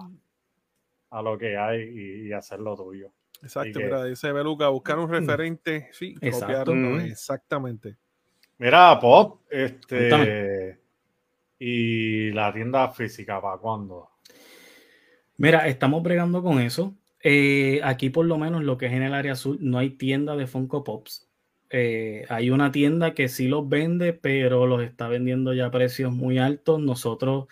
a, 1.11 1.23
lo 1.23 1.39
que 1.39 1.57
hay 1.57 2.27
y, 2.27 2.33
hacerlo 2.33 2.75
tuyo. 2.75 3.13
Exacto, 3.41 3.79
mira, 3.79 4.03
dice 4.05 4.33
Beluca, 4.33 4.67
buscar 4.69 4.99
un 4.99 5.09
referente, 5.09 5.89
sí, 5.93 6.15
copiar, 6.15 6.69
exactamente. 7.05 7.97
Mira, 8.59 8.99
Pop, 8.99 9.43
este. 9.51 10.81
¿Y 11.59 12.31
la 12.33 12.53
tienda 12.53 12.89
física 12.89 13.41
para 13.41 13.59
cuándo? 13.59 14.11
Mira, 15.39 15.67
estamos 15.69 16.03
bregando 16.03 16.43
con 16.43 16.61
eso. 16.61 16.95
Eh, 17.29 17.81
aquí, 17.83 18.09
por 18.09 18.25
lo 18.25 18.39
menos, 18.39 18.63
lo 18.63 18.79
que 18.79 18.87
es 18.87 18.93
en 18.93 19.03
el 19.03 19.13
área 19.13 19.33
azul, 19.33 19.59
no 19.61 19.79
hay 19.79 19.91
tienda 19.91 20.37
de 20.37 20.47
Funko 20.47 20.85
Pops. 20.85 21.29
Eh, 21.71 22.25
hay 22.29 22.51
una 22.51 22.71
tienda 22.71 23.15
que 23.15 23.29
sí 23.29 23.49
los 23.49 23.69
vende, 23.69 24.13
pero 24.13 24.69
los 24.69 24.81
está 24.85 25.09
vendiendo 25.09 25.53
ya 25.53 25.67
a 25.67 25.71
precios 25.73 26.13
muy 26.13 26.39
altos. 26.39 26.81
Nosotros, 26.81 27.47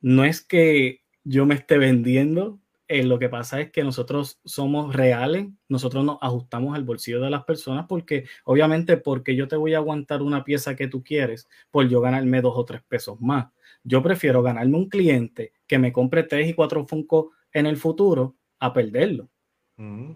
no 0.00 0.24
es 0.24 0.40
que 0.40 1.02
yo 1.24 1.44
me 1.44 1.54
esté 1.56 1.76
vendiendo, 1.76 2.58
eh, 2.88 3.04
lo 3.04 3.18
que 3.18 3.28
pasa 3.28 3.60
es 3.60 3.70
que 3.70 3.84
nosotros 3.84 4.40
somos 4.46 4.96
reales, 4.96 5.48
nosotros 5.68 6.06
nos 6.06 6.16
ajustamos 6.22 6.74
al 6.74 6.84
bolsillo 6.84 7.20
de 7.20 7.28
las 7.28 7.44
personas 7.44 7.84
porque 7.86 8.24
obviamente 8.44 8.96
porque 8.96 9.36
yo 9.36 9.46
te 9.46 9.56
voy 9.56 9.74
a 9.74 9.78
aguantar 9.78 10.22
una 10.22 10.42
pieza 10.42 10.74
que 10.74 10.88
tú 10.88 11.04
quieres 11.04 11.48
por 11.70 11.86
yo 11.86 12.00
ganarme 12.00 12.40
dos 12.40 12.54
o 12.56 12.64
tres 12.64 12.82
pesos 12.88 13.20
más. 13.20 13.48
Yo 13.84 14.02
prefiero 14.02 14.42
ganarme 14.42 14.78
un 14.78 14.88
cliente 14.88 15.52
que 15.66 15.78
me 15.78 15.92
compre 15.92 16.22
tres 16.22 16.48
y 16.48 16.54
cuatro 16.54 16.86
Funko 16.86 17.32
en 17.52 17.66
el 17.66 17.76
futuro 17.76 18.36
a 18.62 18.72
perderlo. 18.72 19.28
Mm. 19.76 20.12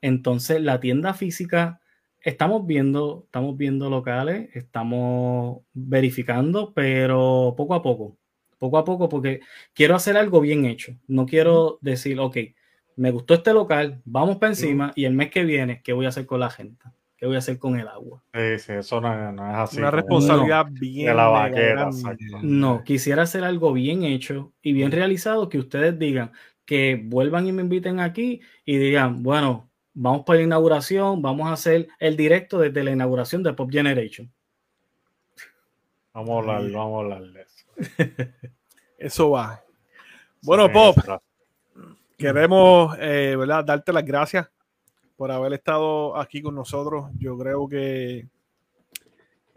Entonces 0.00 0.60
la 0.62 0.78
tienda 0.78 1.12
física 1.12 1.80
estamos 2.20 2.66
viendo, 2.66 3.22
estamos 3.24 3.56
viendo 3.56 3.90
locales, 3.90 4.48
estamos 4.54 5.62
verificando, 5.72 6.72
pero 6.72 7.54
poco 7.56 7.74
a 7.74 7.82
poco, 7.82 8.16
poco 8.58 8.78
a 8.78 8.84
poco, 8.84 9.08
porque 9.08 9.40
quiero 9.72 9.96
hacer 9.96 10.16
algo 10.16 10.40
bien 10.40 10.64
hecho. 10.66 10.96
No 11.08 11.26
quiero 11.26 11.78
decir, 11.80 12.20
ok, 12.20 12.36
me 12.94 13.10
gustó 13.10 13.34
este 13.34 13.52
local, 13.52 14.00
vamos 14.04 14.36
para 14.36 14.52
encima 14.52 14.92
y 14.94 15.04
el 15.04 15.14
mes 15.14 15.32
que 15.32 15.44
viene, 15.44 15.82
¿qué 15.82 15.92
voy 15.92 16.06
a 16.06 16.10
hacer 16.10 16.26
con 16.26 16.38
la 16.38 16.50
gente? 16.50 16.84
¿Qué 17.16 17.26
voy 17.26 17.34
a 17.34 17.38
hacer 17.38 17.58
con 17.58 17.78
el 17.78 17.88
agua? 17.88 18.22
Sí, 18.34 18.58
sí, 18.58 18.72
eso 18.72 19.00
no, 19.00 19.32
es 19.32 19.56
así. 19.56 19.78
Una 19.78 19.90
responsabilidad 19.90 20.66
bien 20.70 21.06
de 21.06 21.14
la 21.14 21.26
vaquera. 21.26 21.90
No, 22.42 22.84
quisiera 22.84 23.22
hacer 23.22 23.42
algo 23.42 23.72
bien 23.72 24.04
hecho 24.04 24.52
y 24.62 24.72
bien 24.72 24.92
realizado 24.92 25.48
que 25.48 25.58
ustedes 25.58 25.98
digan 25.98 26.32
que 26.64 27.00
vuelvan 27.02 27.46
y 27.46 27.52
me 27.52 27.62
inviten 27.62 28.00
aquí 28.00 28.40
y 28.64 28.78
digan, 28.78 29.22
bueno, 29.22 29.70
vamos 29.92 30.24
para 30.24 30.38
la 30.38 30.44
inauguración, 30.44 31.22
vamos 31.22 31.48
a 31.48 31.52
hacer 31.52 31.88
el 31.98 32.16
directo 32.16 32.58
desde 32.58 32.84
la 32.84 32.90
inauguración 32.90 33.42
de 33.42 33.52
Pop 33.52 33.70
Generation. 33.70 34.32
Vamos 36.12 36.30
a 36.30 36.38
hablar, 36.38 36.70
vamos 36.70 36.94
a 36.94 37.02
hablar 37.02 37.22
de 37.32 37.42
eso. 37.42 38.32
eso 38.98 39.30
va. 39.30 39.62
Bueno, 40.42 40.70
Pop, 40.70 40.96
queremos 42.16 42.96
eh, 43.00 43.34
¿verdad? 43.36 43.64
darte 43.64 43.92
las 43.92 44.04
gracias 44.04 44.48
por 45.16 45.30
haber 45.30 45.54
estado 45.54 46.16
aquí 46.16 46.42
con 46.42 46.54
nosotros. 46.54 47.10
Yo 47.18 47.36
creo 47.38 47.68
que 47.68 48.28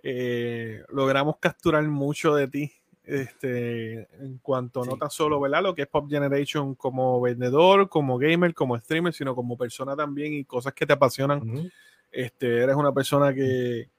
eh, 0.03 0.83
logramos 0.89 1.37
capturar 1.37 1.83
mucho 1.83 2.33
de 2.35 2.47
ti 2.47 2.71
este, 3.07 4.07
en 4.21 4.37
cuanto 4.39 4.83
no 4.83 4.97
tan 4.97 5.09
solo 5.09 5.39
¿verdad? 5.39 5.63
lo 5.63 5.73
que 5.73 5.83
es 5.83 5.87
Pop 5.87 6.09
Generation 6.09 6.75
como 6.75 7.21
vendedor, 7.21 7.87
como 7.87 8.17
gamer, 8.17 8.53
como 8.53 8.77
streamer, 8.77 9.13
sino 9.13 9.33
como 9.33 9.57
persona 9.57 9.95
también 9.95 10.33
y 10.33 10.43
cosas 10.43 10.73
que 10.73 10.85
te 10.85 10.93
apasionan. 10.93 11.71
este, 12.11 12.63
eres 12.63 12.75
una 12.75 12.91
persona 12.91 13.33
que 13.33 13.89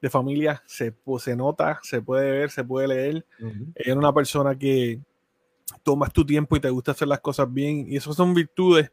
de 0.00 0.10
familia 0.10 0.62
se, 0.66 0.94
se 1.18 1.36
nota, 1.36 1.78
se 1.82 2.00
puede 2.00 2.30
ver, 2.30 2.50
se 2.50 2.64
puede 2.64 2.88
leer. 2.88 3.26
Eres 3.74 3.96
una 3.96 4.12
persona 4.12 4.58
que 4.58 5.00
tomas 5.82 6.12
tu 6.12 6.24
tiempo 6.24 6.56
y 6.56 6.60
te 6.60 6.70
gusta 6.70 6.92
hacer 6.92 7.08
las 7.08 7.20
cosas 7.20 7.52
bien. 7.52 7.86
Y 7.88 7.96
esas 7.96 8.16
son 8.16 8.34
virtudes 8.34 8.90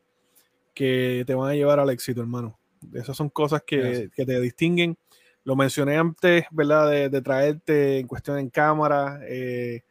que 0.74 1.24
te 1.26 1.34
van 1.34 1.49
a 1.49 1.53
llevar 1.53 1.80
al 1.80 1.89
éxito, 1.89 2.22
hermano. 2.22 2.59
Esas 2.93 3.15
son 3.15 3.30
cosas 3.30 3.63
que, 3.65 4.09
que 4.13 4.26
te 4.26 4.39
distinguen. 4.41 4.97
Lo 5.44 5.56
mencioné 5.56 5.98
antes, 5.98 6.46
¿verdad? 6.52 6.89
De, 6.89 7.10
de 7.10 7.22
traerte 7.22 8.00
en 8.00 8.08
cuestión 8.08 8.38
en 8.38 8.50
cámara, 8.50 9.20
eh, 9.24 9.82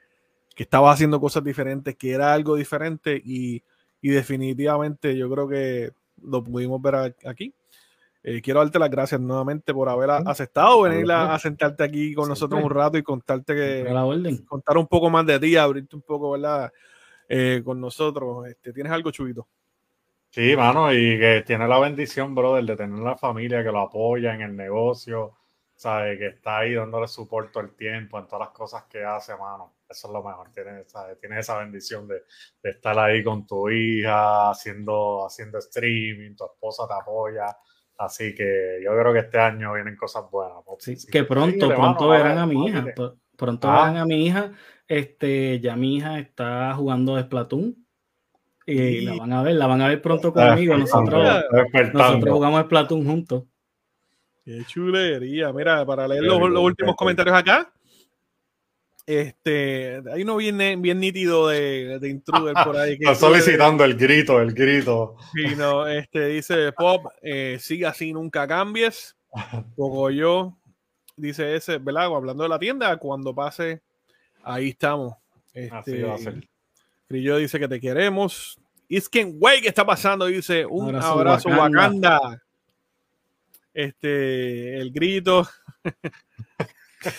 que 0.54 0.62
estabas 0.62 0.94
haciendo 0.94 1.20
cosas 1.20 1.42
diferentes, 1.42 1.96
que 1.96 2.12
era 2.12 2.32
algo 2.32 2.56
diferente 2.56 3.20
y, 3.24 3.62
y 4.00 4.08
definitivamente 4.10 5.16
yo 5.16 5.30
creo 5.30 5.48
que 5.48 5.92
lo 6.22 6.44
pudimos 6.44 6.80
ver 6.80 7.14
aquí. 7.24 7.54
Eh, 8.22 8.42
quiero 8.42 8.60
darte 8.60 8.78
las 8.78 8.90
gracias 8.90 9.18
nuevamente 9.18 9.72
por 9.72 9.88
haber 9.88 10.10
aceptado 10.10 10.82
venir 10.82 11.10
a, 11.10 11.38
sentarte 11.38 11.84
aquí 11.84 12.12
con 12.12 12.28
nosotros 12.28 12.62
un 12.62 12.68
rato 12.68 12.98
y 12.98 13.02
contarte 13.02 13.54
que 13.54 14.44
contar 14.46 14.76
un 14.76 14.86
poco 14.86 15.08
más 15.08 15.24
de 15.24 15.40
ti, 15.40 15.56
abrirte 15.56 15.96
un 15.96 16.02
poco, 16.02 16.32
¿verdad? 16.32 16.70
Eh, 17.28 17.62
con 17.64 17.80
nosotros. 17.80 18.46
Este, 18.46 18.72
¿Tienes 18.72 18.92
algo, 18.92 19.10
Chubito? 19.10 19.48
Sí, 20.28 20.54
mano, 20.54 20.92
y 20.92 21.18
que 21.18 21.42
tiene 21.46 21.66
la 21.66 21.78
bendición, 21.78 22.34
brother, 22.34 22.64
de 22.64 22.76
tener 22.76 23.00
una 23.00 23.16
familia 23.16 23.64
que 23.64 23.72
lo 23.72 23.80
apoya 23.80 24.34
en 24.34 24.42
el 24.42 24.54
negocio, 24.54 25.32
sabe 25.80 26.18
que 26.18 26.26
está 26.26 26.58
ahí 26.58 26.74
dándole 26.74 27.08
soporte 27.08 27.52
todo 27.54 27.62
el 27.62 27.74
tiempo 27.74 28.18
en 28.18 28.26
todas 28.26 28.48
las 28.48 28.54
cosas 28.54 28.84
que 28.84 29.02
hace, 29.02 29.32
mano. 29.32 29.76
Eso 29.88 30.08
es 30.08 30.12
lo 30.12 30.22
mejor. 30.22 30.50
Tienes, 30.52 30.92
Tienes 31.18 31.38
esa 31.38 31.56
bendición 31.56 32.06
de, 32.06 32.16
de, 32.62 32.70
estar 32.70 32.98
ahí 32.98 33.24
con 33.24 33.46
tu 33.46 33.70
hija, 33.70 34.50
haciendo, 34.50 35.24
haciendo 35.24 35.56
streaming, 35.56 36.36
tu 36.36 36.44
esposa 36.44 36.86
te 36.86 36.92
apoya. 36.92 37.56
Así 37.96 38.34
que 38.34 38.78
yo 38.84 38.90
creo 38.90 39.10
que 39.14 39.20
este 39.20 39.38
año 39.38 39.72
vienen 39.72 39.96
cosas 39.96 40.30
buenas. 40.30 40.58
Sí, 40.80 40.96
que 41.10 41.24
pronto, 41.24 41.68
pronto 41.68 42.10
verán 42.10 42.36
a 42.36 42.46
mi 42.46 42.66
hija. 42.66 42.84
Pronto 43.38 43.68
ah. 43.70 43.86
verán 43.86 43.96
a 43.96 44.04
mi 44.04 44.26
hija. 44.26 44.52
Este, 44.86 45.60
ya 45.60 45.76
mi 45.76 45.96
hija 45.96 46.18
está 46.18 46.74
jugando 46.74 47.18
Splatoon. 47.18 47.74
Y, 48.66 49.00
la 49.00 49.16
van 49.16 49.32
a 49.32 49.42
ver, 49.42 49.54
la 49.54 49.66
van 49.66 49.80
a 49.80 49.88
ver 49.88 50.02
pronto 50.02 50.30
conmigo. 50.30 50.76
Nosotros, 50.76 51.42
nosotros 51.94 52.34
jugamos 52.34 52.64
Splatoon 52.64 53.06
juntos. 53.06 53.44
Qué 54.44 54.64
chulería. 54.66 55.52
Mira, 55.52 55.84
para 55.84 56.08
leer 56.08 56.22
los, 56.22 56.40
últimos 56.40 56.96
comentarios 56.96 57.36
acá. 57.36 57.72
Este, 59.06 60.00
hay 60.12 60.22
uno 60.22 60.36
bien, 60.36 60.80
bien 60.80 61.00
nítido 61.00 61.48
de, 61.48 61.98
de 61.98 62.08
intruder 62.08 62.54
por 62.64 62.76
ahí. 62.76 62.92
Está 62.92 63.14
solicitando 63.16 63.84
el 63.84 63.96
grito, 63.96 64.40
el 64.40 64.52
grito. 64.52 65.16
Sí, 65.34 65.56
no, 65.56 65.86
este 65.86 66.26
dice 66.26 66.72
Pop, 66.72 67.06
eh, 67.22 67.58
sigue 67.60 67.86
así, 67.86 68.12
nunca 68.12 68.46
cambies. 68.46 69.16
Poco 69.76 70.10
yo, 70.10 70.56
dice 71.16 71.56
ese, 71.56 71.78
¿verdad? 71.78 72.04
Hablando 72.04 72.42
de 72.42 72.48
la 72.48 72.58
tienda, 72.58 72.96
cuando 72.98 73.34
pase, 73.34 73.82
ahí 74.42 74.70
estamos. 74.70 75.14
Este, 75.52 75.74
así 75.74 76.02
va 76.02 76.14
a 76.14 76.18
ser. 76.18 76.48
Grillo 77.08 77.36
dice 77.38 77.58
que 77.58 77.68
te 77.68 77.80
queremos. 77.80 78.58
Isken 78.88 79.36
Way, 79.40 79.62
¿qué 79.62 79.68
está 79.68 79.84
pasando? 79.84 80.26
Dice 80.26 80.64
un 80.66 80.94
abrazo, 80.94 81.48
Wakanda. 81.48 82.40
Este, 83.80 84.76
el 84.76 84.92
grito. 84.92 85.48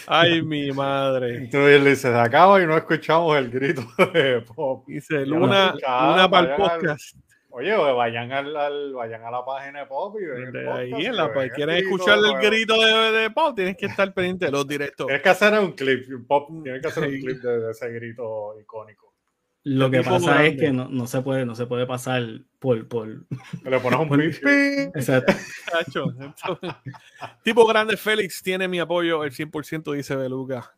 Ay, 0.05 0.43
mi 0.43 0.72
madre. 0.72 1.47
Tú 1.47 1.57
le 1.57 1.80
dices, 1.80 2.14
acaba 2.14 2.62
y 2.62 2.68
no 2.68 2.78
escuchamos 2.78 3.36
el 3.36 3.49
grito 3.49 3.82
de 4.14 4.41
Pop. 4.41 4.86
Dice, 4.88 5.26
Luna, 5.26 5.74
Luna 5.74 6.30
para 6.30 6.51
el 6.51 6.55
podcast. 6.55 7.16
oye, 7.49 7.76
vayan, 7.76 8.32
al, 8.32 8.93
vayan 8.93 9.24
a 9.24 9.32
la 9.32 9.43
página 9.43 9.80
de 9.80 9.86
Pop 9.88 10.16
y 10.22 10.26
ven 10.26 10.55
el 10.55 10.70
Ahí 10.70 11.05
en 11.07 11.18
la, 11.18 11.34
quieren 11.49 11.78
escuchar 11.78 12.20
el 12.20 12.38
grito 12.47 12.80
de, 12.80 13.12
de, 13.12 13.32
Pop, 13.32 13.55
tienes 13.55 13.76
que 13.76 13.88
estar 13.88 14.14
pendiente 14.14 14.45
de 14.45 14.51
los 14.51 14.68
directos. 14.68 15.07
Tienes 15.07 15.24
que 15.24 15.30
hacer 15.30 15.59
un 15.59 15.72
clip, 15.72 16.05
Pop, 16.28 16.47
tienes 16.62 16.80
que 16.80 16.88
hacer 16.89 17.03
un 17.05 17.20
clip 17.20 17.41
de 17.41 17.72
ese 17.72 17.89
grito 17.89 18.59
icónico. 18.59 19.11
Lo 19.64 19.91
que 19.91 20.01
pasa 20.01 20.45
es 20.45 20.59
que 20.59 20.72
no, 20.72 20.89
no, 20.89 21.05
se 21.05 21.22
puede, 21.22 21.45
no 21.45 21.53
se 21.53 21.68
puede 21.68 21.86
pasar 21.86 22.24
por. 22.57 22.88
por 22.88 23.07
Le 23.07 23.80
pones 23.80 23.99
un 23.99 24.09
pipi. 24.09 24.47
Exacto. 24.95 25.34
tipo 27.43 27.66
grande 27.68 27.95
Félix 27.95 28.41
tiene 28.41 28.68
mi 28.68 28.80
apoyo 28.80 29.24
el 29.24 29.32
100%, 29.32 29.93
dice 29.93 30.16
Beluga. 30.16 30.74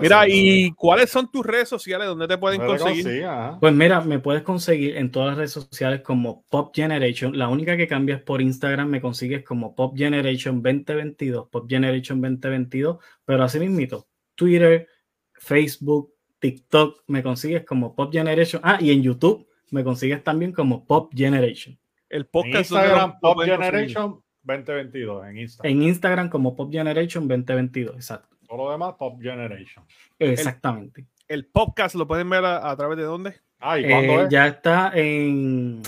Mira, 0.00 0.26
¿y 0.28 0.72
cuáles 0.72 1.10
son 1.10 1.30
tus 1.30 1.44
redes 1.44 1.68
sociales 1.68 2.06
donde 2.06 2.26
te 2.26 2.38
pueden 2.38 2.60
conseguir? 2.60 3.26
Pues 3.60 3.74
mira, 3.74 4.00
me 4.00 4.18
puedes 4.18 4.42
conseguir 4.42 4.96
en 4.96 5.10
todas 5.10 5.28
las 5.28 5.36
redes 5.36 5.52
sociales 5.52 6.00
como 6.00 6.44
Pop 6.48 6.74
Generation. 6.74 7.36
La 7.36 7.48
única 7.48 7.76
que 7.76 7.86
cambia 7.86 8.16
es 8.16 8.22
por 8.22 8.40
Instagram, 8.40 8.88
me 8.88 9.00
consigues 9.00 9.44
como 9.44 9.74
Pop 9.74 9.94
Generation 9.96 10.62
2022, 10.62 11.48
Pop 11.48 11.66
Generation 11.68 12.20
2022, 12.20 12.98
pero 13.24 13.44
así 13.44 13.58
mismito, 13.58 14.08
Twitter, 14.34 14.88
Facebook, 15.34 16.11
TikTok 16.42 17.04
me 17.06 17.22
consigues 17.22 17.64
como 17.64 17.94
Pop 17.94 18.12
Generation. 18.12 18.60
Ah, 18.64 18.76
y 18.80 18.90
en 18.90 19.00
YouTube 19.00 19.46
me 19.70 19.84
consigues 19.84 20.24
también 20.24 20.50
como 20.50 20.84
Pop 20.84 21.12
Generation. 21.14 21.78
El 22.08 22.26
podcast 22.26 22.72
Instagram 22.72 23.20
Pop 23.20 23.40
Generation 23.42 24.20
2022 24.42 25.26
en 25.28 25.38
Instagram. 25.38 25.72
En 25.72 25.82
Instagram 25.84 26.28
como 26.28 26.56
Pop 26.56 26.72
Generation 26.72 27.28
2022, 27.28 27.94
exacto. 27.94 28.36
Todo 28.48 28.64
lo 28.64 28.72
demás 28.72 28.94
Pop 28.98 29.22
Generation. 29.22 29.84
Exactamente. 30.18 31.06
El, 31.28 31.46
podcast 31.46 31.94
lo 31.94 32.08
pueden 32.08 32.28
ver 32.28 32.44
a, 32.44 32.76
través 32.76 32.98
de 32.98 33.04
dónde? 33.04 33.36
Ah, 33.60 33.78
¿y 33.78 33.88
cuándo 33.88 34.24
eh, 34.24 34.28
Ya 34.28 34.48
está 34.48 34.90
en, 34.96 35.80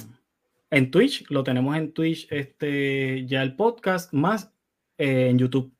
en 0.71 0.91
Twitch, 0.93 1.29
lo 1.31 1.43
tenemos 1.43 1.77
en 1.77 1.93
Twitch, 1.93 2.29
este, 2.31 3.27
ya 3.27 3.43
el 3.43 3.57
podcast, 3.57 4.13
más 4.13 4.55
eh, 4.99 5.31
en 5.31 5.39
YouTube. 5.39 5.75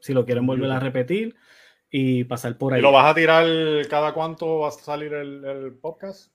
Si 0.00 0.14
lo 0.14 0.24
quieren 0.24 0.46
volver 0.46 0.70
a 0.70 0.80
repetir 0.80 1.36
y 1.98 2.24
pasar 2.24 2.58
por 2.58 2.74
ahí. 2.74 2.82
lo 2.82 2.92
vas 2.92 3.10
a 3.10 3.14
tirar 3.14 3.46
cada 3.88 4.12
cuánto 4.12 4.58
va 4.58 4.68
a 4.68 4.70
salir 4.70 5.14
el, 5.14 5.72
podcast? 5.80 6.30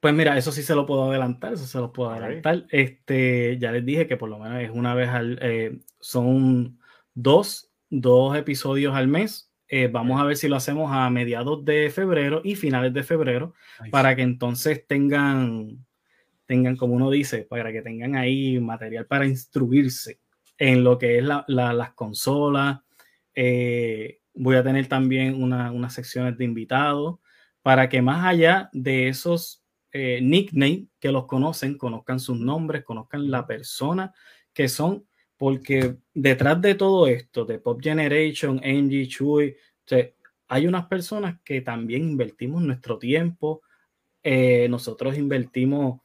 Pues 0.00 0.12
mira, 0.12 0.36
eso 0.36 0.50
sí 0.50 0.64
se 0.64 0.74
lo 0.74 0.86
puedo 0.86 1.08
adelantar, 1.08 1.52
eso 1.52 1.66
se 1.66 1.78
lo 1.78 1.92
puedo 1.92 2.10
adelantar. 2.10 2.66
Este, 2.68 3.56
ya 3.60 3.70
les 3.70 3.86
dije 3.86 4.08
que 4.08 4.16
por 4.16 4.28
lo 4.28 4.40
menos 4.40 4.60
es 4.60 4.70
una 4.70 4.92
vez 4.96 5.08
al, 5.10 5.38
eh, 5.40 5.78
son 6.00 6.80
dos, 7.14 7.70
dos 7.90 8.36
episodios 8.36 8.96
al 8.96 9.06
mes. 9.06 9.52
Eh, 9.68 9.86
vamos 9.86 10.20
a 10.20 10.24
ver 10.24 10.36
si 10.36 10.48
lo 10.48 10.56
hacemos 10.56 10.90
a 10.92 11.08
mediados 11.10 11.64
de 11.64 11.90
febrero 11.90 12.40
y 12.42 12.56
finales 12.56 12.92
de 12.92 13.04
febrero 13.04 13.54
para 13.92 14.16
que 14.16 14.22
entonces 14.22 14.84
tengan, 14.84 15.86
tengan, 16.44 16.76
como 16.76 16.94
uno 16.94 17.08
dice, 17.08 17.46
para 17.48 17.70
que 17.70 17.82
tengan 17.82 18.16
ahí 18.16 18.58
material 18.58 19.06
para 19.06 19.26
instruirse 19.26 20.18
en 20.58 20.82
lo 20.82 20.98
que 20.98 21.18
es 21.18 21.24
la, 21.24 21.44
las 21.46 21.92
consolas, 21.92 22.80
eh, 23.32 24.18
Voy 24.34 24.56
a 24.56 24.62
tener 24.62 24.88
también 24.88 25.42
unas 25.42 25.94
secciones 25.94 26.36
de 26.36 26.44
invitados 26.44 27.20
para 27.62 27.88
que 27.88 28.02
más 28.02 28.26
allá 28.26 28.68
de 28.72 29.08
esos 29.08 29.64
eh, 29.92 30.20
nicknames 30.20 30.88
que 30.98 31.12
los 31.12 31.26
conocen, 31.26 31.78
conozcan 31.78 32.20
sus 32.20 32.38
nombres, 32.38 32.84
conozcan 32.84 33.30
la 33.30 33.46
persona 33.46 34.12
que 34.52 34.68
son, 34.68 35.06
porque 35.36 35.96
detrás 36.12 36.60
de 36.60 36.74
todo 36.74 37.06
esto, 37.06 37.44
de 37.44 37.58
Pop 37.58 37.80
Generation, 37.82 38.60
Angie, 38.64 39.08
Chuy, 39.08 39.56
hay 40.48 40.66
unas 40.66 40.86
personas 40.86 41.40
que 41.44 41.60
también 41.60 42.02
invertimos 42.02 42.62
nuestro 42.62 42.98
tiempo, 42.98 43.62
eh, 44.22 44.68
nosotros 44.68 45.18
invertimos 45.18 46.00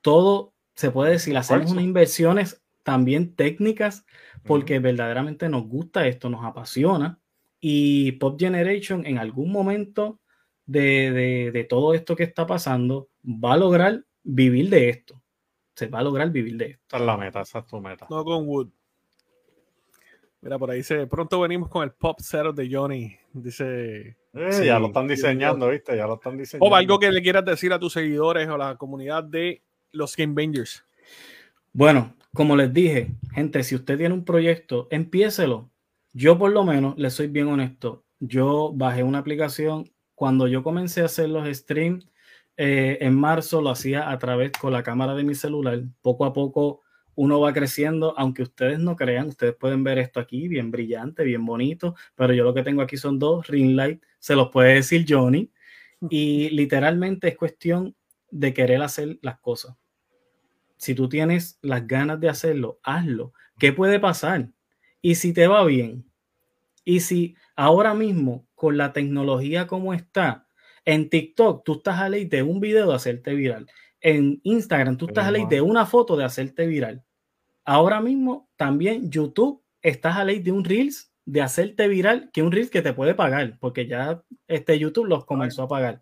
todo, 0.00 0.54
se 0.74 0.90
puede 0.90 1.12
decir, 1.12 1.36
hacemos 1.36 1.70
unas 1.70 1.84
inversiones 1.84 2.61
también 2.82 3.34
técnicas, 3.34 4.04
porque 4.44 4.78
verdaderamente 4.78 5.48
nos 5.48 5.66
gusta 5.66 6.06
esto, 6.06 6.28
nos 6.28 6.44
apasiona. 6.44 7.20
Y 7.60 8.12
Pop 8.12 8.38
Generation 8.38 9.06
en 9.06 9.18
algún 9.18 9.52
momento 9.52 10.20
de, 10.66 11.50
de, 11.52 11.64
todo 11.64 11.94
esto 11.94 12.16
que 12.16 12.24
está 12.24 12.46
pasando 12.46 13.08
va 13.24 13.54
a 13.54 13.56
lograr 13.56 14.04
vivir 14.22 14.68
de 14.68 14.88
esto. 14.88 15.22
Se 15.74 15.86
va 15.86 16.00
a 16.00 16.02
lograr 16.02 16.30
vivir 16.30 16.56
de 16.56 16.66
esto. 16.66 16.82
Esa 16.88 16.96
es 16.98 17.02
la 17.06 17.16
meta, 17.16 17.40
esa 17.40 17.60
es 17.60 17.66
tu 17.66 17.80
meta. 17.80 18.06
No 18.10 18.24
con 18.24 18.46
Wood. 18.46 18.68
Mira, 20.42 20.58
por 20.58 20.70
ahí 20.70 20.78
dice, 20.78 21.06
pronto 21.06 21.40
venimos 21.40 21.68
con 21.68 21.84
el 21.84 21.92
Pop 21.92 22.18
Zero 22.20 22.52
de 22.52 22.68
Johnny. 22.70 23.16
Dice... 23.32 24.16
Eh, 24.34 24.64
ya 24.66 24.78
lo 24.78 24.88
están 24.88 25.06
diseñando, 25.06 25.68
¿viste? 25.68 25.96
Ya 25.96 26.06
lo 26.06 26.14
están 26.14 26.36
diseñando. 26.36 26.66
O 26.66 26.74
algo 26.74 26.98
que 26.98 27.12
le 27.12 27.22
quieras 27.22 27.44
decir 27.44 27.72
a 27.72 27.78
tus 27.78 27.92
seguidores 27.92 28.48
o 28.48 28.54
a 28.54 28.58
la 28.58 28.76
comunidad 28.76 29.22
de 29.22 29.62
los 29.92 30.16
Game 30.16 30.34
Bangers. 30.34 30.84
Bueno, 31.72 32.16
como 32.34 32.56
les 32.56 32.72
dije, 32.72 33.14
gente, 33.34 33.62
si 33.62 33.74
usted 33.74 33.98
tiene 33.98 34.14
un 34.14 34.24
proyecto, 34.24 34.88
empiécelo. 34.90 35.70
Yo 36.12 36.38
por 36.38 36.52
lo 36.52 36.64
menos, 36.64 36.96
le 36.98 37.10
soy 37.10 37.26
bien 37.28 37.48
honesto, 37.48 38.04
yo 38.20 38.72
bajé 38.74 39.02
una 39.02 39.18
aplicación. 39.18 39.90
Cuando 40.14 40.46
yo 40.46 40.62
comencé 40.62 41.02
a 41.02 41.06
hacer 41.06 41.28
los 41.28 41.46
streams 41.48 42.08
eh, 42.56 42.98
en 43.00 43.14
marzo, 43.14 43.60
lo 43.60 43.70
hacía 43.70 44.10
a 44.10 44.18
través 44.18 44.52
con 44.52 44.72
la 44.72 44.82
cámara 44.82 45.14
de 45.14 45.24
mi 45.24 45.34
celular. 45.34 45.82
Poco 46.00 46.24
a 46.24 46.32
poco 46.32 46.80
uno 47.14 47.40
va 47.40 47.52
creciendo, 47.52 48.14
aunque 48.16 48.42
ustedes 48.42 48.78
no 48.78 48.96
crean, 48.96 49.28
ustedes 49.28 49.54
pueden 49.54 49.84
ver 49.84 49.98
esto 49.98 50.20
aquí, 50.20 50.48
bien 50.48 50.70
brillante, 50.70 51.24
bien 51.24 51.44
bonito, 51.44 51.94
pero 52.14 52.32
yo 52.32 52.44
lo 52.44 52.54
que 52.54 52.62
tengo 52.62 52.80
aquí 52.82 52.96
son 52.96 53.18
dos 53.18 53.46
ring 53.48 53.76
light, 53.76 54.02
se 54.18 54.34
los 54.34 54.48
puede 54.50 54.74
decir 54.74 55.04
Johnny, 55.06 55.52
y 56.10 56.48
literalmente 56.50 57.28
es 57.28 57.36
cuestión 57.36 57.94
de 58.30 58.54
querer 58.54 58.80
hacer 58.82 59.18
las 59.20 59.38
cosas 59.40 59.76
si 60.82 60.96
tú 60.96 61.08
tienes 61.08 61.60
las 61.62 61.86
ganas 61.86 62.18
de 62.18 62.28
hacerlo, 62.28 62.80
hazlo. 62.82 63.32
¿Qué 63.56 63.72
puede 63.72 64.00
pasar? 64.00 64.48
Y 65.00 65.14
si 65.14 65.32
te 65.32 65.46
va 65.46 65.64
bien, 65.64 66.10
y 66.84 66.98
si 66.98 67.36
ahora 67.54 67.94
mismo 67.94 68.48
con 68.56 68.76
la 68.76 68.92
tecnología 68.92 69.68
como 69.68 69.94
está, 69.94 70.48
en 70.84 71.08
TikTok 71.08 71.62
tú 71.64 71.74
estás 71.74 72.00
a 72.00 72.08
ley 72.08 72.24
de 72.24 72.42
un 72.42 72.58
video 72.58 72.88
de 72.88 72.96
hacerte 72.96 73.32
viral, 73.32 73.70
en 74.00 74.40
Instagram 74.42 74.96
tú 74.96 75.06
estás 75.06 75.28
a 75.28 75.30
ley 75.30 75.46
de 75.48 75.60
una 75.60 75.86
foto 75.86 76.16
de 76.16 76.24
hacerte 76.24 76.66
viral. 76.66 77.04
Ahora 77.64 78.00
mismo 78.00 78.50
también 78.56 79.08
YouTube 79.08 79.62
estás 79.82 80.16
a 80.16 80.24
ley 80.24 80.40
de 80.40 80.50
un 80.50 80.64
Reels 80.64 81.12
de 81.24 81.42
hacerte 81.42 81.86
viral, 81.86 82.28
que 82.32 82.42
un 82.42 82.50
Reels 82.50 82.70
que 82.70 82.82
te 82.82 82.92
puede 82.92 83.14
pagar, 83.14 83.56
porque 83.60 83.86
ya 83.86 84.24
este 84.48 84.80
YouTube 84.80 85.06
los 85.06 85.26
comenzó 85.26 85.62
a 85.62 85.68
pagar. 85.68 86.00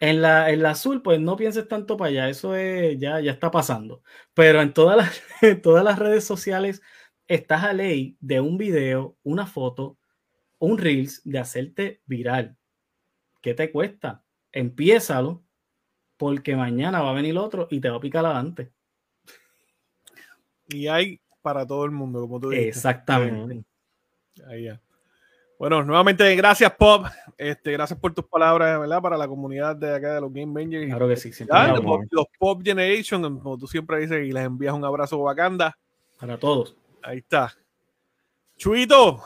En 0.00 0.22
la, 0.22 0.46
azul, 0.70 1.02
pues 1.02 1.20
no 1.20 1.36
pienses 1.36 1.66
tanto 1.66 1.96
para 1.96 2.10
allá, 2.10 2.28
eso 2.28 2.54
ya, 2.56 3.20
ya 3.20 3.32
está 3.32 3.50
pasando. 3.50 4.02
Pero 4.32 4.62
en 4.62 4.72
todas 4.72 4.96
las, 4.96 5.22
todas 5.62 5.84
las 5.84 5.98
redes 5.98 6.24
sociales 6.24 6.82
estás 7.26 7.64
a 7.64 7.72
ley 7.72 8.16
de 8.20 8.40
un 8.40 8.58
video, 8.58 9.16
una 9.22 9.46
foto, 9.46 9.98
un 10.58 10.78
Reels 10.78 11.22
de 11.24 11.38
hacerte 11.38 12.02
viral. 12.06 12.56
¿Qué 13.40 13.54
te 13.54 13.70
cuesta? 13.72 14.24
Empiézalo, 14.52 15.44
porque 16.16 16.56
mañana 16.56 17.00
va 17.00 17.10
a 17.10 17.14
venir 17.14 17.38
otro 17.38 17.68
y 17.70 17.80
te 17.80 17.90
va 17.90 17.96
a 17.96 18.00
picar 18.00 18.24
adelante. 18.24 18.72
Y 20.68 20.88
hay 20.88 21.20
para 21.42 21.66
todo 21.66 21.84
el 21.84 21.92
mundo, 21.92 22.20
como 22.20 22.40
tú 22.40 22.50
dices. 22.50 22.76
Exactamente. 22.76 23.64
Ahí 24.46 24.64
ya. 24.64 24.80
Bueno, 25.58 25.82
nuevamente 25.82 26.36
gracias 26.36 26.72
Pop, 26.74 27.06
este, 27.36 27.72
gracias 27.72 27.98
por 27.98 28.14
tus 28.14 28.24
palabras, 28.26 28.78
¿verdad? 28.78 29.02
Para 29.02 29.16
la 29.16 29.26
comunidad 29.26 29.74
de 29.74 29.92
acá 29.92 30.14
de 30.14 30.20
los 30.20 30.32
Game 30.32 30.52
Bangers. 30.52 30.86
Claro 30.86 31.08
que 31.08 31.16
sí, 31.16 31.32
los, 32.12 32.26
Pop 32.38 32.62
Generation, 32.62 33.40
como 33.40 33.58
tú 33.58 33.66
siempre 33.66 33.98
dices, 33.98 34.24
y 34.24 34.30
les 34.30 34.44
envías 34.44 34.72
un 34.72 34.84
abrazo 34.84 35.18
Wakanda. 35.18 35.76
Para 36.20 36.38
todos. 36.38 36.76
Ahí 37.02 37.18
está. 37.18 37.52
Chuito, 38.56 39.20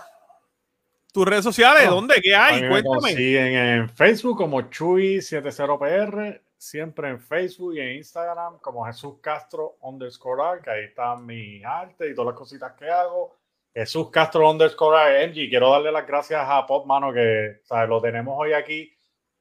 tus 1.13 1.27
redes 1.27 1.45
sociales, 1.45 1.91
¿dónde? 1.91 2.15
¿Qué 2.23 2.35
hay? 2.35 2.67
Cuéntame. 2.67 3.15
Siguen 3.15 3.55
en 3.55 3.89
Facebook 3.91 4.39
como 4.39 4.63
Chuy70PR, 4.63 6.41
siempre 6.57 7.11
en 7.11 7.21
Facebook 7.21 7.75
y 7.75 7.81
en 7.81 7.97
Instagram 7.97 8.59
como 8.61 8.87
Jesús 8.87 9.17
Castro 9.21 9.77
underscore, 9.83 10.63
que 10.63 10.71
ahí 10.71 10.85
están 10.85 11.27
mi 11.27 11.63
arte 11.63 12.09
y 12.09 12.15
todas 12.15 12.33
las 12.33 12.39
cositas 12.39 12.73
que 12.73 12.89
hago 12.89 13.42
Jesús 13.75 14.11
Castro 14.11 14.51
underscore 14.51 15.27
MG. 15.29 15.49
Quiero 15.49 15.71
darle 15.71 15.93
las 15.93 16.07
gracias 16.07 16.45
a 16.47 16.67
Pop, 16.67 16.87
mano, 16.87 17.13
que 17.13 17.61
¿sabes? 17.65 17.89
lo 17.89 18.01
tenemos 18.01 18.35
hoy 18.39 18.53
aquí, 18.53 18.93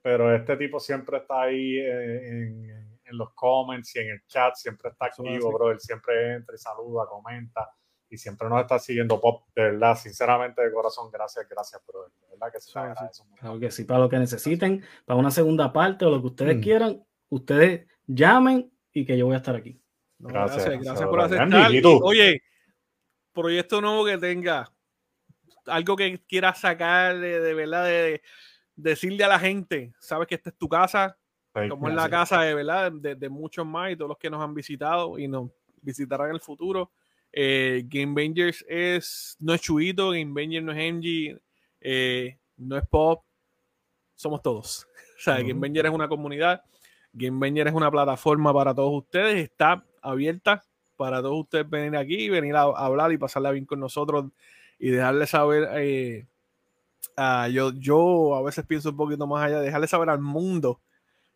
pero 0.02 0.34
este 0.34 0.58
tipo 0.58 0.80
siempre 0.80 1.18
está 1.18 1.44
ahí 1.44 1.78
en, 1.80 2.82
los 3.14 3.34
comments 3.34 3.94
y 3.98 4.00
en 4.00 4.10
el 4.12 4.26
chat, 4.26 4.56
siempre 4.56 4.90
está 4.90 5.08
activo, 5.08 5.52
bro. 5.52 5.72
Él 5.72 5.82
siempre 5.82 6.36
entra 6.36 6.56
y 6.56 6.58
saluda, 6.58 7.06
comenta 7.10 7.70
y 8.10 8.18
siempre 8.18 8.48
nos 8.48 8.62
está 8.62 8.80
siguiendo 8.80 9.20
Pop. 9.20 9.48
De 9.54 9.64
verdad, 9.64 9.98
sinceramente, 9.98 10.62
de 10.62 10.72
corazón, 10.72 11.12
gracias, 11.12 11.46
gracias, 11.50 11.82
bro. 11.86 12.04
De 12.04 12.28
verdad 12.30 12.54
que 12.54 12.62
se 12.62 12.72
Claro 12.72 13.60
que 13.60 13.70
sí, 13.70 13.84
para 13.84 14.00
lo 14.00 14.10
que 14.10 14.18
necesiten, 14.18 14.82
para 15.06 15.20
una 15.20 15.32
segunda 15.32 15.74
parte 15.74 16.06
o 16.06 16.10
lo 16.10 16.22
que 16.22 16.28
ustedes 16.28 16.58
mm. 16.58 16.62
quieran, 16.62 17.04
ustedes 17.28 17.86
llamen 18.08 18.72
y 18.94 19.06
que 19.06 19.18
yo 19.18 19.26
voy 19.26 19.36
a 19.36 19.40
estar 19.40 19.56
aquí. 19.58 19.82
gracias, 20.20 20.66
gracias, 20.82 21.10
por 21.10 21.20
aceptar. 21.20 21.70
Oye, 22.04 22.42
proyecto 23.34 23.82
nuevo 23.82 24.06
que 24.06 24.18
tenga, 24.18 24.72
algo 25.66 25.96
que 25.96 26.20
quieras 26.28 26.60
sacar 26.60 27.20
de, 27.20 27.54
verdad, 27.54 27.86
de, 27.86 28.22
decirle 28.76 29.24
a 29.24 29.30
la 29.30 29.40
gente, 29.40 29.94
sabes 30.00 30.28
que 30.28 30.36
esta 30.36 30.50
es 30.50 30.58
tu 30.58 30.68
casa, 30.68 31.18
como 31.70 31.90
es 31.90 31.96
la 31.96 32.10
casa 32.10 32.42
de 32.42 32.54
verdad, 32.54 32.92
de, 32.92 33.30
muchos 33.30 33.66
más 33.66 33.92
y 33.92 33.96
todos 33.96 34.10
los 34.10 34.18
que 34.18 34.30
nos 34.30 34.42
han 34.42 34.54
visitado 34.54 35.20
y 35.20 35.28
nos 35.28 35.50
visitarán 35.82 36.30
en 36.30 36.36
el 36.36 36.42
futuro. 36.42 36.92
Eh, 37.34 37.84
Game 37.86 38.14
Bangers 38.14 38.66
es, 38.68 39.38
no 39.40 39.54
es 39.54 39.62
Chuito, 39.62 40.12
Game 40.12 40.34
Bangers 40.34 40.66
no 40.66 40.72
es 40.74 40.94
MG, 40.94 41.42
eh, 41.80 42.38
no 42.58 42.78
es 42.78 42.88
Pop, 42.88 43.24
somos 44.16 44.42
todos. 44.42 44.88
O 45.22 45.24
sea, 45.24 45.36
Game 45.36 45.60
Bangers 45.60 45.88
es 45.88 45.94
una 45.94 46.08
comunidad, 46.08 46.64
Game 47.14 47.38
Bangers 47.38 47.70
es 47.70 47.76
una 47.76 47.92
plataforma 47.92 48.52
para 48.52 48.74
todos 48.74 49.04
ustedes, 49.04 49.36
está 49.44 49.86
abierta 50.02 50.64
para 51.02 51.20
todos 51.20 51.40
ustedes 51.40 51.68
venir 51.68 51.98
aquí, 51.98 52.30
venir 52.30 52.56
a, 52.56 52.62
hablar 52.62 53.12
y 53.12 53.18
pasarla 53.18 53.50
bien 53.50 53.66
con 53.66 53.80
nosotros 53.80 54.26
y 54.78 54.90
dejarles 54.90 55.32
saber, 55.32 55.68
eh, 55.78 56.28
yo, 57.52 57.72
yo 57.74 58.36
a 58.36 58.44
veces 58.44 58.64
pienso 58.68 58.92
un 58.92 58.98
poquito 58.98 59.26
más 59.26 59.44
allá, 59.44 59.62
dejarles 59.62 59.90
saber 59.90 60.12
al 60.12 60.20
mundo 60.20 60.80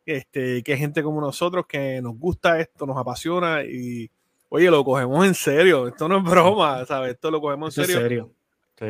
este, 0.05 0.61
que 0.61 0.73
hay 0.73 0.77
gente 0.77 1.01
como 1.01 1.19
nosotros 1.19 1.65
que 1.67 1.99
nos 1.99 2.15
gusta 2.19 2.59
esto, 2.59 2.85
nos 2.85 2.95
apasiona 2.95 3.63
y, 3.63 4.07
oye, 4.49 4.69
lo 4.69 4.85
cogemos 4.85 5.25
en 5.25 5.33
serio, 5.33 5.87
esto 5.87 6.07
no 6.07 6.19
es 6.19 6.23
broma, 6.23 6.85
¿sabes? 6.85 7.13
Esto 7.13 7.31
lo 7.31 7.41
cogemos 7.41 7.75
en 7.75 7.85
serio, 7.87 8.31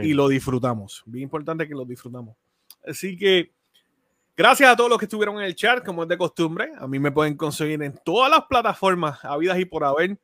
y 0.04 0.14
lo 0.14 0.28
disfrutamos. 0.28 1.04
Bien 1.06 1.24
importante 1.24 1.66
que 1.70 1.74
lo 1.74 1.86
disfrutamos. 1.86 2.36
Así 2.86 3.16
que 3.16 3.54
gracias 4.36 4.70
a 4.70 4.76
todos 4.76 4.90
los 4.90 5.00
que 5.00 5.06
estuvieron 5.06 5.38
en 5.38 5.44
el 5.44 5.56
chat, 5.56 5.86
como 5.86 6.04
es 6.04 6.10
de 6.10 6.18
costumbre. 6.18 6.72
A 6.78 6.86
mí 6.86 7.00
me 7.00 7.14
pueden 7.14 7.38
conseguir 7.38 7.82
en 7.82 7.98
todas 8.04 8.30
las 8.30 8.44
plataformas 8.50 9.24
habidas 9.24 9.58
y 9.58 9.64
por 9.64 9.86
haber. 9.86 10.18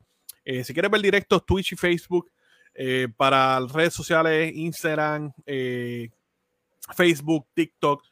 Eh, 0.43 0.63
si 0.63 0.73
quieres 0.73 0.91
ver 0.91 1.01
directos, 1.01 1.45
Twitch 1.45 1.73
y 1.73 1.75
Facebook, 1.75 2.31
eh, 2.73 3.07
para 3.15 3.59
redes 3.59 3.93
sociales, 3.93 4.53
Instagram, 4.55 5.31
eh, 5.45 6.09
Facebook, 6.95 7.47
TikTok, 7.53 8.03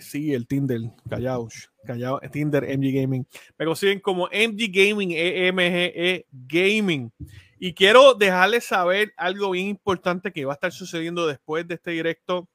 sí, 0.00 0.34
el 0.34 0.46
Tinder, 0.46 0.80
callao, 1.08 1.48
callao, 1.84 2.20
Tinder, 2.30 2.64
MG 2.64 3.00
Gaming. 3.00 3.26
Me 3.56 3.64
consiguen 3.64 4.00
como 4.00 4.26
MG 4.26 4.70
Gaming, 4.70 5.12
EMGE 5.12 6.26
Gaming. 6.30 7.10
Y 7.58 7.74
quiero 7.74 8.14
dejarles 8.14 8.64
saber 8.64 9.12
algo 9.16 9.50
bien 9.50 9.68
importante 9.68 10.32
que 10.32 10.44
va 10.44 10.52
a 10.52 10.54
estar 10.54 10.72
sucediendo 10.72 11.26
después 11.26 11.66
de 11.66 11.74
este 11.74 11.92
directo. 11.92 12.48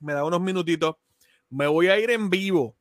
Me 0.00 0.12
da 0.12 0.24
unos 0.24 0.40
minutitos. 0.40 0.96
Me 1.50 1.66
voy 1.66 1.88
a 1.88 1.98
ir 1.98 2.10
en 2.10 2.30
vivo 2.30 2.75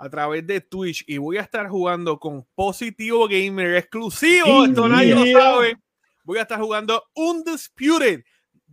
a 0.00 0.08
través 0.08 0.46
de 0.46 0.62
Twitch 0.62 1.04
y 1.06 1.18
voy 1.18 1.36
a 1.36 1.42
estar 1.42 1.68
jugando 1.68 2.18
con 2.18 2.46
Positivo 2.54 3.28
Gamer 3.28 3.76
exclusivo. 3.76 4.64
esto 4.64 4.88
nadie 4.88 5.14
lo 5.14 5.38
sabe. 5.38 5.76
Voy 6.24 6.38
a 6.38 6.42
estar 6.42 6.58
jugando 6.58 7.04
Undisputed. 7.14 8.22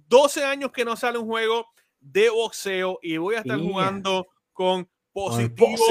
12 0.07 0.45
años 0.45 0.71
que 0.71 0.85
no 0.85 0.95
sale 0.95 1.17
un 1.17 1.27
juego 1.27 1.65
de 1.99 2.29
boxeo 2.29 2.99
y 3.01 3.17
voy 3.17 3.35
a 3.35 3.39
estar 3.39 3.59
jugando 3.59 4.27
con 4.53 4.87
Positivo 5.11 5.85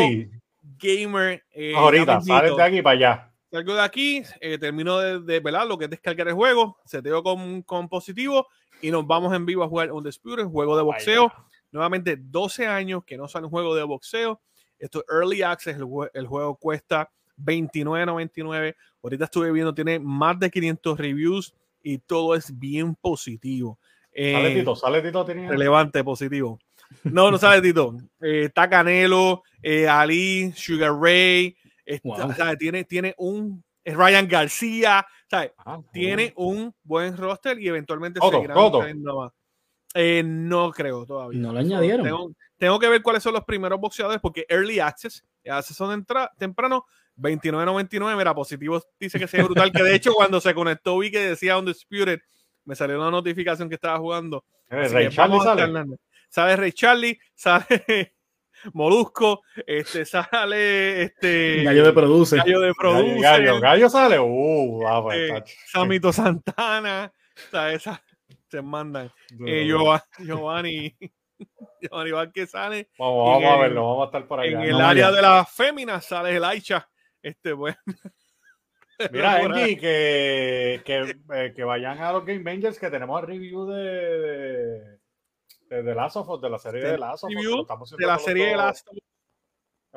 Gamer. 0.62 1.44
Eh, 1.50 1.74
Ahorita, 1.76 2.22
sales 2.22 2.56
de 2.56 2.62
aquí 2.62 2.80
para 2.80 2.96
allá. 2.96 3.32
Salgo 3.50 3.74
de 3.74 3.82
aquí, 3.82 4.22
eh, 4.40 4.56
termino 4.56 4.98
de, 4.98 5.20
de 5.20 5.40
¿verdad? 5.40 5.68
lo 5.68 5.76
que 5.76 5.84
es 5.84 5.90
descargar 5.90 6.28
el 6.28 6.34
juego, 6.34 6.78
se 6.86 7.02
te 7.02 7.10
con, 7.22 7.60
con 7.62 7.90
positivo 7.90 8.46
y 8.80 8.90
nos 8.90 9.06
vamos 9.06 9.34
en 9.34 9.44
vivo 9.44 9.62
a 9.62 9.68
jugar 9.68 9.92
Undisputed, 9.92 10.46
juego 10.46 10.78
de 10.78 10.82
boxeo. 10.82 11.30
Nuevamente, 11.72 12.16
12 12.18 12.66
años 12.66 13.04
que 13.04 13.18
no 13.18 13.28
sale 13.28 13.44
un 13.44 13.50
juego 13.50 13.74
de 13.74 13.82
boxeo. 13.82 14.40
Esto 14.78 15.01
es 15.01 15.05
Early 15.15 15.43
Access, 15.43 15.77
el, 15.77 16.27
juego 16.27 16.57
cuesta 16.57 17.11
$29.99. 17.39 18.74
Ahorita 19.03 19.24
estuve 19.24 19.53
viendo, 19.53 19.74
tiene 19.74 19.98
más 19.98 20.39
de 20.39 20.51
500 20.51 20.98
reviews 20.98 21.55
y 21.82 21.98
todo 21.98 22.35
es 22.35 22.59
bien 22.59 22.94
positivo. 22.94 23.78
sale 24.12 24.53
eh, 24.53 24.55
Tito, 24.55 24.77
sale 24.77 25.03
Tito. 25.03 25.24
Relevante, 25.24 26.03
positivo. 26.05 26.59
No, 27.05 27.31
no 27.31 27.39
sale 27.39 27.62
Tito. 27.62 27.97
Eh, 28.20 28.44
está 28.44 28.69
Canelo, 28.69 29.43
eh, 29.62 29.89
Ali, 29.89 30.53
Sugar 30.55 30.93
Ray. 30.93 31.57
tiene, 32.59 32.85
tiene 32.85 33.15
un 33.19 33.62
Ryan 33.85 34.27
García, 34.27 35.07
ah, 35.32 35.81
tiene 35.93 36.32
un 36.36 36.74
buen 36.82 37.16
roster 37.16 37.59
y 37.61 37.69
eventualmente 37.69 38.20
seguirá 38.20 38.55
más. 38.55 39.32
Eh, 39.94 40.23
no 40.23 40.70
creo 40.73 41.07
todavía. 41.07 41.40
No 41.40 41.53
lo 41.53 41.59
añadieron. 41.61 42.05
Tengo, 42.05 42.31
que 42.58 42.88
ver 42.88 43.02
cuáles 43.02 43.22
son 43.22 43.34
los 43.34 43.44
primeros 43.44 43.80
boxeadores 43.80 44.20
porque 44.20 44.46
Early 44.48 44.80
Access, 44.80 45.24
acceso 45.48 45.88
de 45.88 46.02
temprano, 46.38 46.84
29.99. 47.16 48.16
Mira, 48.16 48.34
positivo 48.34 48.80
dice 48.98 49.18
que 49.18 49.28
sea 49.28 49.44
brutal. 49.44 49.72
que 49.72 49.82
de 49.82 49.94
hecho, 49.94 50.12
cuando 50.14 50.40
se 50.40 50.54
conectó, 50.54 50.98
vi 50.98 51.10
que 51.10 51.20
decía 51.20 51.58
Undisputed, 51.58 52.20
me 52.64 52.74
salió 52.74 52.96
una 52.96 53.10
notificación 53.10 53.68
que 53.68 53.76
estaba 53.76 53.98
jugando. 53.98 54.44
Eh, 54.70 54.88
Ray 54.88 55.08
Charlie 55.10 55.40
sale. 55.40 55.84
Sale 56.28 56.56
Ray 56.56 56.72
Charlie, 56.72 57.18
sale 57.34 58.14
Molusco, 58.72 59.42
este, 59.66 60.04
sale 60.04 61.02
este. 61.02 61.62
Gallo 61.62 61.84
de 61.84 61.92
produce. 61.92 62.36
Gallo 62.36 62.60
de 62.60 62.74
produce. 62.74 63.20
Gallo, 63.20 63.60
gallo, 63.60 63.88
sale. 63.88 64.18
Uh, 64.18 65.10
este, 65.12 65.54
Samito 65.66 66.12
Santana. 66.12 67.12
esa, 67.70 68.02
se 68.48 68.62
mandan. 68.62 69.12
Eh, 69.46 69.64
Giovanni. 69.66 70.02
Giovanni 70.18 70.96
Vázquez 72.12 72.50
sale. 72.50 72.90
Vamos, 72.98 73.42
vamos 73.42 73.52
a 73.52 73.56
verlo, 73.62 73.82
vamos 73.82 74.02
a 74.02 74.06
estar 74.06 74.26
por 74.26 74.40
ahí. 74.40 74.52
En 74.52 74.60
el 74.62 74.80
área 74.80 75.10
de 75.10 75.22
las 75.22 75.50
féminas 75.50 76.04
sale 76.04 76.36
el 76.36 76.44
Aicha. 76.44 76.88
Este, 77.22 77.52
bueno. 77.52 77.76
Mira, 79.12 79.36
Andy, 79.36 79.76
que, 79.76 80.80
que, 80.84 81.16
eh, 81.34 81.52
que, 81.54 81.64
vayan 81.64 81.98
a 81.98 82.12
los 82.12 82.24
Game 82.24 82.42
Bangers 82.42 82.78
que 82.78 82.88
tenemos 82.88 83.20
el 83.20 83.26
review 83.26 83.66
de, 83.66 84.98
de, 85.68 85.82
de, 85.82 85.94
Last 85.94 86.16
of 86.16 86.28
Us, 86.30 86.40
de 86.40 86.48
la 86.48 86.58
serie 86.58 86.82
de, 86.82 86.92
de 86.92 86.98
Last 86.98 87.24
of 87.24 87.30
Us. 87.30 87.90
De 87.96 88.06
la 88.06 88.18
serie 88.18 88.46
de 88.46 88.56
Last 88.56 88.88
of 88.88 88.94
Us. 88.94 89.02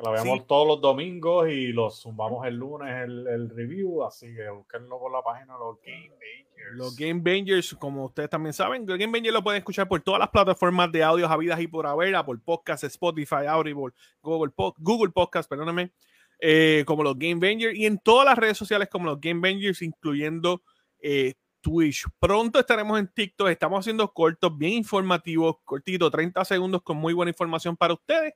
La 0.02 0.10
vemos 0.10 0.46
todos 0.46 0.66
los 0.66 0.80
domingos 0.80 1.48
y 1.48 1.68
los 1.68 2.00
sumamos 2.00 2.46
el 2.46 2.56
lunes 2.56 2.88
el, 3.04 3.26
el, 3.26 3.50
review, 3.50 4.02
así 4.02 4.34
que 4.34 4.48
búsquenlo 4.48 4.98
por 4.98 5.12
la 5.12 5.22
página 5.22 5.54
de 5.54 5.58
los 5.60 5.80
Game 5.82 6.08
Bangers. 6.08 6.76
Los 6.76 6.96
Game 6.96 7.20
Bangers, 7.22 7.74
como 7.74 8.06
ustedes 8.06 8.30
también 8.30 8.52
saben, 8.52 8.86
los 8.86 8.98
Game 8.98 9.12
Bangers 9.12 9.34
lo 9.34 9.42
pueden 9.42 9.58
escuchar 9.58 9.88
por 9.88 10.00
todas 10.00 10.20
las 10.20 10.28
plataformas 10.28 10.90
de 10.92 11.02
audio 11.02 11.26
habidas 11.26 11.60
y 11.60 11.66
por 11.66 11.86
haber, 11.86 12.14
por 12.24 12.40
Podcast, 12.42 12.84
Spotify, 12.84 13.46
Audible, 13.48 13.92
Google, 14.22 14.52
Google 14.78 15.10
Podcast, 15.10 15.48
perdóname 15.48 15.92
eh, 16.40 16.84
como 16.86 17.02
los 17.02 17.18
Game 17.18 17.34
Bangers, 17.34 17.76
y 17.76 17.86
en 17.86 17.98
todas 17.98 18.24
las 18.24 18.38
redes 18.38 18.56
sociales 18.56 18.88
como 18.90 19.06
los 19.06 19.20
Game 19.20 19.40
Bangers, 19.40 19.82
incluyendo 19.82 20.62
eh, 20.98 21.34
Twitch. 21.60 22.06
Pronto 22.18 22.58
estaremos 22.58 22.98
en 22.98 23.08
TikTok, 23.08 23.48
estamos 23.48 23.80
haciendo 23.80 24.10
cortos 24.12 24.56
bien 24.56 24.72
informativos, 24.74 25.56
cortitos, 25.64 26.10
30 26.10 26.44
segundos 26.44 26.82
con 26.82 26.96
muy 26.96 27.12
buena 27.12 27.30
información 27.30 27.76
para 27.76 27.94
ustedes. 27.94 28.34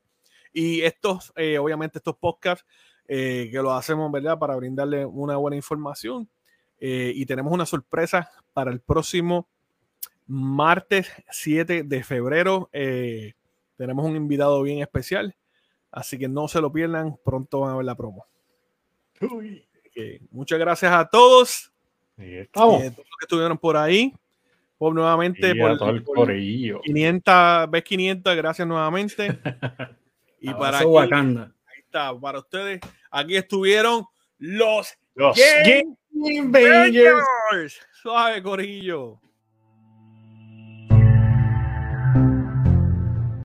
Y 0.55 0.81
estos, 0.81 1.35
eh, 1.37 1.59
obviamente, 1.59 1.99
estos 1.99 2.17
podcasts 2.17 2.65
que 3.07 3.51
lo 3.53 3.75
hacemos, 3.75 4.11
¿verdad? 4.11 4.39
Para 4.39 4.57
brindarle 4.57 5.05
una 5.05 5.37
buena 5.37 5.57
información. 5.57 6.27
y 6.79 7.27
tenemos 7.27 7.53
una 7.53 7.67
sorpresa 7.67 8.31
para 8.55 8.71
el 8.71 8.81
próximo 8.81 9.47
martes 10.27 11.13
7 11.31 11.83
de 11.83 12.03
febrero. 12.03 12.71
tenemos 13.77 14.07
un 14.07 14.17
invitado 14.17 14.63
bien 14.63 14.81
especial. 14.81 15.37
Así 15.95 16.19
que 16.19 16.27
no 16.27 16.49
se 16.49 16.61
lo 16.61 16.73
pierdan, 16.73 17.17
pronto 17.25 17.61
van 17.61 17.73
a 17.73 17.77
ver 17.77 17.85
la 17.85 17.95
promo. 17.95 18.27
muchas 20.33 20.59
gracias 20.59 20.91
a 20.91 21.09
todos. 21.09 21.73
Y 22.19 22.35
estamos. 22.35 22.83
Eh, 22.83 22.91
todos 22.91 23.07
los 23.09 23.17
que 23.19 23.25
estuvieron 23.25 23.57
por 23.57 23.77
ahí. 23.77 24.13
Por 24.77 24.93
nuevamente 24.93 25.55
por, 25.55 26.03
por 26.03 26.33
500, 26.33 27.71
ves 27.71 27.85
500, 27.85 28.37
gracias 28.37 28.67
nuevamente. 28.67 29.39
y 30.45 30.53
para 30.53 30.79
aquí, 30.79 30.87
ahí 30.87 31.79
está, 31.79 32.19
para 32.21 32.39
ustedes, 32.41 32.81
aquí 33.11 33.35
estuvieron 33.35 34.05
los, 34.37 34.93
los 35.15 35.39
Game, 35.39 35.97
Game 36.11 36.51
Bangers. 36.51 37.81
Suave, 38.03 38.43
Corillo. 38.43 39.21